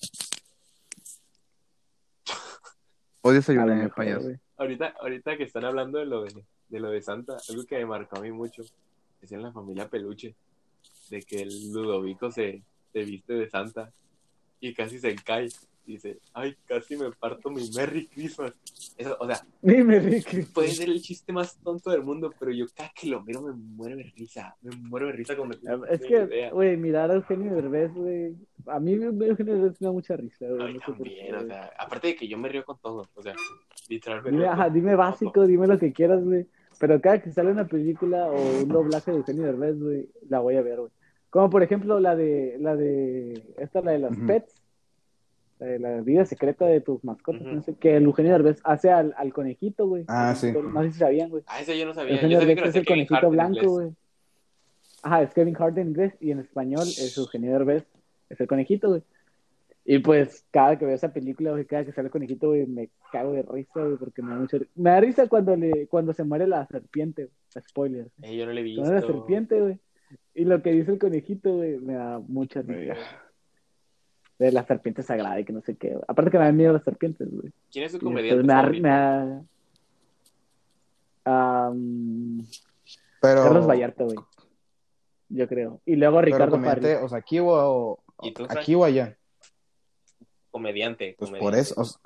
O 3.21 3.31
desayuné, 3.31 3.89
payaso. 3.89 4.29
Ahorita, 4.57 4.93
ahorita 5.01 5.37
que 5.37 5.43
están 5.43 5.65
hablando 5.65 5.97
de 5.99 6.05
lo 6.05 6.23
de, 6.23 6.45
de 6.69 6.79
lo 6.79 6.89
de 6.91 7.01
Santa, 7.01 7.37
algo 7.49 7.65
que 7.65 7.77
me 7.79 7.85
marcó 7.85 8.17
a 8.17 8.21
mí 8.21 8.31
mucho 8.31 8.63
es 9.21 9.31
en 9.31 9.41
la 9.41 9.51
familia 9.51 9.87
Peluche, 9.89 10.35
de 11.09 11.21
que 11.23 11.41
el 11.41 11.71
Ludovico 11.73 12.31
se, 12.31 12.61
se 12.93 12.99
viste 13.03 13.33
de 13.33 13.49
Santa 13.49 13.91
y 14.59 14.73
casi 14.73 14.99
se 14.99 15.15
cae. 15.15 15.49
Dice, 15.87 16.19
ay, 16.33 16.53
casi 16.65 16.97
me 16.97 17.09
parto 17.11 17.49
mi 17.49 17.61
Merry 17.73 18.07
Christmas. 18.07 18.53
Eso, 18.97 19.15
o 19.21 19.25
sea, 19.25 19.41
Dime, 19.61 19.99
Ricky. 19.99 20.41
puede 20.53 20.67
ser 20.67 20.89
el 20.89 21.01
chiste 21.01 21.31
más 21.31 21.57
tonto 21.59 21.91
del 21.91 22.03
mundo, 22.03 22.29
pero 22.37 22.51
yo 22.51 22.65
cada 22.75 22.89
que 22.89 23.07
lo 23.07 23.23
miro 23.23 23.41
me 23.41 23.53
muero 23.53 23.95
de 23.95 24.03
risa. 24.15 24.53
Me 24.61 24.75
muero 24.75 25.07
de 25.07 25.13
risa 25.13 25.37
con 25.37 25.49
Es 25.89 26.01
que, 26.01 26.49
güey, 26.51 26.75
mirar 26.75 27.09
a 27.09 27.13
Eugenio 27.15 27.55
Derbez, 27.55 27.93
güey. 27.93 28.35
A 28.65 28.81
mí 28.81 28.93
Eugenio 28.93 29.53
Derbez 29.53 29.79
me 29.79 29.85
da 29.87 29.93
mucha 29.93 30.17
risa, 30.17 30.45
güey. 30.45 30.73
No 30.73 30.79
también, 30.81 31.35
o 31.35 31.45
sea, 31.45 31.71
aparte 31.79 32.07
de 32.07 32.15
que 32.17 32.27
yo 32.27 32.37
me 32.37 32.49
río 32.49 32.65
con 32.65 32.77
todo, 32.79 33.07
o 33.15 33.21
sea, 33.21 33.33
literalmente. 33.87 34.31
Dime, 34.31 34.47
ajá, 34.49 34.69
dime 34.69 34.95
básico, 34.95 35.47
dime 35.47 35.67
lo 35.67 35.79
que 35.79 35.93
quieras, 35.93 36.21
güey. 36.21 36.47
Pero 36.79 36.99
cada 36.99 37.21
que 37.21 37.31
sale 37.31 37.51
una 37.51 37.65
película 37.65 38.27
o 38.27 38.61
un 38.61 38.67
doblaje 38.67 39.11
de 39.11 39.17
Eugenio 39.17 39.43
Derbez, 39.45 39.79
güey, 39.79 40.09
la 40.27 40.39
voy 40.39 40.57
a 40.57 40.61
ver, 40.61 40.79
güey. 40.79 40.91
Como 41.29 41.49
por 41.49 41.63
ejemplo 41.63 41.99
la 41.99 42.15
de, 42.15 42.57
la 42.59 42.75
de, 42.75 43.53
esta 43.57 43.81
la 43.81 43.91
de 43.91 43.99
las 43.99 44.17
pets, 44.17 44.55
la 45.59 46.01
vida 46.01 46.25
secreta 46.25 46.65
de 46.65 46.81
tus 46.81 47.03
mascotas, 47.03 47.41
no 47.41 47.61
sé, 47.63 47.73
que 47.75 47.95
el 47.97 48.03
Eugenio 48.03 48.31
Derbez 48.33 48.59
hace 48.63 48.91
al, 48.91 49.13
al 49.17 49.33
conejito, 49.33 49.87
güey. 49.87 50.03
Ah, 50.07 50.29
No 50.29 50.35
sé- 50.35 50.53
sí. 50.53 50.57
No 50.61 50.83
sé 50.83 50.91
si 50.91 50.99
sabían, 50.99 51.29
güey. 51.29 51.43
Ah, 51.47 51.61
ese 51.61 51.77
yo 51.77 51.85
no 51.85 51.93
sabía. 51.93 52.11
Yo 52.11 52.15
Eugenio 52.17 52.39
sabía 52.39 52.55
Derbez 52.55 52.69
es 52.69 52.75
el 52.75 52.85
Kevin 52.85 53.05
conejito 53.07 53.27
Hart 53.27 53.31
blanco, 53.33 53.69
güey. 53.71 53.89
Ajá, 55.03 55.21
es 55.21 55.33
Kevin 55.33 55.55
Hart 55.59 55.77
en 55.77 55.87
inglés 55.89 56.13
y 56.19 56.31
en 56.31 56.39
español 56.39 56.83
es 56.83 57.17
Eugenio 57.17 57.51
Derbez, 57.53 57.85
es 58.29 58.39
el 58.41 58.47
conejito, 58.47 58.89
güey. 58.89 59.03
Y 59.85 59.99
pues 59.99 60.45
cada 60.51 60.77
que 60.77 60.85
veo 60.85 60.95
esa 60.95 61.13
película, 61.13 61.51
güey, 61.51 61.63
cada 61.65 61.85
que 61.85 61.93
sale 61.93 62.07
el 62.07 62.11
conejito, 62.11 62.47
güey, 62.49 62.65
me 62.65 62.89
cago 63.11 63.31
de 63.31 63.41
risa, 63.43 63.83
güey, 63.85 63.95
porque 63.95 64.21
me 64.21 64.31
da 64.31 64.39
mucha 64.39 64.57
ri- 64.57 64.67
Me 64.75 64.89
da 64.89 64.99
risa 64.99 65.27
cuando 65.27 65.55
le 65.55 65.87
cuando 65.87 66.11
se 66.13 66.23
muere 66.25 66.45
la 66.45 66.65
serpiente, 66.67 67.23
güey. 67.53 67.63
spoiler. 67.65 68.07
Eh, 68.21 68.35
yo 68.35 68.45
no 68.45 68.51
le 68.51 68.59
he 68.61 68.63
visto. 68.63 68.81
Cuando 68.81 68.99
la 68.99 69.01
serpiente, 69.07 69.61
güey. 69.61 69.79
Y 70.35 70.43
lo 70.45 70.61
que 70.61 70.71
dice 70.71 70.91
el 70.91 70.99
conejito, 70.99 71.55
güey, 71.55 71.77
me 71.79 71.93
da 71.93 72.19
mucha 72.19 72.61
risa. 72.61 72.95
De 74.39 74.51
la 74.51 74.65
serpiente 74.65 75.01
sagrada 75.01 75.39
y 75.39 75.45
que 75.45 75.53
no 75.53 75.61
sé 75.61 75.75
qué. 75.75 75.97
Aparte 76.07 76.31
que 76.31 76.37
me 76.37 76.45
dan 76.45 76.55
miedo 76.55 76.73
las 76.73 76.83
serpientes, 76.83 77.27
güey. 77.31 77.51
¿Quién 77.71 77.85
es 77.85 77.91
su 77.91 77.97
Y 77.97 78.01
comediante 78.01 78.43
me 78.43 79.43
Pero, 83.19 83.43
Carlos 83.43 83.67
Vallarta, 83.67 84.03
güey. 84.03 84.17
Yo 85.29 85.47
creo. 85.47 85.81
Y 85.85 85.95
luego 85.95 86.17
pero 86.17 86.25
Ricardo 86.25 86.51
comediante, 86.51 86.93
Farri. 86.93 87.05
o 87.05 87.09
sea, 87.09 87.17
aquí 87.17 87.39
o, 87.41 87.99
aquí 88.49 88.75
o 88.75 88.83
allá. 88.83 89.17
Comediante. 90.51 91.15
Pues 91.17 91.29
comediante. 91.29 91.45
por 91.45 91.59
eso, 91.59 91.81
o 91.81 91.85
sea, 91.85 91.99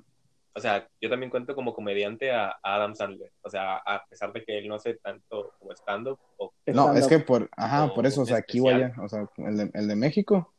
O 0.53 0.59
sea, 0.59 0.89
yo 0.99 1.09
también 1.09 1.29
cuento 1.29 1.53
como 1.53 1.73
comediante 1.73 2.31
a, 2.31 2.49
a 2.49 2.75
Adam 2.75 2.95
Sandler. 2.95 3.31
O 3.41 3.49
sea, 3.49 3.77
a 3.77 4.05
pesar 4.05 4.33
de 4.33 4.43
que 4.43 4.57
él 4.57 4.67
no 4.67 4.75
hace 4.75 4.95
tanto 4.95 5.53
como 5.59 5.71
stand-up. 5.73 6.19
O 6.37 6.53
no, 6.67 6.93
es 6.93 7.07
que 7.07 7.19
por, 7.19 7.49
ajá, 7.55 7.93
por 7.93 8.05
eso, 8.05 8.21
o 8.21 8.25
sea, 8.25 8.37
aquí 8.37 8.59
o 8.59 8.69
allá, 8.69 8.93
o 9.01 9.07
sea, 9.07 9.29
el 9.37 9.57
de, 9.57 9.71
el 9.73 9.87
de 9.87 9.95
México. 9.95 10.53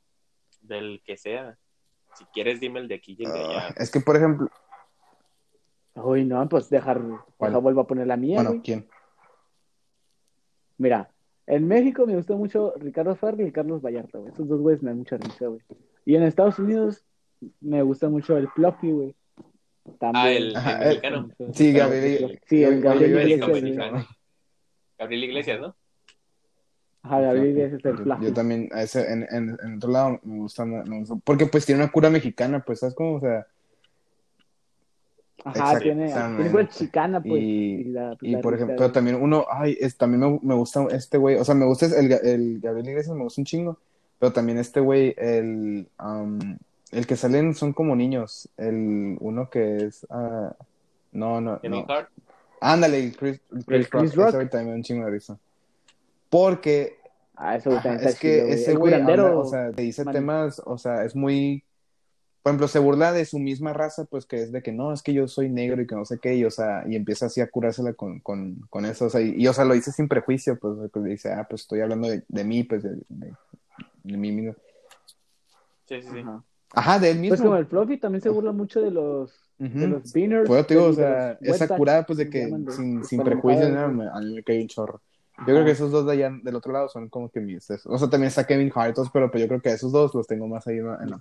del 0.61 1.03
que 1.05 1.17
sea. 1.17 1.59
Si 2.15 2.25
quieres, 2.27 2.61
dime 2.61 2.81
el 2.81 2.89
de 2.89 2.95
aquí 2.95 3.17
y 3.19 3.25
el 3.25 3.33
de 3.33 3.39
allá. 3.39 3.69
Ah, 3.69 3.75
es 3.77 3.91
que, 3.91 4.01
por 4.01 4.17
ejemplo, 4.17 4.49
Uy, 5.95 6.25
no, 6.25 6.49
pues 6.49 6.71
dejar, 6.71 7.03
deja, 7.03 7.59
vuelvo 7.59 7.81
a 7.83 7.87
poner 7.87 8.07
la 8.07 8.17
mía, 8.17 8.37
bueno, 8.37 8.51
güey. 8.51 8.63
¿quién? 8.63 8.89
Mira, 10.79 11.11
en 11.47 11.69
México 11.69 12.07
me 12.07 12.17
gusta 12.17 12.35
mucho 12.35 12.73
Ricardo 12.79 13.15
Farri 13.15 13.45
y 13.45 13.53
Carlos 13.53 13.83
Vallarta, 13.83 14.19
güey. 14.19 14.33
Esos 14.33 14.49
dos 14.49 14.61
güeyes 14.61 14.83
me 14.83 14.91
dan 14.91 14.99
mucha 14.99 15.17
risa, 15.19 15.47
güey. 15.49 15.61
Y 16.05 16.17
en 16.17 16.23
Estados 16.23 16.59
Unidos 16.59 17.05
me 17.61 17.83
gusta 17.83 18.09
mucho 18.09 18.37
el 18.39 18.49
Fluffy, 18.49 18.91
güey. 18.91 19.15
También. 19.99 20.25
Ah, 20.25 20.33
el, 20.33 20.57
Ajá, 20.57 20.77
el 20.77 20.83
eh, 20.83 20.89
mexicano. 20.89 21.29
Sí, 21.53 21.73
Gabriel. 21.73 22.41
Sí, 22.47 22.65
el 22.65 22.81
Gabriel 22.81 23.13
Gabriel 23.13 23.43
Iglesias. 23.43 24.07
Gabriel 24.99 25.25
Iglesias, 25.25 25.61
¿no? 25.61 25.77
Ajá, 27.05 27.21
Gabriel 27.21 27.49
Iglesias 27.49 27.81
es 27.85 27.99
el 27.99 28.21
Yo, 28.21 28.33
también, 28.33 28.69
a 28.73 28.83
ese, 28.83 29.13
en, 29.13 29.27
en, 29.31 29.59
en 29.63 29.77
otro 29.77 29.91
lado, 29.91 30.21
me 30.23 30.37
gusta, 30.39 30.65
me 30.65 30.99
gusta, 31.01 31.17
porque 31.25 31.47
pues 31.47 31.67
tiene 31.67 31.83
una 31.83 31.91
cura 31.91 32.11
mexicana, 32.11 32.61
pues, 32.65 32.79
¿sabes 32.81 32.95
cómo? 32.95 33.15
O 33.17 33.21
sea, 33.21 33.47
Ajá, 35.45 35.81
tiene, 35.81 36.07
tiene 36.13 36.51
cura 36.53 36.69
chicana, 36.69 37.21
pues. 37.21 37.43
Y- 37.43 37.85
la- 37.85 38.17
y 38.21 38.31
la 38.33 38.41
por 38.41 38.55
ejemplo, 38.55 38.77
pero 38.79 38.93
también 38.93 39.17
uno, 39.21 39.45
ay, 39.51 39.77
es, 39.81 39.97
también 39.97 40.21
me, 40.21 40.39
me 40.43 40.55
gusta 40.55 40.87
este 40.93 41.19
güey, 41.19 41.37
o 41.37 41.45
sea, 41.45 41.57
me 41.57 41.65
gusta 41.65 41.87
el, 41.87 42.13
el 42.13 42.61
Gabriel 42.61 42.91
Iglesias, 42.91 43.17
me 43.17 43.25
gusta 43.25 43.41
un 43.41 43.47
chingo, 43.47 43.79
pero 44.21 44.33
también 44.33 44.59
este 44.59 44.79
güey, 44.79 45.15
el, 45.19 45.89
am, 45.99 46.59
el 46.93 47.07
que 47.09 47.17
salen 47.17 47.55
son 47.57 47.73
como 47.73 47.97
niños, 47.97 48.49
el 48.57 49.17
uno 49.19 49.51
que 49.51 49.79
es, 49.79 50.07
ah, 50.11 50.55
no, 51.11 51.41
no, 51.41 51.61
Kevin 51.61 51.85
no, 51.89 51.93
Hart. 51.93 52.11
ándale, 52.61 53.03
el 53.03 53.17
Chris, 53.17 53.41
el 53.53 53.65
Chris, 53.65 53.79
El 53.81 53.89
Chris 53.89 54.15
Rock, 54.15 54.17
Rock. 54.17 54.29
ese 54.29 54.37
güey 54.37 54.49
también 54.49 54.67
me 54.67 54.71
da 54.71 54.77
un 54.77 54.83
chingo 54.85 55.05
de 55.07 55.11
risa, 55.11 55.37
porque 56.33 56.97
Ah, 57.37 57.57
eso 57.57 57.73
Ajá, 57.73 57.97
es 57.97 58.19
que 58.19 58.37
chido, 58.37 58.47
ese 58.49 58.75
güey 58.75 58.93
curandero, 58.93 59.41
o 59.41 59.45
sea, 59.45 59.71
te 59.73 59.83
dice 59.83 60.05
man. 60.05 60.15
temas, 60.15 60.63
o 60.65 60.79
sea, 60.79 61.05
es 61.05 61.15
muy, 61.15 61.65
por 62.43 62.51
ejemplo, 62.51 62.69
se 62.69 62.79
burla 62.79 63.13
de 63.13 63.25
su 63.25 63.39
misma 63.39 63.73
raza, 63.73 64.05
pues 64.07 64.27
que 64.27 64.43
es 64.43 64.53
de 64.53 64.63
que 64.63 64.73
no, 64.73 64.93
es 64.93 65.03
que 65.03 65.13
yo 65.13 65.29
soy 65.29 65.51
negro 65.51 65.83
y 65.83 65.87
que 65.87 65.95
no 65.95 66.05
sé 66.05 66.19
qué, 66.21 66.35
y 66.37 66.45
o 66.45 66.51
sea, 66.51 66.85
y 66.87 66.95
empieza 66.97 67.27
así 67.27 67.41
a 67.41 67.51
curársela 67.51 67.95
con, 67.95 68.21
con, 68.21 68.61
con 68.71 68.85
eso, 68.87 69.07
o 69.07 69.11
sea, 69.11 69.21
y, 69.21 69.35
y, 69.37 69.47
o 69.49 69.53
sea, 69.53 69.65
lo 69.65 69.75
dice 69.75 69.93
sin 69.93 70.09
prejuicio, 70.09 70.59
pues, 70.59 70.91
pues, 70.93 71.05
dice, 71.05 71.33
ah, 71.33 71.47
pues 71.49 71.63
estoy 71.63 71.81
hablando 71.81 72.09
de, 72.09 72.23
de 72.29 72.45
mí, 72.45 72.63
pues, 72.65 72.83
de, 72.83 72.97
de, 73.09 73.33
de 74.05 74.17
mí 74.17 74.33
mismo. 74.33 74.55
Sí, 75.87 76.01
sí, 76.03 76.09
sí. 76.13 76.19
Ajá. 76.21 76.45
Ajá, 76.75 76.99
de 76.99 77.11
él 77.11 77.19
mismo. 77.19 77.31
Pues 77.31 77.43
como 77.43 77.57
el 77.57 77.67
Fluffy 77.67 77.99
también 77.99 78.23
se 78.23 78.31
burla 78.31 78.53
mucho 78.53 78.81
de 78.81 78.91
los, 78.91 79.33
Ujú. 79.59 79.79
de 79.79 79.87
los 79.87 80.13
beaners. 80.13 80.47
Pues 80.47 80.63
yo 80.63 80.67
te 80.67 80.75
digo, 80.75 80.87
o 80.87 80.93
sea, 80.95 81.39
esa 81.43 81.77
curada, 81.77 82.07
pues, 82.07 82.19
de 82.19 82.31
que 82.31 82.47
sin, 82.71 83.05
sin 83.05 83.23
güey. 83.23 83.57
nada, 83.59 83.87
a 83.87 84.21
mí 84.21 84.35
me 84.35 84.43
cae 84.43 84.63
un 84.63 84.69
chorro. 84.69 85.03
Yo 85.47 85.55
creo 85.55 85.65
que 85.65 85.71
esos 85.73 85.91
dos 85.91 86.07
de 86.07 86.13
allá, 86.13 86.31
del 86.43 86.55
otro 86.55 86.73
lado, 86.73 86.89
son 86.89 87.09
como 87.09 87.29
que 87.29 87.41
mis, 87.41 87.69
o 87.71 87.99
sea, 87.99 88.09
también 88.09 88.29
está 88.29 88.47
Kevin 88.47 88.71
Hart, 88.75 88.97
pero 89.13 89.31
pues 89.31 89.43
yo 89.43 89.49
creo 89.49 89.61
que 89.61 89.71
esos 89.71 89.91
dos 89.93 90.15
los 90.15 90.27
tengo 90.27 90.47
más 90.47 90.67
ahí 90.67 90.79
en 90.79 90.87
la. 90.87 91.21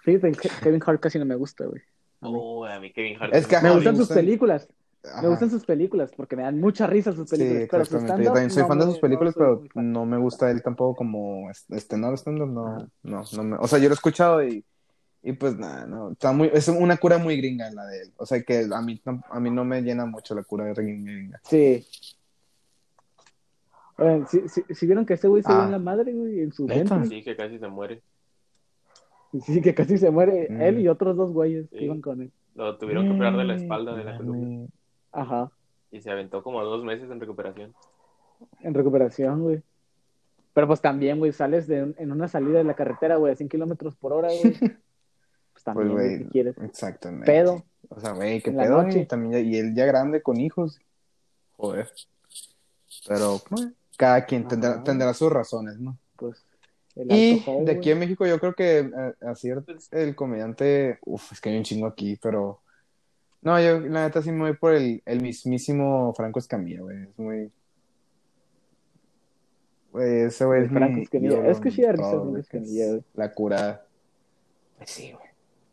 Fíjate, 0.00 0.28
el 0.28 0.36
Ke- 0.36 0.60
Kevin 0.62 0.82
Hart 0.84 1.00
casi 1.00 1.18
no 1.18 1.24
me 1.24 1.36
gusta, 1.36 1.64
güey. 1.64 1.80
A 2.20 2.28
mí. 2.28 2.34
Oh, 2.36 2.64
a 2.64 2.80
mí 2.80 2.92
Kevin 2.92 3.16
Hart. 3.20 3.34
Es 3.34 3.46
que, 3.46 3.56
me 3.56 3.68
ajá, 3.68 3.74
gustan 3.76 3.94
me 3.94 3.98
sus 3.98 4.08
películas. 4.08 4.68
Ajá. 5.04 5.22
Me 5.22 5.28
gustan 5.28 5.50
sus 5.50 5.64
películas 5.64 6.12
porque 6.16 6.36
me 6.36 6.42
dan 6.42 6.60
mucha 6.60 6.86
risa 6.86 7.12
sus 7.12 7.28
Sí, 7.28 7.36
películas. 7.36 7.68
pero 7.70 7.84
su 7.84 7.94
exactamente. 7.96 8.24
Yo 8.24 8.32
también 8.32 8.50
soy 8.50 8.62
no 8.62 8.68
fan 8.68 8.78
de 8.78 8.84
sus 8.86 8.98
películas, 9.00 9.36
no 9.36 9.60
pero 9.62 9.82
no 9.82 10.06
me 10.06 10.16
gusta 10.16 10.50
él 10.50 10.62
tampoco 10.62 10.96
como 10.96 11.50
stand-up, 11.50 12.14
stand-up, 12.16 12.48
no, 12.48 12.88
no, 13.02 13.22
no 13.32 13.42
me, 13.42 13.56
o 13.56 13.66
sea, 13.66 13.78
yo 13.78 13.88
lo 13.88 13.92
he 13.92 13.94
escuchado 13.94 14.44
y, 14.44 14.64
y 15.22 15.32
pues 15.32 15.56
nada, 15.56 15.86
no, 15.86 16.12
está 16.12 16.32
muy, 16.32 16.50
es 16.52 16.66
una 16.68 16.96
cura 16.96 17.18
muy 17.18 17.36
gringa 17.36 17.70
la 17.70 17.84
de 17.86 18.02
él, 18.02 18.12
o 18.16 18.26
sea, 18.26 18.42
que 18.42 18.66
a 18.72 18.80
mí, 18.82 19.00
no- 19.04 19.22
a 19.30 19.38
mí 19.40 19.50
no 19.50 19.64
me 19.64 19.80
llena 19.82 20.04
mucho 20.06 20.34
la 20.34 20.42
cura 20.42 20.64
de 20.64 20.74
gringa. 20.74 21.40
Sí. 21.44 21.86
Oigan, 23.98 24.26
¿sí, 24.26 24.42
sí, 24.48 24.62
sí 24.70 24.86
vieron 24.86 25.06
que 25.06 25.14
ese 25.14 25.28
güey 25.28 25.42
se 25.42 25.52
Ah. 25.52 25.56
dio 25.56 25.64
en 25.66 25.70
la 25.72 25.78
madre, 25.78 26.12
güey, 26.12 26.40
en 26.40 26.52
su. 26.52 26.66
Bentley? 26.66 27.08
Sí, 27.08 27.22
que 27.22 27.36
casi 27.36 27.58
se 27.58 27.68
muere. 27.68 28.02
Sí, 29.44 29.60
que 29.62 29.74
casi 29.74 29.96
se 29.98 30.10
muere 30.10 30.48
Mm. 30.50 30.60
él 30.62 30.80
y 30.80 30.88
otros 30.88 31.16
dos 31.16 31.32
güeyes 31.32 31.68
que 31.70 31.78
Sí. 31.78 31.84
iban 31.84 32.00
con 32.00 32.20
él. 32.22 32.32
Lo 32.54 32.76
tuvieron 32.78 33.06
que 33.06 33.14
operar 33.14 33.36
de 33.36 33.44
la 33.44 33.54
espalda, 33.56 33.94
de 33.96 34.04
la 34.04 34.16
columna. 34.16 34.46
Mami. 34.46 34.68
Ajá, 35.12 35.50
Y 35.90 36.00
se 36.00 36.10
aventó 36.10 36.42
como 36.42 36.62
dos 36.64 36.82
meses 36.84 37.10
en 37.10 37.20
recuperación. 37.20 37.74
en 38.60 38.74
recuperación, 38.74 39.42
güey. 39.42 39.62
Pero 40.54 40.66
pues 40.66 40.80
también, 40.80 41.18
güey, 41.18 41.32
sales 41.32 41.66
de 41.66 41.82
un- 41.82 41.94
en 41.98 42.10
una 42.12 42.28
salida 42.28 42.58
de 42.58 42.64
la 42.64 42.74
carretera, 42.74 43.16
güey, 43.16 43.32
a 43.32 43.36
100 43.36 43.48
kilómetros 43.48 43.94
por 43.96 44.12
hora, 44.12 44.28
güey. 44.28 44.40
Pues 45.64 45.76
también, 45.76 45.92
Pues, 45.96 46.18
si 46.18 46.24
quieres. 46.26 46.56
Exactamente. 46.62 47.26
Pedo. 47.26 47.64
O 47.88 48.00
sea, 48.00 48.12
güey, 48.12 48.40
qué 48.42 48.50
En 48.50 48.56
pedo, 48.56 48.82
noche. 48.82 49.00
y 49.00 49.06
también, 49.06 49.32
ya- 49.32 49.40
y 49.40 49.56
él 49.58 49.74
ya 49.74 49.86
grande 49.86 50.22
con 50.22 50.40
hijos. 50.40 50.80
Joder. 51.56 51.90
Pero, 53.06 53.40
bueno, 53.50 53.72
cada 53.96 54.24
quien 54.24 54.48
tendrá, 54.48 54.82
tendrá 54.82 55.12
sus 55.14 55.30
razones, 55.30 55.78
¿no? 55.78 55.96
Pues, 56.16 56.44
el 56.96 57.10
Y 57.12 57.38
alcohol, 57.38 57.64
de 57.64 57.72
aquí 57.72 57.90
en 57.90 57.98
México 57.98 58.26
yo 58.26 58.38
creo 58.38 58.54
que 58.54 58.78
eh, 58.80 59.14
así 59.22 59.50
el 59.92 60.14
comediante, 60.14 60.98
uf, 61.04 61.32
es 61.32 61.40
que 61.40 61.50
hay 61.50 61.56
un 61.58 61.64
chingo 61.64 61.86
aquí, 61.86 62.16
pero 62.20 62.60
no, 63.40 63.58
yo 63.60 63.80
la 63.80 64.04
neta 64.04 64.22
sí 64.22 64.30
me 64.30 64.40
voy 64.48 64.56
por 64.56 64.74
el, 64.74 65.02
el 65.04 65.20
mismísimo 65.22 66.12
Franco 66.14 66.38
Escamilla, 66.38 66.80
güey, 66.82 67.02
es 67.02 67.18
muy... 67.18 67.50
Güey, 69.92 70.20
ese 70.22 70.44
güey 70.44 70.64
es 70.64 70.70
Franco 70.70 70.96
mi 70.96 71.02
Escamilla. 71.02 71.46
Es 71.50 71.60
que 71.60 71.70
sí 71.70 71.82
da 71.82 71.92
risa 71.92 72.10
Franco 72.10 72.36
Escamilla, 72.38 72.86
güey. 72.88 73.04
La 73.14 73.32
cura. 73.34 73.84
Pues 74.78 74.90
sí, 74.90 75.12
güey. 75.12 75.31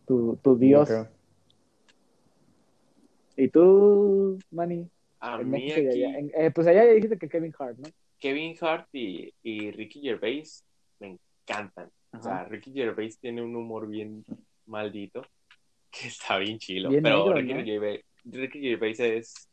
Tu, 0.10 0.36
tu 0.42 0.58
Dios. 0.58 0.90
¿Y 3.38 3.48
tú, 3.50 4.40
Manny? 4.50 4.90
A 5.20 5.40
En 5.40 5.52
mí 5.52 5.68
México 5.68 5.88
aquí, 5.88 6.04
allá. 6.04 6.18
En- 6.18 6.32
eh, 6.34 6.50
pues 6.50 6.66
allá 6.66 6.84
ya 6.84 6.94
dijiste 6.94 7.20
que 7.20 7.30
Kevin 7.30 7.54
Hart, 7.60 7.78
¿no? 7.78 7.88
Kevin 8.18 8.56
Hart 8.60 8.88
y, 8.92 9.32
y 9.44 9.70
Ricky 9.70 10.02
Gervais 10.02 10.66
me 11.00 11.20
encantan. 11.46 11.92
O 12.12 12.24
sea. 12.24 12.46
Ricky 12.46 12.74
Gervais 12.74 13.20
tiene 13.20 13.44
un 13.44 13.56
humor 13.56 13.88
bien 13.88 14.26
maldito 14.66 15.22
que 15.92 16.08
está 16.08 16.40
bien 16.40 16.58
chilo. 16.58 16.90
Bien 16.90 17.04
pero 17.04 17.18
negro, 17.20 17.36
Ricky, 17.36 17.54
¿no? 17.54 17.64
Gervais, 17.64 18.02
Ricky 18.26 18.62
Gervais 18.62 19.00
es, 19.00 19.48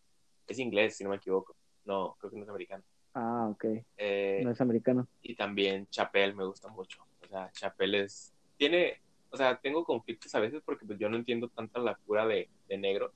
es 0.49 0.59
inglés, 0.59 0.97
si 0.97 1.05
no 1.05 1.11
me 1.11 1.17
equivoco. 1.17 1.55
No, 1.85 2.17
creo 2.19 2.31
que 2.31 2.39
no 2.39 2.45
es 2.45 2.49
americano. 2.49 2.83
Ah, 3.13 3.47
ok. 3.51 3.65
Eh, 3.99 4.41
No 4.43 4.53
es 4.53 4.61
americano. 4.63 5.07
y 5.21 5.35
también 5.37 5.87
Chapel 5.89 6.35
me 6.35 6.47
gusta 6.47 6.69
mucho. 6.69 7.05
O 7.23 7.27
sea, 7.29 7.51
Chapel 7.53 7.95
es. 7.97 8.33
Tiene. 8.57 9.03
O 9.37 9.39
sea, 9.39 9.55
tengo 9.59 9.85
conflictos 9.85 10.35
a 10.35 10.41
veces 10.41 10.63
porque 10.65 10.87
pues, 10.87 10.99
yo 10.99 11.11
no 11.11 11.17
entiendo 11.19 11.49
tanto 11.49 11.79
la 11.81 11.95
cura 11.95 12.27
de, 12.27 12.49
de 12.69 12.79
negro. 12.79 13.13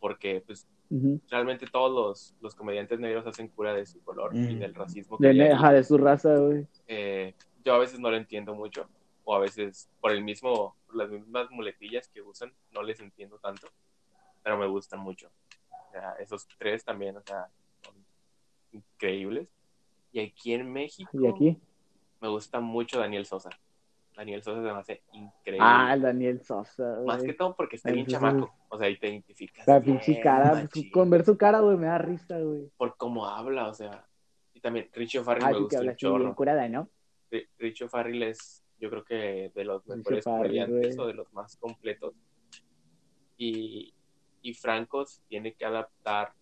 Porque, 0.00 0.42
pues, 0.46 0.66
realmente 1.28 1.66
todos 1.66 1.92
los, 1.92 2.34
los 2.40 2.54
comediantes 2.54 2.98
negros 2.98 3.26
hacen 3.26 3.48
cura 3.48 3.74
de 3.74 3.84
su 3.84 4.02
color 4.02 4.34
y 4.34 4.38
Mm. 4.54 4.58
del 4.60 4.74
racismo 4.74 5.18
que 5.18 5.26
De, 5.28 5.52
ajá, 5.52 5.72
de 5.74 5.84
su 5.84 5.98
raza, 5.98 6.34
güey. 6.38 6.66
Eh, 6.86 7.34
yo 7.62 7.74
a 7.74 7.78
veces 7.78 8.00
no 8.00 8.10
lo 8.10 8.16
entiendo 8.16 8.54
mucho. 8.54 8.88
O 9.24 9.34
a 9.34 9.40
veces, 9.40 9.90
por 10.00 10.10
el 10.12 10.24
mismo, 10.24 10.74
por 10.86 10.96
las 10.96 11.10
mismas 11.10 11.50
muletillas 11.50 12.08
que 12.08 12.22
usan, 12.22 12.50
no 12.72 12.82
les 12.82 12.98
entiendo 13.00 13.38
tanto. 13.38 13.68
Pero 14.42 14.56
me 14.56 14.66
gustan 14.66 15.00
mucho. 15.00 15.30
O 15.70 15.90
sea, 15.92 16.12
esos 16.18 16.48
tres 16.58 16.82
también, 16.82 17.14
o 17.18 17.22
sea, 17.22 17.50
son 17.84 17.94
increíbles. 18.72 19.50
Y 20.12 20.20
aquí 20.20 20.54
en 20.54 20.72
México 20.72 21.10
Y 21.12 21.26
aquí. 21.26 21.58
me 22.22 22.28
gusta 22.28 22.60
mucho 22.60 22.98
Daniel 22.98 23.26
Sosa. 23.26 23.50
Daniel 24.18 24.42
Sosa 24.42 24.56
se 24.62 24.72
me 24.72 24.78
hace 24.80 25.02
increíble. 25.12 25.66
Ah, 25.66 25.94
el 25.94 26.02
Daniel 26.02 26.40
Sosa, 26.42 26.98
Más 27.06 27.22
que 27.22 27.34
todo 27.34 27.54
porque 27.54 27.76
está 27.76 27.92
bien 27.92 28.04
chamaco. 28.06 28.52
O 28.68 28.76
sea, 28.76 28.88
y 28.90 28.98
te 28.98 29.08
identificas. 29.08 29.66
La 29.66 29.80
pinche 29.80 30.20
cara. 30.20 30.68
su- 30.72 30.90
Con 30.90 31.08
ver 31.08 31.24
su 31.24 31.38
cara, 31.38 31.60
güey, 31.60 31.76
me 31.76 31.86
da 31.86 31.98
risa, 31.98 32.38
güey. 32.40 32.68
Por 32.76 32.96
cómo 32.96 33.26
habla, 33.26 33.68
o 33.68 33.74
sea. 33.74 34.04
Y 34.54 34.60
también 34.60 34.90
Richo 34.92 35.22
Farrell 35.22 35.44
Ah, 35.44 35.50
me 35.52 35.60
gusta 35.60 35.80
un 35.80 35.94
chorro. 35.96 36.34
curada, 36.34 36.68
¿no? 36.68 36.88
Ri- 37.30 37.48
Richo 37.58 37.88
Farrell 37.88 38.22
es, 38.24 38.64
yo 38.80 38.90
creo 38.90 39.04
que 39.04 39.52
de 39.54 39.64
los 39.64 39.86
mejores 39.86 40.24
comediantes 40.24 40.98
o 40.98 41.06
de 41.06 41.14
los 41.14 41.32
más 41.32 41.56
completos. 41.56 42.12
Y, 43.36 43.94
y 44.42 44.54
Franco 44.54 45.04
tiene 45.28 45.54
que 45.54 45.64
adaptar, 45.64 46.32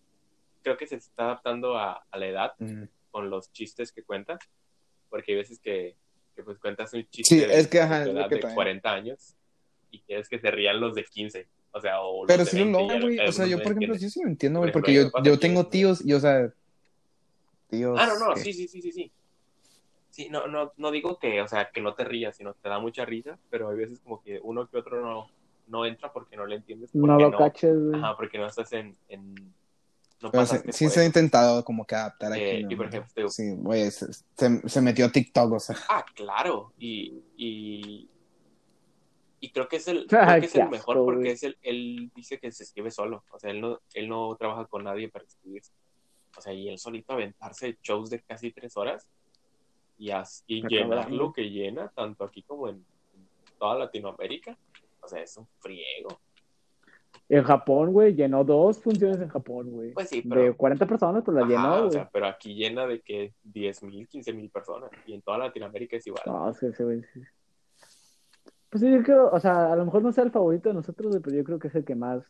creo 0.63 0.77
que 0.77 0.87
se 0.87 0.95
está 0.95 1.25
adaptando 1.25 1.77
a, 1.77 2.03
a 2.09 2.17
la 2.17 2.25
edad 2.27 2.53
Mm. 2.57 2.85
con 3.11 3.29
los 3.29 3.51
chistes 3.51 3.91
que 3.91 4.03
cuenta, 4.03 4.39
porque 5.09 5.33
hay 5.33 5.37
veces 5.37 5.59
que, 5.59 5.95
que, 6.37 6.43
pues 6.43 6.57
cuentas 6.59 6.93
un 6.93 7.05
chiste 7.09 7.35
Sí, 7.35 7.41
de, 7.45 7.59
es 7.59 7.67
que, 7.67 7.81
ajá, 7.81 8.05
de 8.05 8.11
edad 8.11 8.29
que 8.29 8.35
de 8.35 8.41
también. 8.41 8.55
40 8.55 8.93
años 8.93 9.35
y 9.91 9.99
quieres 10.01 10.29
que 10.29 10.39
se 10.39 10.49
rían 10.51 10.79
los 10.79 10.95
de 10.95 11.03
15, 11.03 11.47
o 11.71 11.81
sea, 11.81 11.99
o 12.01 12.21
los 12.23 12.27
Pero 12.27 12.45
de 12.45 12.49
sí 12.49 12.57
lo 12.57 12.63
20 12.65 12.77
y 12.79 12.87
logra, 12.87 12.97
a- 12.97 13.01
güey. 13.01 13.19
O 13.27 13.31
sea, 13.33 13.45
yo, 13.47 13.57
no 13.57 13.63
por 13.63 13.71
ejemplo, 13.73 13.93
entienden. 13.95 13.99
sí 13.99 14.09
sí 14.09 14.21
lo 14.23 14.29
entiendo, 14.29 14.59
güey. 14.59 14.71
Por 14.71 14.81
Porque 14.81 14.91
ejemplo, 14.93 15.19
yo, 15.23 15.31
yo 15.31 15.39
tengo 15.39 15.67
tíos 15.67 16.05
y, 16.05 16.13
o 16.13 16.19
sea, 16.19 16.53
tíos. 17.69 17.97
Ah, 17.99 18.07
no, 18.07 18.19
no, 18.29 18.33
que- 18.35 18.41
sí, 18.41 18.53
sí, 18.53 18.67
sí, 18.67 18.81
sí, 18.81 18.91
sí. 18.91 19.11
Sí, 20.09 20.29
no, 20.29 20.47
no, 20.47 20.71
no 20.77 20.91
digo 20.91 21.19
que, 21.19 21.41
o 21.41 21.47
sea, 21.47 21.69
que 21.71 21.81
no 21.81 21.93
te 21.93 22.03
rías, 22.03 22.35
sino 22.37 22.53
te 22.53 22.69
da 22.69 22.79
mucha 22.79 23.05
risa, 23.05 23.37
pero 23.49 23.69
hay 23.69 23.77
veces 23.77 23.99
como 23.99 24.21
que 24.23 24.39
uno 24.41 24.67
que 24.67 24.77
otro 24.77 25.01
no, 25.01 25.27
no 25.67 25.85
entra 25.85 26.11
porque 26.13 26.35
no 26.37 26.45
le 26.45 26.55
entiendes. 26.55 26.93
No 26.95 27.17
porque 27.17 27.23
lo 27.31 27.37
caches, 27.37 27.77
güey. 27.77 27.99
Ajá, 27.99 28.15
porque 28.15 28.37
no 28.37 28.47
estás 28.47 28.71
en... 28.73 28.95
en 29.09 29.35
no 30.21 30.45
sí, 30.45 30.89
se 30.89 30.99
ha 30.99 31.05
intentado 31.05 31.63
como 31.63 31.85
que 31.85 31.95
adaptar 31.95 32.33
aquí. 32.33 32.41
Eh, 32.41 32.63
¿no? 32.63 32.71
y 32.71 32.75
por 32.75 32.87
ejemplo, 32.87 33.29
Sí, 33.29 33.53
güey, 33.55 33.91
se, 33.91 34.11
se, 34.13 34.67
se 34.67 34.81
metió 34.81 35.05
a 35.05 35.11
TikTok, 35.11 35.53
o 35.53 35.59
sea. 35.59 35.75
Ah, 35.89 36.05
claro. 36.15 36.73
Y, 36.79 37.21
y, 37.37 38.09
y 39.39 39.51
creo 39.51 39.67
que 39.67 39.75
es 39.75 39.87
el, 39.87 40.07
Ay, 40.11 40.25
creo 40.25 40.39
que 40.39 40.45
es 40.47 40.55
el 40.55 40.69
mejor 40.69 40.97
asco, 40.97 41.05
porque 41.05 41.19
güey. 41.19 41.31
es 41.31 41.43
el, 41.43 41.57
él 41.61 42.11
dice 42.15 42.39
que 42.39 42.51
se 42.51 42.63
escribe 42.63 42.89
solo. 42.89 43.23
O 43.31 43.39
sea, 43.39 43.51
él 43.51 43.61
no, 43.61 43.79
él 43.93 44.09
no 44.09 44.35
trabaja 44.35 44.65
con 44.65 44.83
nadie 44.83 45.09
para 45.09 45.25
escribirse. 45.25 45.71
O 46.35 46.41
sea, 46.41 46.53
y 46.53 46.69
él 46.69 46.79
solito 46.79 47.13
aventarse 47.13 47.77
shows 47.83 48.09
de 48.09 48.21
casi 48.21 48.51
tres 48.51 48.77
horas 48.77 49.07
y, 49.97 50.11
llenar 50.67 51.11
lo 51.11 51.33
que 51.33 51.49
llena, 51.49 51.89
tanto 51.89 52.23
aquí 52.23 52.43
como 52.43 52.69
en, 52.69 52.75
en 52.75 53.27
toda 53.57 53.77
Latinoamérica. 53.77 54.57
O 55.01 55.07
sea, 55.07 55.21
es 55.21 55.37
un 55.37 55.47
friego. 55.59 56.19
En 57.29 57.43
Japón, 57.43 57.91
güey, 57.91 58.15
llenó 58.15 58.43
dos 58.45 58.79
funciones 58.79 59.19
en 59.19 59.27
Japón, 59.27 59.69
güey. 59.69 59.91
Pues 59.91 60.07
sí, 60.09 60.21
De 60.21 60.29
pero, 60.29 60.55
40 60.55 60.85
personas, 60.85 61.23
pues 61.25 61.35
la 61.35 61.41
ajá, 61.41 61.49
llenó, 61.49 61.87
o 61.87 61.91
sea, 61.91 62.09
pero 62.11 62.25
aquí 62.25 62.55
llena 62.55 62.87
de 62.87 63.01
que 63.01 63.33
10 63.43 63.83
mil, 63.83 64.07
15 64.07 64.31
mil 64.31 64.49
personas. 64.49 64.89
Y 65.05 65.13
en 65.13 65.21
toda 65.21 65.37
Latinoamérica 65.37 65.97
es 65.97 66.07
igual. 66.07 66.23
No, 66.25 66.49
es 66.49 66.57
que 66.57 66.67
ese 66.67 66.85
güey 66.85 67.01
sí. 67.13 67.21
Pues 68.69 68.81
sí, 68.81 68.89
yo 68.91 69.03
creo, 69.03 69.29
o 69.29 69.39
sea, 69.39 69.73
a 69.73 69.75
lo 69.75 69.85
mejor 69.85 70.03
no 70.03 70.11
sea 70.13 70.23
el 70.23 70.31
favorito 70.31 70.69
de 70.69 70.75
nosotros, 70.75 71.09
güey, 71.09 71.21
pero 71.21 71.35
yo 71.35 71.43
creo 71.43 71.59
que 71.59 71.67
es 71.67 71.75
el 71.75 71.83
que 71.83 71.95
más. 71.95 72.23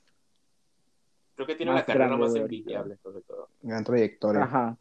Creo 1.35 1.45
que 1.45 1.55
tiene 1.55 1.73
la 1.73 1.85
carrera 1.85 2.07
grande, 2.07 2.25
más 2.25 2.35
envidiable, 2.35 2.97
sobre 2.97 3.21
todo. 3.21 3.49
Gran 3.61 3.83
trayectoria. 3.83 4.43
Ajá. 4.43 4.77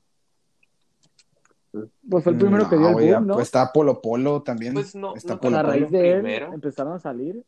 Pues 2.08 2.24
fue 2.24 2.32
el 2.32 2.38
primero 2.38 2.68
que 2.70 2.76
dio 2.78 2.88
el 2.88 2.94
boom, 2.94 3.26
¿no? 3.26 3.34
Pues 3.34 3.48
está 3.48 3.70
Polo 3.70 4.00
Polo 4.00 4.42
también. 4.42 4.72
Pues 4.72 4.94
no, 4.94 5.14
está 5.14 5.34
no 5.34 5.40
Polo 5.40 5.56
a 5.56 5.60
tanto 5.60 5.72
Polo. 5.72 5.80
raíz 5.80 5.90
de 5.92 6.10
él 6.12 6.22
primero. 6.22 6.52
empezaron 6.54 6.94
a 6.94 6.98
salir. 6.98 7.44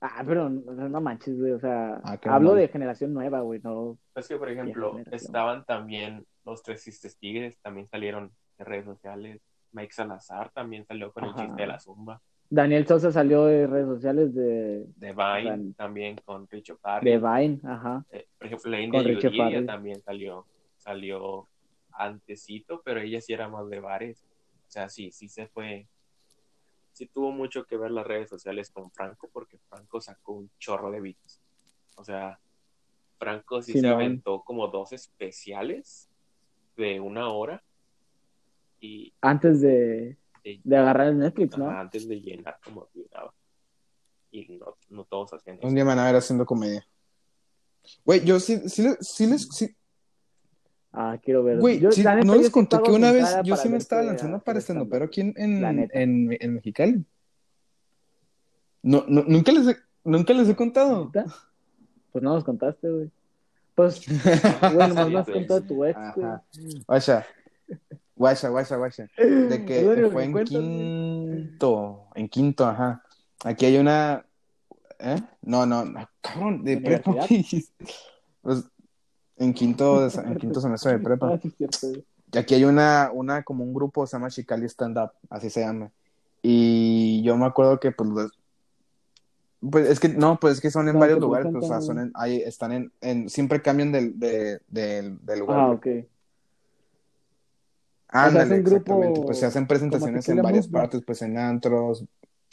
Ah, 0.00 0.22
pero 0.26 0.46
o 0.46 0.74
sea, 0.76 0.88
no 0.88 1.00
manches, 1.00 1.38
güey. 1.38 1.52
O 1.52 1.58
sea, 1.60 2.00
Ah, 2.04 2.18
hablo 2.24 2.50
mal. 2.50 2.58
de 2.60 2.68
generación 2.68 3.12
nueva, 3.12 3.40
güey. 3.40 3.60
No, 3.64 3.98
Es 4.14 4.28
que, 4.28 4.36
por 4.36 4.48
ejemplo, 4.50 4.98
estaban 5.10 5.64
también 5.64 6.24
los 6.44 6.62
Tres 6.62 6.84
Chistes 6.84 7.16
Tigres, 7.18 7.58
también 7.62 7.88
salieron 7.88 8.30
de 8.58 8.64
redes 8.64 8.84
sociales. 8.84 9.40
Mike 9.72 9.92
Salazar 9.92 10.50
también 10.50 10.84
salió 10.86 11.12
con 11.12 11.24
el 11.24 11.34
chiste 11.34 11.60
de 11.62 11.66
la 11.66 11.78
zumba. 11.78 12.20
Daniel 12.50 12.86
Sosa 12.86 13.12
salió 13.12 13.44
de 13.44 13.66
redes 13.66 13.86
sociales 13.86 14.34
de, 14.34 14.86
De 14.96 15.12
Vine, 15.12 15.74
también 15.76 16.16
con 16.24 16.48
Richo 16.48 16.78
Parry. 16.78 17.10
de 17.10 17.18
Vine, 17.18 17.60
ajá. 17.64 18.04
Eh, 18.10 18.26
por 18.38 18.46
ejemplo, 18.46 18.70
la 18.70 18.80
India 18.80 19.02
Yuridia 19.02 19.66
también 19.66 20.00
salió, 20.00 20.46
salió 20.78 21.46
antecito, 21.92 22.80
pero 22.84 23.00
ella 23.00 23.20
sí 23.20 23.32
era 23.32 23.48
más 23.48 23.68
de 23.68 23.80
bares. 23.80 24.24
O 24.66 24.70
sea, 24.70 24.88
sí, 24.88 25.10
sí 25.10 25.28
se 25.28 25.46
fue. 25.48 25.86
Sí 26.98 27.06
tuvo 27.06 27.30
mucho 27.30 27.64
que 27.64 27.76
ver 27.76 27.92
las 27.92 28.04
redes 28.04 28.28
sociales 28.28 28.70
con 28.72 28.90
Franco, 28.90 29.30
porque 29.32 29.56
Franco 29.68 30.00
sacó 30.00 30.32
un 30.32 30.50
chorro 30.58 30.90
de 30.90 31.00
beats. 31.00 31.40
O 31.96 32.04
sea, 32.04 32.40
Franco 33.20 33.62
sí 33.62 33.72
se 33.82 33.86
aventó 33.88 34.42
como 34.42 34.66
dos 34.66 34.92
especiales 34.92 36.08
de 36.76 36.98
una 36.98 37.28
hora 37.30 37.62
y 38.80 39.14
Antes 39.20 39.60
de, 39.60 40.16
de- 40.42 40.60
de 40.64 40.76
agarrar 40.76 41.06
el 41.06 41.18
Netflix, 41.20 41.56
¿no? 41.56 41.70
antes 41.70 42.08
de 42.08 42.20
llenar 42.20 42.58
como 42.64 42.88
llenaba. 42.92 43.32
Y 44.32 44.58
no, 44.58 44.76
no 44.88 45.04
todos 45.04 45.32
hacían 45.34 45.58
eso. 45.58 45.68
Un 45.68 45.76
día 45.76 45.84
van 45.84 46.00
a 46.00 46.04
ver 46.06 46.16
haciendo 46.16 46.44
comedia. 46.44 46.84
Güey, 48.04 48.24
yo 48.24 48.40
sí, 48.40 48.68
sí, 48.68 48.82
les- 48.82 48.98
sí 49.00 49.26
les. 49.28 49.48
Sí, 49.52 49.68
Ah, 50.92 51.18
quiero 51.22 51.44
ver. 51.44 51.58
güey, 51.58 51.78
Yo, 51.78 51.92
sí, 51.92 52.02
la 52.02 52.14
neta, 52.14 52.26
no 52.26 52.34
yo 52.34 52.42
les 52.42 52.50
conté 52.50 52.80
que 52.82 52.90
una 52.90 53.12
vez 53.12 53.36
yo 53.44 53.56
sí 53.56 53.68
me 53.68 53.76
estaba 53.76 54.02
lanzando 54.02 54.36
hacer 54.36 54.44
para 54.44 54.58
estando, 54.58 54.88
pero 54.88 55.04
aquí 55.04 55.20
en, 55.20 55.34
en, 55.36 55.90
en, 55.92 56.36
en 56.40 56.54
Mexicali. 56.54 57.04
No, 58.82 59.04
no, 59.08 59.22
nunca 59.26 59.52
les 59.52 59.68
he, 59.68 59.76
nunca 60.04 60.32
les 60.32 60.48
he 60.48 60.56
contado. 60.56 61.06
¿Neta? 61.14 61.26
Pues 62.12 62.24
no 62.24 62.34
nos 62.34 62.44
contaste, 62.44 62.90
güey. 62.90 63.10
Pues, 63.74 64.08
me 64.74 64.82
has 64.82 65.10
güey. 65.10 65.24
contado 65.24 65.62
tu 65.62 65.84
ex, 65.84 65.98
güey. 66.16 66.26
Ajá. 66.26 66.42
Guacha, 66.86 67.26
guacha, 68.16 68.48
guacha, 68.48 68.76
guacha. 68.76 69.08
De 69.16 69.64
que 69.64 69.86
único 69.86 70.10
fue 70.10 70.24
en 70.24 70.32
cuentas, 70.32 70.54
güey. 70.54 70.66
quinto, 70.66 72.06
en 72.14 72.28
quinto, 72.28 72.66
ajá. 72.66 73.04
Aquí 73.44 73.66
hay 73.66 73.76
una, 73.76 74.24
¿eh? 74.98 75.20
No, 75.42 75.64
no, 75.66 75.84
no, 75.84 76.08
cabrón, 76.20 76.64
de 76.64 76.78
prepa. 76.78 77.14
Pues, 78.40 78.64
en 79.38 79.54
quinto, 79.54 80.06
de- 80.06 80.20
en 80.22 80.36
quinto 80.36 80.60
semestre 80.60 80.92
de 80.92 80.98
prepa. 80.98 81.38
Ah. 82.30 82.36
Y 82.36 82.36
aquí 82.38 82.54
hay 82.54 82.64
una, 82.64 83.10
una, 83.12 83.42
como 83.42 83.64
un 83.64 83.72
grupo, 83.72 84.06
se 84.06 84.16
llama 84.16 84.28
Chicali 84.28 84.66
Stand 84.68 84.98
Up, 84.98 85.12
así 85.30 85.48
se 85.48 85.60
llama. 85.60 85.90
Y 86.42 87.22
yo 87.22 87.36
me 87.38 87.46
acuerdo 87.46 87.80
que, 87.80 87.90
pues, 87.90 88.10
los- 88.10 88.38
pues 89.70 89.88
es 89.88 89.98
que, 89.98 90.10
no, 90.10 90.38
pues 90.38 90.54
es 90.56 90.60
que 90.60 90.70
son 90.70 90.86
en 90.88 90.92
¿Cómo 90.92 91.00
varios 91.00 91.20
lugares, 91.20 91.48
pues, 91.50 91.64
o 91.64 91.68
sea, 91.68 91.80
son 91.80 91.98
en, 92.00 92.10
ahí, 92.14 92.36
están 92.36 92.72
en, 92.72 92.92
en, 93.00 93.28
siempre 93.30 93.62
cambian 93.62 93.92
del, 93.92 94.18
de, 94.20 94.60
del, 94.68 95.18
del 95.24 95.38
lugar. 95.40 95.58
Ah, 95.58 95.70
ok. 95.70 95.86
Ándale, 98.10 98.44
hacen 98.44 98.64
grupo 98.64 98.76
exactamente. 98.78 99.20
Pues 99.22 99.38
se 99.38 99.46
hacen 99.46 99.66
presentaciones 99.66 100.28
en 100.28 100.42
varias 100.42 100.68
partes, 100.68 101.02
pues 101.06 101.20
en 101.22 101.36
antros, 101.38 102.04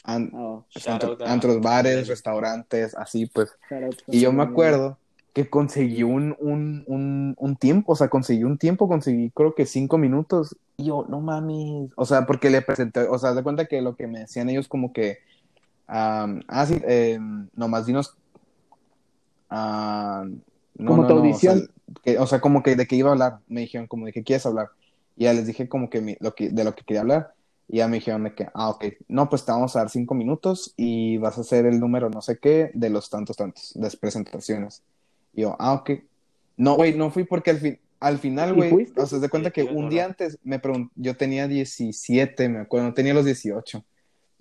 an- 0.04 0.32
Ah, 0.34 0.62
Shout 0.70 0.88
antro- 1.04 1.26
antros, 1.26 1.62
bares, 1.62 2.08
restaurantes, 2.08 2.96
así 2.96 3.26
pues. 3.28 3.50
shout 3.70 3.96
Y 4.08 4.20
yo 4.20 4.32
me 4.34 4.44
acuerdo 4.44 4.98
que 5.36 5.50
conseguí 5.52 6.04
un, 6.04 6.36
un, 6.40 6.86
un, 6.88 7.36
un 7.38 7.58
tiempo, 7.58 7.94
o 7.94 7.98
sea, 7.98 8.10
conseguí 8.10 8.46
un 8.46 8.58
tiempo, 8.58 8.88
conseguí 8.88 9.32
creo 9.32 9.54
que 9.54 9.68
cinco 9.68 10.00
minutos. 10.00 10.58
Y 10.78 10.86
yo, 10.86 11.06
no 11.10 11.22
mames. 11.22 11.92
O 11.98 12.06
sea, 12.06 12.26
porque 12.26 12.50
le 12.50 12.64
presenté, 12.64 13.02
o 13.02 13.20
sea, 13.20 13.34
de 13.36 13.44
cuenta 13.44 13.66
que 13.68 13.82
lo 13.84 13.96
que 13.98 14.08
me 14.08 14.22
decían 14.22 14.50
ellos 14.50 14.68
como 14.70 14.94
que, 14.94 15.20
am, 15.88 16.42
ah, 16.48 16.66
sí, 16.66 16.82
eh, 16.88 17.20
nomás 17.56 17.86
dinos. 17.86 18.16
ah, 19.50 20.26
no, 20.76 20.84
Como 20.88 21.02
no, 21.02 21.08
tu 21.08 21.14
no, 21.14 21.36
o 21.36 21.40
sea, 21.40 21.54
audición. 21.54 21.68
que- 22.04 22.18
o 22.20 22.28
sea, 22.28 22.42
como 22.42 22.64
que 22.64 22.76
de 22.76 22.88
qué 22.88 22.96
iba 22.96 23.10
a 23.10 23.14
hablar. 23.14 23.40
Me 23.48 23.62
dijeron, 23.62 23.88
como 23.88 24.06
de 24.06 24.14
qué 24.14 24.24
quieres 24.24 24.46
hablar. 24.46 24.70
Y 25.16 25.26
ya 25.26 25.34
les 25.34 25.48
dije 25.48 25.70
como 25.70 25.90
que, 25.90 26.02
mi- 26.02 26.18
lo 26.20 26.36
que 26.36 26.50
de 26.50 26.64
lo 26.64 26.76
que 26.76 26.84
quería 26.84 27.02
hablar. 27.02 27.34
Y 27.68 27.78
ya 27.78 27.88
me 27.88 27.96
dijeron 27.98 28.24
de 28.24 28.36
que, 28.36 28.48
ah, 28.54 28.70
ok, 28.70 28.86
no, 29.08 29.30
pues 29.30 29.46
te 29.46 29.52
vamos 29.52 29.76
a 29.76 29.80
dar 29.80 29.90
cinco 29.90 30.14
minutos 30.16 30.74
y 30.78 31.18
vas 31.18 31.38
a 31.38 31.42
hacer 31.42 31.66
el 31.66 31.80
número 31.80 32.10
no 32.10 32.22
sé 32.22 32.38
qué 32.40 32.70
de 32.76 32.90
los 32.90 33.10
tantos, 33.10 33.38
tantos, 33.38 33.74
las 33.76 33.96
presentaciones. 33.96 34.84
Y 35.36 35.42
yo, 35.42 35.56
ah, 35.60 35.74
ok. 35.74 35.92
No, 36.58 36.76
güey, 36.76 36.96
no 36.98 37.12
fui 37.12 37.26
porque 37.26 37.52
al, 37.52 37.58
fin, 37.60 37.80
al 38.00 38.18
final, 38.20 38.52
¿Y 38.58 38.70
güey, 38.70 38.88
o 38.96 39.06
sea, 39.06 39.20
de 39.20 39.30
cuenta 39.30 39.52
que 39.52 39.64
un 39.64 39.90
día 39.90 40.04
no. 40.04 40.10
antes 40.10 40.40
me 40.44 40.60
preguntó, 40.60 40.92
yo 40.96 41.16
tenía 41.18 41.48
17, 41.48 42.50
me 42.50 42.60
acuerdo, 42.60 42.88
no 42.88 42.94
tenía 42.94 43.14
los 43.14 43.26
18. 43.26 43.84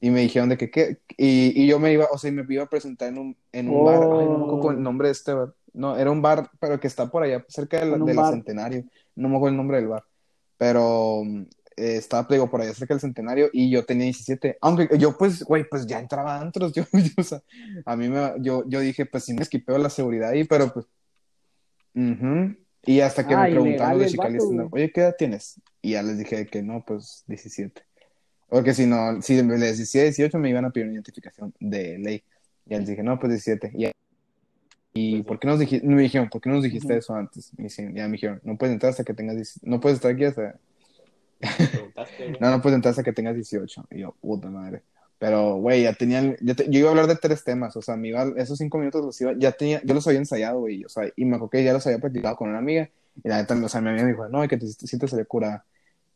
Y 0.00 0.10
me 0.10 0.20
dijeron 0.20 0.48
de 0.50 0.56
que, 0.58 0.70
¿qué? 0.70 0.98
Y, 1.16 1.62
y 1.62 1.66
yo 1.66 1.78
me 1.78 1.92
iba, 1.92 2.06
o 2.12 2.18
sea, 2.18 2.30
me 2.30 2.44
iba 2.48 2.62
a 2.64 2.68
presentar 2.68 3.08
en 3.08 3.18
un, 3.18 3.36
en 3.52 3.68
un 3.70 3.84
bar, 3.84 4.02
ay, 4.02 4.26
no 4.26 4.38
me 4.46 4.54
acuerdo 4.58 4.70
el 4.72 4.76
Oh. 4.76 4.80
nombre 4.80 5.08
de 5.08 5.12
este 5.12 5.32
bar. 5.32 5.54
No, 5.72 5.96
era 5.96 6.10
un 6.10 6.22
bar, 6.22 6.50
pero 6.60 6.78
que 6.78 6.86
está 6.86 7.10
por 7.10 7.22
allá, 7.24 7.44
cerca 7.48 7.80
de 7.80 7.86
la, 7.86 7.98
de 7.98 8.14
la. 8.14 8.30
Centenario. 8.30 8.84
No 9.16 9.28
me 9.28 9.36
acuerdo 9.36 9.52
el 9.52 9.56
nombre 9.56 9.78
del 9.78 9.88
bar. 9.88 10.04
Pero 10.58 11.22
eh, 11.76 11.96
estaba, 11.96 12.26
digo, 12.30 12.50
por 12.50 12.60
allá 12.60 12.74
cerca 12.74 12.94
del 12.94 13.00
Centenario 13.00 13.50
y 13.52 13.70
yo 13.70 13.84
tenía 13.84 14.04
17. 14.04 14.58
Aunque 14.60 14.88
yo, 14.98 15.16
pues, 15.16 15.42
güey, 15.44 15.64
pues 15.68 15.86
ya 15.86 15.98
entraba 15.98 16.36
a 16.36 16.40
antros. 16.40 16.72
Yo, 16.74 16.84
yo, 16.92 17.10
o 17.16 17.22
sea, 17.22 17.42
a 17.84 17.96
mí 17.96 18.08
me, 18.08 18.32
yo, 18.40 18.64
yo 18.68 18.80
dije, 18.80 19.06
pues 19.06 19.24
sí 19.24 19.34
me 19.34 19.42
esquipeo 19.42 19.78
la 19.78 19.90
seguridad 19.90 20.30
ahí, 20.30 20.44
pero 20.44 20.72
pues. 20.72 20.86
Y 22.86 23.00
hasta 23.00 23.26
que 23.26 23.34
Ah, 23.34 23.44
me 23.44 23.50
preguntaron 23.50 23.96
ilegal 23.96 23.98
de 23.98 24.06
Chicali, 24.06 24.68
oye, 24.70 24.92
¿qué 24.92 25.00
edad 25.00 25.14
tienes? 25.16 25.60
Y 25.80 25.92
ya 25.92 26.02
les 26.02 26.18
dije 26.18 26.46
que 26.46 26.62
no, 26.62 26.84
pues 26.84 27.24
17. 27.26 27.82
Porque 28.48 28.74
si 28.74 28.86
no, 28.86 29.20
si 29.22 29.42
les 29.42 29.78
decía 29.78 30.02
18 30.02 30.38
me 30.38 30.50
iban 30.50 30.64
a 30.64 30.70
pedir 30.70 30.86
una 30.86 30.94
identificación 30.94 31.52
de 31.60 31.98
ley. 31.98 32.24
Y 32.66 32.76
les 32.76 32.86
dije, 32.86 33.02
no, 33.02 33.18
pues 33.18 33.32
17. 33.32 33.72
Y, 33.74 33.90
y 34.92 35.22
¿por 35.22 35.38
qué 35.38 35.48
nos 35.48 35.58
dijiste? 35.58 35.86
Me 35.86 36.02
dijeron, 36.02 36.28
¿por 36.28 36.40
qué 36.40 36.48
no 36.50 36.56
nos 36.56 36.64
dijiste 36.64 36.96
eso 36.96 37.14
antes? 37.14 37.50
Y 37.58 37.68
sí, 37.68 37.82
ya 37.94 38.06
me 38.06 38.12
dijeron, 38.12 38.40
no 38.44 38.56
puedes 38.56 38.74
entrar 38.74 38.90
hasta 38.90 39.04
que 39.04 39.14
tengas 39.14 39.36
17. 39.36 39.68
No 39.68 39.80
puedes 39.80 39.96
estar 39.96 40.12
aquí 40.12 40.24
hasta. 40.24 40.56
No, 42.40 42.50
no 42.50 42.60
puedes 42.62 42.76
entrar 42.76 42.90
hasta 42.90 43.02
que 43.02 43.12
tengas 43.12 43.34
18. 43.34 43.86
Y 43.90 44.00
yo, 44.00 44.14
puta 44.20 44.50
madre. 44.50 44.82
Pero, 45.18 45.56
güey, 45.56 45.82
ya 45.84 45.94
tenían, 45.94 46.36
ya 46.40 46.54
te- 46.54 46.68
yo 46.70 46.80
iba 46.80 46.88
a 46.88 46.90
hablar 46.90 47.06
de 47.06 47.16
tres 47.16 47.44
temas, 47.44 47.76
o 47.76 47.82
sea, 47.82 47.96
me 47.96 48.08
iba, 48.08 48.24
esos 48.36 48.58
cinco 48.58 48.78
minutos 48.78 49.04
los 49.04 49.20
iba, 49.20 49.32
ya 49.38 49.52
tenía, 49.52 49.80
yo 49.84 49.94
los 49.94 50.06
había 50.06 50.18
ensayado, 50.18 50.58
güey, 50.60 50.84
o 50.84 50.88
sea, 50.88 51.04
y 51.16 51.24
me 51.24 51.36
acuerdo 51.36 51.50
que 51.50 51.64
ya 51.64 51.72
los 51.72 51.86
había 51.86 51.98
practicado 52.00 52.36
con 52.36 52.48
una 52.50 52.58
amiga, 52.58 52.90
Y 53.22 53.28
la 53.28 53.38
neta, 53.38 53.54
o 53.54 53.68
sea, 53.68 53.80
mi 53.80 53.90
amiga 53.90 54.04
me 54.04 54.10
dijo, 54.12 54.28
no, 54.28 54.46
que 54.48 54.56
te, 54.58 54.66
sí 54.66 54.98
te 54.98 55.08
salió. 55.08 55.26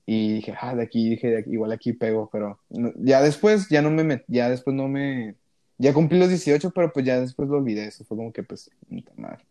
Y 0.07 0.35
dije, 0.35 0.55
ah, 0.61 0.74
de 0.74 0.83
aquí, 0.83 1.11
dije, 1.11 1.45
igual 1.49 1.70
aquí 1.72 1.93
pego, 1.93 2.31
pero 2.33 2.59
ya 2.97 3.20
después, 3.22 3.68
ya 3.68 3.83
no 3.83 3.91
me, 3.91 4.24
ya 4.26 4.49
después 4.49 4.74
no 4.74 4.89
me, 4.89 5.37
ya 5.76 5.93
cumplí 5.93 6.18
los 6.18 6.31
18, 6.31 6.70
pero 6.70 6.93
pues 6.93 7.05
ya 7.05 7.20
después 7.20 7.49
lo 7.49 7.59
olvidé, 7.59 7.87
eso 7.87 8.05
fue 8.05 8.16
como 8.16 8.33
que, 8.33 8.43
pues, 8.43 8.70
madre. 9.16 9.45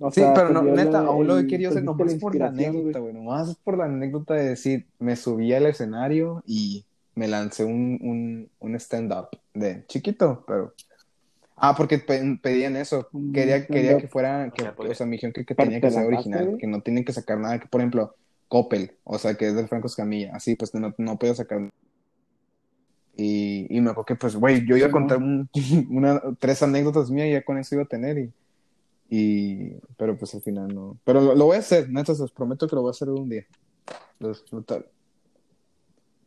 O 0.00 0.10
Sí, 0.10 0.20
sea, 0.20 0.34
pero 0.34 0.50
no, 0.50 0.62
neta, 0.62 1.00
aún 1.00 1.26
lo 1.26 1.38
he 1.38 1.46
querido 1.46 1.70
hacer 1.70 1.82
nomás 1.84 2.14
por 2.16 2.34
la 2.36 2.46
anécdota, 2.48 2.98
güey, 3.00 3.12
nomás 3.14 3.56
por 3.64 3.78
la 3.78 3.84
anécdota 3.86 4.34
de 4.34 4.48
decir, 4.50 4.86
me 4.98 5.16
subí 5.16 5.52
al 5.52 5.66
escenario 5.66 6.42
y 6.46 6.84
me 7.14 7.26
lancé 7.28 7.64
un, 7.64 7.98
un, 8.02 8.50
un 8.60 8.74
stand-up 8.76 9.28
de 9.54 9.84
chiquito, 9.86 10.44
pero... 10.46 10.72
Ah, 11.56 11.74
porque 11.76 11.98
pe- 11.98 12.38
pedían 12.40 12.76
eso, 12.76 13.10
quería, 13.32 13.66
quería 13.66 13.96
que 13.98 14.06
fuera, 14.08 14.52
que, 14.54 14.62
O 14.62 14.64
sea, 14.64 14.74
o 14.90 14.94
sea, 14.94 15.06
me 15.06 15.12
dijeron 15.12 15.32
que, 15.32 15.44
que 15.44 15.54
tenía 15.56 15.80
que 15.80 15.90
ser 15.90 16.04
original, 16.06 16.56
que 16.58 16.66
no 16.68 16.80
tienen 16.82 17.04
que 17.04 17.12
sacar 17.12 17.38
nada, 17.38 17.58
que 17.58 17.66
por 17.66 17.80
ejemplo, 17.80 18.14
Coppel, 18.46 18.92
o 19.04 19.18
sea, 19.18 19.34
que 19.34 19.48
es 19.48 19.56
del 19.56 19.66
Franco 19.68 19.88
Escamilla, 19.88 20.30
así, 20.36 20.54
pues 20.54 20.72
no, 20.74 20.94
no 20.96 21.18
podía 21.18 21.34
sacar 21.34 21.68
y, 23.16 23.66
y 23.76 23.80
me 23.80 23.90
acuerdo 23.90 24.04
que, 24.06 24.14
pues, 24.16 24.36
güey, 24.36 24.64
yo 24.66 24.76
iba 24.76 24.86
a 24.86 24.90
contar 24.90 25.18
un- 25.18 25.48
una, 25.90 26.20
tres 26.38 26.62
anécdotas 26.62 27.10
mías 27.10 27.28
y 27.28 27.32
ya 27.32 27.42
con 27.44 27.58
eso 27.58 27.74
iba 27.74 27.84
a 27.84 27.88
tener 27.88 28.18
y, 28.18 28.32
y 29.08 29.72
pero 29.96 30.16
pues 30.18 30.34
al 30.34 30.42
final 30.42 30.68
no. 30.74 30.98
Pero 31.04 31.20
lo, 31.20 31.34
lo 31.34 31.44
voy 31.46 31.56
a 31.56 31.60
hacer, 31.60 31.88
neta, 31.90 32.14
se 32.14 32.22
los 32.22 32.32
prometo 32.32 32.66
que 32.68 32.76
lo 32.76 32.82
voy 32.82 32.90
a 32.90 32.92
hacer 32.92 33.08
un 33.10 33.28
día. 33.28 33.46
Los, 34.18 34.44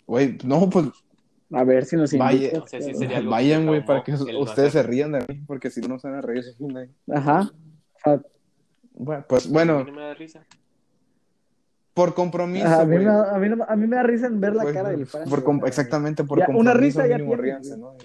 Güey, 0.08 0.38
no, 0.44 0.70
pues 0.70 0.88
A 1.54 1.64
ver 1.64 1.86
si 1.86 1.96
nos 1.96 2.12
Vaya, 2.18 2.38
invitas, 2.38 2.64
o 2.64 2.68
sea, 2.68 2.82
sí 2.82 2.88
pero- 2.88 3.00
sería 3.00 3.22
vayan, 3.22 3.66
güey, 3.68 3.86
para 3.86 4.04
que 4.04 4.14
ustedes 4.14 4.74
se 4.74 4.84
rían 4.84 5.12
de 5.14 5.26
mí, 5.28 5.42
porque 5.46 5.70
si 5.70 5.82
no, 5.82 5.90
no 5.90 6.00
se 6.00 6.08
van 6.10 6.18
a 6.18 6.22
reír. 6.22 6.44
Ajá. 7.12 7.50
Sea, 8.04 8.22
Bueno, 8.94 9.26
pues 9.28 9.46
A 9.46 9.48
mí 9.48 9.54
bueno, 9.54 9.84
no 9.84 9.92
me 9.92 10.02
da 10.02 10.14
risa. 10.14 10.46
por 11.94 12.14
compromiso, 12.14 12.68
a, 12.68 12.86
mí 12.86 12.98
me, 12.98 13.04
da- 13.06 13.36
a, 13.36 13.38
mí, 13.40 13.50
no- 13.50 13.64
a 13.68 13.76
mí 13.76 13.88
me 13.88 13.96
da 13.96 14.04
risa 14.04 14.28
en 14.28 14.40
ver 14.40 14.56
la 14.56 14.64
Pues, 14.64 14.74
cara 14.76 14.90
del 14.90 15.06
por 15.30 15.44
exactamente, 15.68 16.24
por 16.24 16.40
ya, 16.40 16.46
una 16.48 16.56
compromiso 16.72 17.00
risa 17.02 17.08
ya 17.08 17.18
güey. 17.24 17.28
¿no? 17.78 17.96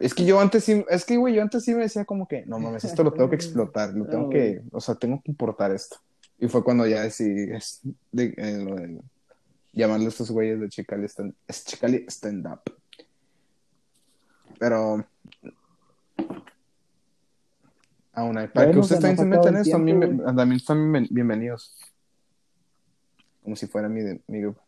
Es 0.00 0.14
que 0.14 0.24
yo 0.24 0.40
antes 0.40 0.64
sí, 0.64 0.84
es 0.88 1.04
que, 1.04 1.16
güey, 1.18 1.34
yo 1.34 1.42
antes 1.42 1.62
sí 1.62 1.74
me 1.74 1.82
decía 1.82 2.04
como 2.06 2.26
que, 2.26 2.44
no 2.46 2.58
mames, 2.58 2.84
esto 2.84 3.04
lo 3.04 3.12
tengo 3.12 3.28
que 3.28 3.36
explotar, 3.36 3.92
lo 3.94 4.06
tengo 4.06 4.30
que, 4.30 4.62
o 4.72 4.80
sea, 4.80 4.94
tengo 4.94 5.20
que 5.22 5.30
importar 5.30 5.70
esto. 5.72 5.98
Y 6.38 6.48
fue 6.48 6.64
cuando 6.64 6.86
ya 6.86 7.02
decidí 7.02 7.52
es 7.52 7.80
de, 8.10 8.32
eh, 8.38 8.64
lo 8.64 8.76
de 8.76 8.98
llamarle 9.74 10.06
a 10.06 10.08
estos 10.08 10.30
güeyes 10.30 10.58
de 10.58 10.68
Chicali 10.70 11.04
stand, 11.04 11.34
es 11.46 11.64
Chicali 11.66 12.06
stand 12.08 12.46
up. 12.46 12.60
Pero 14.58 15.04
aún 18.12 18.38
hay, 18.38 18.48
para 18.48 18.66
Bueno, 18.68 18.72
que 18.72 18.78
ustedes 18.80 19.00
también 19.02 19.18
se 19.18 19.24
metan 19.26 19.54
en 19.54 19.60
el 19.60 19.70
también, 20.24 20.56
están 20.56 20.92
bien- 20.92 21.08
bienvenidos. 21.10 21.76
Como 23.42 23.54
si 23.56 23.66
fuera 23.66 23.88
mi, 23.88 24.00
de- 24.00 24.20
mi 24.26 24.40
grupo. 24.40 24.62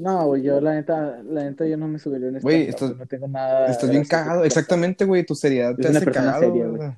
No, 0.00 0.26
güey, 0.28 0.42
yo 0.42 0.60
la 0.62 0.74
neta, 0.74 1.20
la 1.22 1.44
neta 1.44 1.66
yo 1.66 1.76
no 1.76 1.86
me 1.86 1.98
subiría 1.98 2.28
en 2.28 2.38
Güey, 2.40 2.68
estás- 2.68 2.96
no 2.96 3.06
tengo 3.06 3.28
nada. 3.28 3.66
Estás 3.66 3.90
bien 3.90 4.04
cagado, 4.04 4.44
exactamente, 4.44 5.04
güey, 5.04 5.26
tu 5.26 5.34
seriedad 5.34 5.72
Es 5.72 5.76
te 5.76 5.88
hace 5.98 6.10
cagado. 6.10 6.40
seria, 6.40 6.66
güey. 6.66 6.90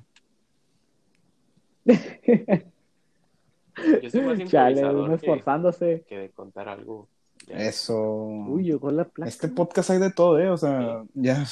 Yo 4.01 4.09
soy 4.09 4.21
más. 4.21 4.39
Chale, 4.49 4.85
uno 4.85 5.15
esforzándose. 5.15 6.05
que 6.07 6.17
de 6.17 6.29
contar 6.29 6.69
algo. 6.69 7.09
Ya. 7.47 7.57
Eso. 7.57 7.99
Uy, 8.01 8.63
llegó 8.63 8.89
la 8.89 9.03
placa. 9.03 9.27
Este 9.27 9.49
podcast 9.49 9.89
hay 9.89 9.99
de 9.99 10.11
todo, 10.11 10.39
¿eh? 10.39 10.49
O 10.49 10.57
sea, 10.57 11.03
ya. 11.13 11.43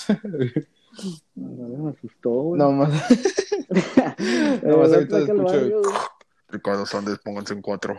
No, 1.36 1.84
me 1.84 1.90
asustó, 1.92 2.30
güey. 2.30 2.60
No 2.62 2.72
más. 2.72 3.12
Eh, 3.12 3.18
no 4.64 4.78
más 4.78 4.90
la 4.90 4.96
ahorita 4.98 5.20
escucho-. 5.20 5.82
Ricardo 6.48 6.86
Sández, 6.86 7.20
pónganse 7.20 7.54
en 7.54 7.62
cuatro. 7.62 7.98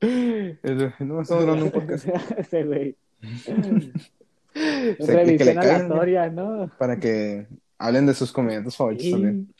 No 0.00 1.14
me 1.16 1.22
estamos 1.22 1.44
grabando 1.44 1.64
un 1.66 1.70
podcast. 1.70 2.06
Ese 2.38 2.64
güey. 2.64 2.96
caigan, 5.38 5.58
aleatoria, 5.58 6.30
¿no? 6.30 6.70
Para 6.78 6.98
que 6.98 7.46
hablen 7.78 8.06
de 8.06 8.14
sus 8.14 8.32
comediantes 8.32 8.76
favoritos 8.76 9.04
Sí, 9.04 9.12
también. 9.12 9.54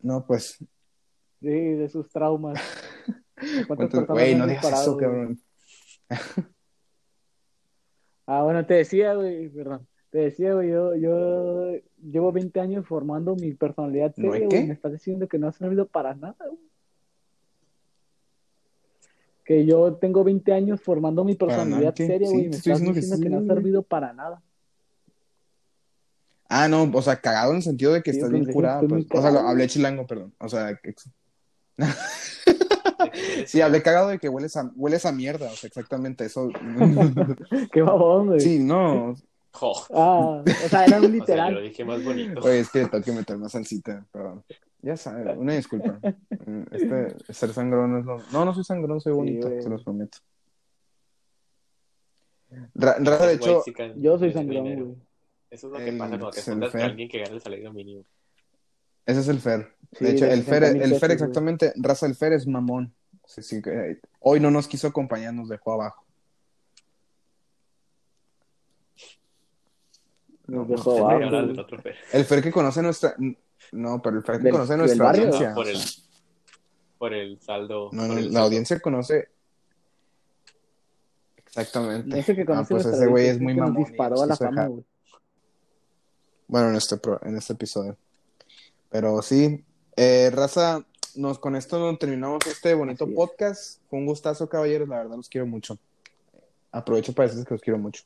No, 0.00 0.24
pues. 0.26 0.58
sí, 1.40 1.48
de 1.48 1.88
sus 1.88 2.08
traumas. 2.08 2.60
¿Cuántas 3.66 3.90
cuántos- 3.90 4.06
Güey, 4.08 4.34
no 4.34 4.46
digas 4.46 4.82
eso, 4.82 4.96
cabrón. 4.96 5.38
Ah, 8.26 8.42
bueno, 8.42 8.64
te 8.66 8.74
decía, 8.74 9.14
güey, 9.14 9.48
perdón. 9.48 9.86
Te 10.10 10.18
decía, 10.18 10.54
güey, 10.54 10.70
yo, 10.70 10.94
yo 10.96 11.72
llevo 12.00 12.32
20 12.32 12.58
años 12.60 12.86
formando 12.86 13.34
mi 13.36 13.52
personalidad 13.54 14.14
¿No 14.16 14.32
seria, 14.32 14.46
hay 14.46 14.50
güey. 14.52 14.66
Me 14.68 14.74
estás 14.74 14.92
diciendo 14.92 15.28
que 15.28 15.38
no 15.38 15.48
ha 15.48 15.52
servido 15.52 15.86
para 15.86 16.14
nada, 16.14 16.36
güey. 16.46 16.58
Que 19.46 19.64
yo 19.64 19.94
tengo 19.94 20.24
20 20.24 20.52
años 20.52 20.80
formando 20.82 21.22
mi 21.24 21.36
personalidad 21.36 21.94
seria, 21.94 22.26
Sí, 22.26 22.32
güey. 22.34 22.44
te 22.44 22.50
me 22.50 22.56
estoy 22.56 22.72
estás 22.72 22.80
diciendo 22.80 22.92
que 22.94 23.00
diciendo 23.00 23.16
que, 23.22 23.28
sí, 23.28 23.30
no 23.30 23.36
ha 23.36 23.40
güey. 23.42 23.56
servido 23.56 23.82
para 23.82 24.12
nada. 24.12 24.42
Ah, 26.48 26.68
no, 26.68 26.90
o 26.92 27.02
sea, 27.02 27.16
cagado 27.20 27.50
en 27.52 27.56
el 27.58 27.62
sentido 27.62 27.92
de 27.92 28.02
que 28.02 28.12
Sí, 28.12 28.18
estás 28.18 28.30
pues, 28.30 28.44
bien 28.44 28.52
sí, 28.52 28.58
muy 28.88 29.04
Pues. 29.04 29.18
O 29.18 29.22
sea, 29.22 29.30
lo- 29.30 29.48
hablé 29.48 29.66
chilango, 29.68 30.06
perdón. 30.06 30.34
O 30.38 30.48
sea, 30.48 30.76
que- 30.76 30.94
sí, 33.46 33.60
hablé 33.60 33.82
cagado 33.82 34.08
de 34.08 34.18
que 34.18 34.28
hueles 34.28 34.56
a, 34.56 34.70
hueles 34.74 35.04
a 35.06 35.12
mierda. 35.12 35.46
O 35.50 35.56
sea, 35.56 35.68
exactamente 35.68 36.24
eso. 36.24 36.48
Qué 37.72 37.82
babón, 37.82 38.26
güey. 38.28 38.40
sí, 38.40 38.58
no. 38.58 39.14
Jo. 39.52 39.72
Ah, 39.94 40.42
o 40.44 40.68
sea, 40.68 40.84
era 40.84 40.98
un 40.98 41.04
O 41.06 41.08
sea, 41.08 41.08
literal. 41.08 41.54
lo 41.54 41.60
dije 41.62 41.84
más 41.84 42.04
bonito. 42.04 42.40
Oye, 42.42 42.60
es 42.60 42.70
que 42.70 42.84
tengo 42.86 43.02
que 43.04 43.12
meter 43.12 43.38
más 43.38 43.52
salsita, 43.52 44.04
perdón. 44.12 44.44
Ya 44.86 44.96
sabes, 44.96 45.36
una 45.36 45.54
disculpa. 45.54 45.98
Este, 46.70 47.32
ser 47.34 47.52
sangrón 47.52 47.90
no 47.90 47.98
es 47.98 48.04
lo... 48.04 48.18
No, 48.30 48.44
no 48.44 48.54
soy 48.54 48.62
sangrón, 48.62 49.00
soy 49.00 49.12
Sí, 49.12 49.16
bonito, 49.16 49.48
güey. 49.48 49.60
se 49.62 49.68
los 49.68 49.82
prometo. 49.82 50.18
Ra- 52.74 52.94
Raza, 53.00 53.26
de 53.26 53.34
hecho, 53.34 53.64
Yo 53.96 54.16
soy 54.16 54.32
sangrón, 54.32 54.62
güey. 54.62 54.96
Eso 55.50 55.66
es 55.66 55.72
lo 55.72 55.78
que 55.80 55.88
El- 55.88 55.98
pasa 55.98 56.10
cuando 56.10 56.30
te 56.30 56.42
juntas 56.42 56.70
con 56.70 56.80
alguien 56.82 57.08
que 57.08 57.18
gana 57.18 57.34
el 57.34 57.40
salario 57.40 57.72
mínimo. 57.72 58.04
ese 59.06 59.20
es 59.20 59.28
el 59.28 59.40
Fer. 59.40 59.74
Sí, 59.92 60.04
De 60.04 60.10
hecho, 60.12 60.24
de 60.26 60.34
el 60.34 60.42
Fer, 60.44 60.62
60,000 60.62 60.82
el 60.92 61.00
Fer 61.00 61.10
exactamente, 61.10 61.72
raza, 61.76 62.06
el 62.06 62.14
Fer 62.14 62.32
es 62.34 62.46
mamón. 62.46 62.94
Sí, 63.24 63.42
sí, 63.42 63.60
que- 63.60 63.98
hoy 64.20 64.38
no 64.38 64.52
nos 64.52 64.68
quiso 64.68 64.86
acompañar, 64.86 65.34
nos 65.34 65.48
dejó 65.48 65.72
abajo. 65.72 66.04
Nos 70.46 70.68
No, 70.68 70.76
dejó 70.76 71.08
abajo. 71.08 71.36
El 72.12 72.24
Fer 72.24 72.40
que 72.40 72.52
conoce 72.52 72.82
nuestra... 72.82 73.16
No, 73.72 74.00
pero 74.02 74.18
el 74.18 74.22
Del- 74.42 74.52
conoce 74.52 74.76
nuestra 74.76 75.04
barrio. 75.04 75.22
audiencia. 75.24 75.48
No, 75.50 75.54
por 75.54 75.68
el, 75.68 75.78
por 76.98 77.14
el 77.14 77.40
saldo. 77.40 77.90
No, 77.92 78.02
por 78.02 78.08
no, 78.08 78.18
el 78.18 78.24
la 78.26 78.32
saldo. 78.32 78.40
audiencia 78.46 78.80
conoce... 78.80 79.28
Exactamente. 81.46 82.18
Ese 82.18 82.34
que 82.34 82.42
Ah, 82.42 82.46
conoce 82.46 82.74
pues 82.74 82.84
nuestra 82.84 83.04
ese 83.04 83.10
güey 83.10 83.26
es 83.28 83.40
muy 83.40 83.54
mamón. 83.54 83.82
disparó 83.84 84.22
a 84.22 84.26
la 84.26 84.36
fama, 84.36 84.66
güey. 84.66 84.84
Bueno, 86.48 86.68
en 86.70 86.76
este, 86.76 86.96
pro- 86.98 87.20
en 87.22 87.36
este 87.36 87.54
episodio. 87.54 87.96
Pero 88.90 89.20
sí, 89.22 89.64
eh, 89.96 90.30
raza, 90.32 90.84
nos, 91.14 91.38
con 91.38 91.56
esto 91.56 91.96
terminamos 91.98 92.46
este 92.46 92.74
bonito 92.74 93.04
Así 93.04 93.12
es. 93.12 93.16
podcast. 93.16 93.80
Fue 93.88 93.98
un 93.98 94.06
gustazo, 94.06 94.48
caballeros. 94.48 94.88
La 94.88 94.98
verdad, 94.98 95.16
los 95.16 95.28
quiero 95.28 95.46
mucho. 95.46 95.78
Aprovecho 96.72 97.14
para 97.14 97.26
decirles 97.26 97.48
que 97.48 97.54
los 97.54 97.62
quiero 97.62 97.78
mucho. 97.78 98.04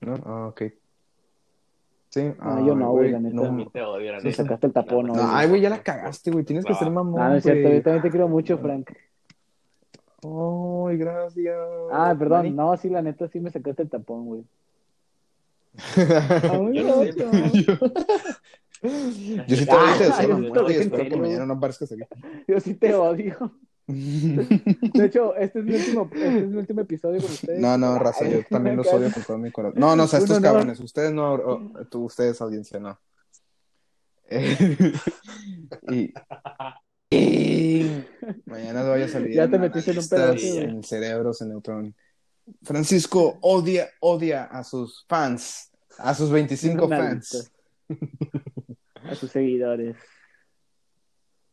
¿No? 0.00 0.14
Ah, 0.26 0.46
ok. 0.48 0.62
Sí. 2.14 2.32
Ah, 2.38 2.62
yo 2.64 2.76
no, 2.76 2.92
güey, 2.92 3.10
la 3.10 3.18
neta. 3.18 3.34
No, 3.34 3.66
te 3.70 3.82
odio, 3.82 4.12
la 4.12 4.20
sacaste 4.32 4.68
el 4.68 4.72
tapón, 4.72 5.08
¿no? 5.08 5.14
No, 5.14 5.34
ay, 5.34 5.48
güey, 5.48 5.60
ya 5.60 5.68
la 5.68 5.82
cagaste, 5.82 6.30
güey. 6.30 6.44
Tienes 6.44 6.64
que 6.64 6.72
ser 6.72 6.88
mamón. 6.88 7.20
Ah, 7.20 7.30
no 7.30 7.34
es 7.34 7.42
cierto, 7.42 7.68
yo 7.68 7.82
también 7.82 8.02
te 8.02 8.10
quiero 8.10 8.28
mucho, 8.28 8.56
Frank. 8.56 8.88
Ay, 10.22 10.96
gracias. 10.96 11.56
Ah, 11.90 12.14
perdón, 12.16 12.38
Mani. 12.38 12.50
no, 12.52 12.76
sí, 12.76 12.88
la 12.88 13.02
neta 13.02 13.26
sí 13.26 13.40
me 13.40 13.50
sacaste 13.50 13.82
el 13.82 13.90
tapón, 13.90 14.26
güey. 14.26 14.44
Yo 16.72 16.84
no 16.84 17.02
sé, 17.02 17.14
Yo 19.48 19.56
sí 19.56 19.66
te 19.66 19.72
odio, 19.72 19.72
te 19.72 19.72
Ah, 19.72 19.96
deseo 19.98 20.38
yo 20.38 20.52
te 20.52 20.58
odio, 20.60 20.80
espero 20.80 21.08
que 21.08 21.16
mañana 21.16 21.46
no 21.46 21.54
aparezcas 21.54 21.90
aquí. 21.90 22.02
Yo 22.46 22.60
sí 22.60 22.74
te 22.74 22.94
odio. 22.94 23.50
De 23.86 25.04
hecho, 25.04 25.34
este 25.36 25.58
es 25.58 25.64
mi 25.64 25.74
último, 25.74 26.10
este 26.14 26.38
es 26.38 26.48
mi 26.48 26.56
último 26.56 26.80
episodio 26.80 27.20
con 27.20 27.30
ustedes. 27.30 27.60
No, 27.60 27.76
no, 27.76 27.98
raza, 27.98 28.26
yo 28.28 28.42
también 28.44 28.76
los 28.76 28.86
odio 28.86 29.10
con 29.12 29.22
todo 29.22 29.38
mi 29.38 29.50
corazón. 29.50 29.78
No, 29.78 29.94
no, 29.94 30.04
o 30.04 30.06
sea, 30.06 30.20
estos 30.20 30.40
cabrones, 30.40 30.80
ustedes 30.80 31.12
no, 31.12 31.34
o- 31.34 31.72
tú, 31.90 32.04
ustedes 32.04 32.40
audiencia, 32.40 32.80
no. 32.80 32.98
Y, 35.90 36.12
y 37.10 38.04
mañana 38.46 38.88
voy 38.88 39.02
a 39.02 39.08
salir. 39.08 39.32
Ya 39.34 39.48
te 39.48 39.58
metiste 39.58 39.90
en 39.90 39.98
un 39.98 40.08
pedazo. 40.08 40.46
En 40.60 40.82
cerebros, 40.82 41.42
en 41.42 41.48
neutrón. 41.50 41.94
Francisco 42.62 43.38
odia, 43.42 43.88
odia 44.00 44.44
a 44.44 44.64
sus 44.64 45.04
fans, 45.08 45.70
a 45.98 46.14
sus 46.14 46.30
25 46.30 46.86
Una 46.86 46.96
fans. 46.96 47.52
A 49.04 49.14
sus 49.14 49.30
seguidores. 49.30 49.96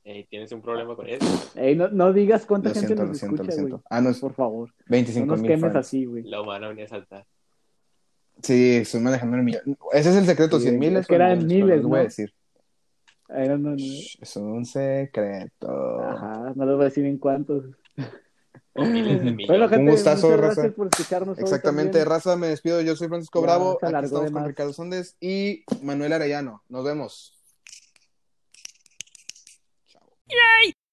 Ey, 0.03 0.25
¿Tienes 0.25 0.51
un 0.51 0.61
problema 0.61 0.95
con 0.95 1.07
eso? 1.07 1.25
Ey, 1.55 1.75
no, 1.75 1.87
no 1.89 2.11
digas 2.11 2.45
cuánta 2.45 2.69
Lo 2.69 2.73
gente 2.75 2.87
siento, 2.87 3.03
lo 3.03 3.09
nos 3.09 3.17
siento, 3.19 3.43
lo 3.43 3.49
escucha, 3.49 3.61
güey. 3.61 3.69
siento. 3.71 3.85
Ah, 3.89 4.01
no, 4.01 4.09
es 4.09 4.19
Por 4.19 4.33
favor. 4.33 4.69
No 4.69 4.85
25 4.87 5.25
nos 5.27 5.41
mil 5.41 5.51
quemes 5.51 5.73
fans. 5.73 5.75
así, 5.87 6.05
güey. 6.05 6.23
La 6.23 6.41
humana 6.41 6.69
venía 6.69 6.85
a 6.85 6.89
saltar. 6.89 7.25
Sí, 8.41 8.77
estoy 8.77 9.01
manejando 9.01 9.37
el 9.37 9.43
millón. 9.43 9.61
Ese 9.91 10.09
es 10.09 10.15
el 10.15 10.25
secreto, 10.25 10.57
Sí, 10.57 10.63
100 10.69 10.79
mil 10.79 10.95
es 10.97 11.05
que 11.05 11.13
eran 11.15 11.45
miles, 11.45 11.83
no 11.83 11.93
a 11.93 11.97
¿no? 11.97 12.03
decir. 12.03 12.33
No, 13.29 13.57
no, 13.57 13.69
no. 13.71 13.75
Shh, 13.77 14.17
Es 14.21 14.35
un 14.37 14.65
secreto. 14.65 16.01
Ajá, 16.01 16.51
no 16.55 16.65
les 16.65 16.75
voy 16.75 16.81
a 16.81 16.85
decir 16.85 17.05
en 17.05 17.17
cuántos. 17.17 17.65
O 18.73 18.83
miles 18.85 19.19
de 19.23 19.31
millones. 19.31 19.47
Bueno, 19.47 19.69
gente, 19.69 19.91
gustazo, 19.91 20.27
muchas 20.27 20.41
raza. 20.41 20.53
gracias 20.61 20.75
por 20.75 20.87
escucharnos 20.87 21.37
Exactamente, 21.39 22.03
raza, 22.05 22.35
me 22.37 22.47
despido. 22.47 22.81
Yo 22.81 22.95
soy 22.95 23.07
Francisco 23.09 23.39
Ya 23.41 23.45
Bravo. 23.45 23.77
Aquí 23.81 24.05
estamos 24.05 24.31
con. 24.31 24.45
Ricardo 24.47 24.73
Sondes 24.73 25.15
y 25.19 25.63
Manuel 25.83 26.13
Arellano. 26.13 26.63
Nos 26.69 26.83
vemos. 26.83 27.37
Yay! 30.31 30.73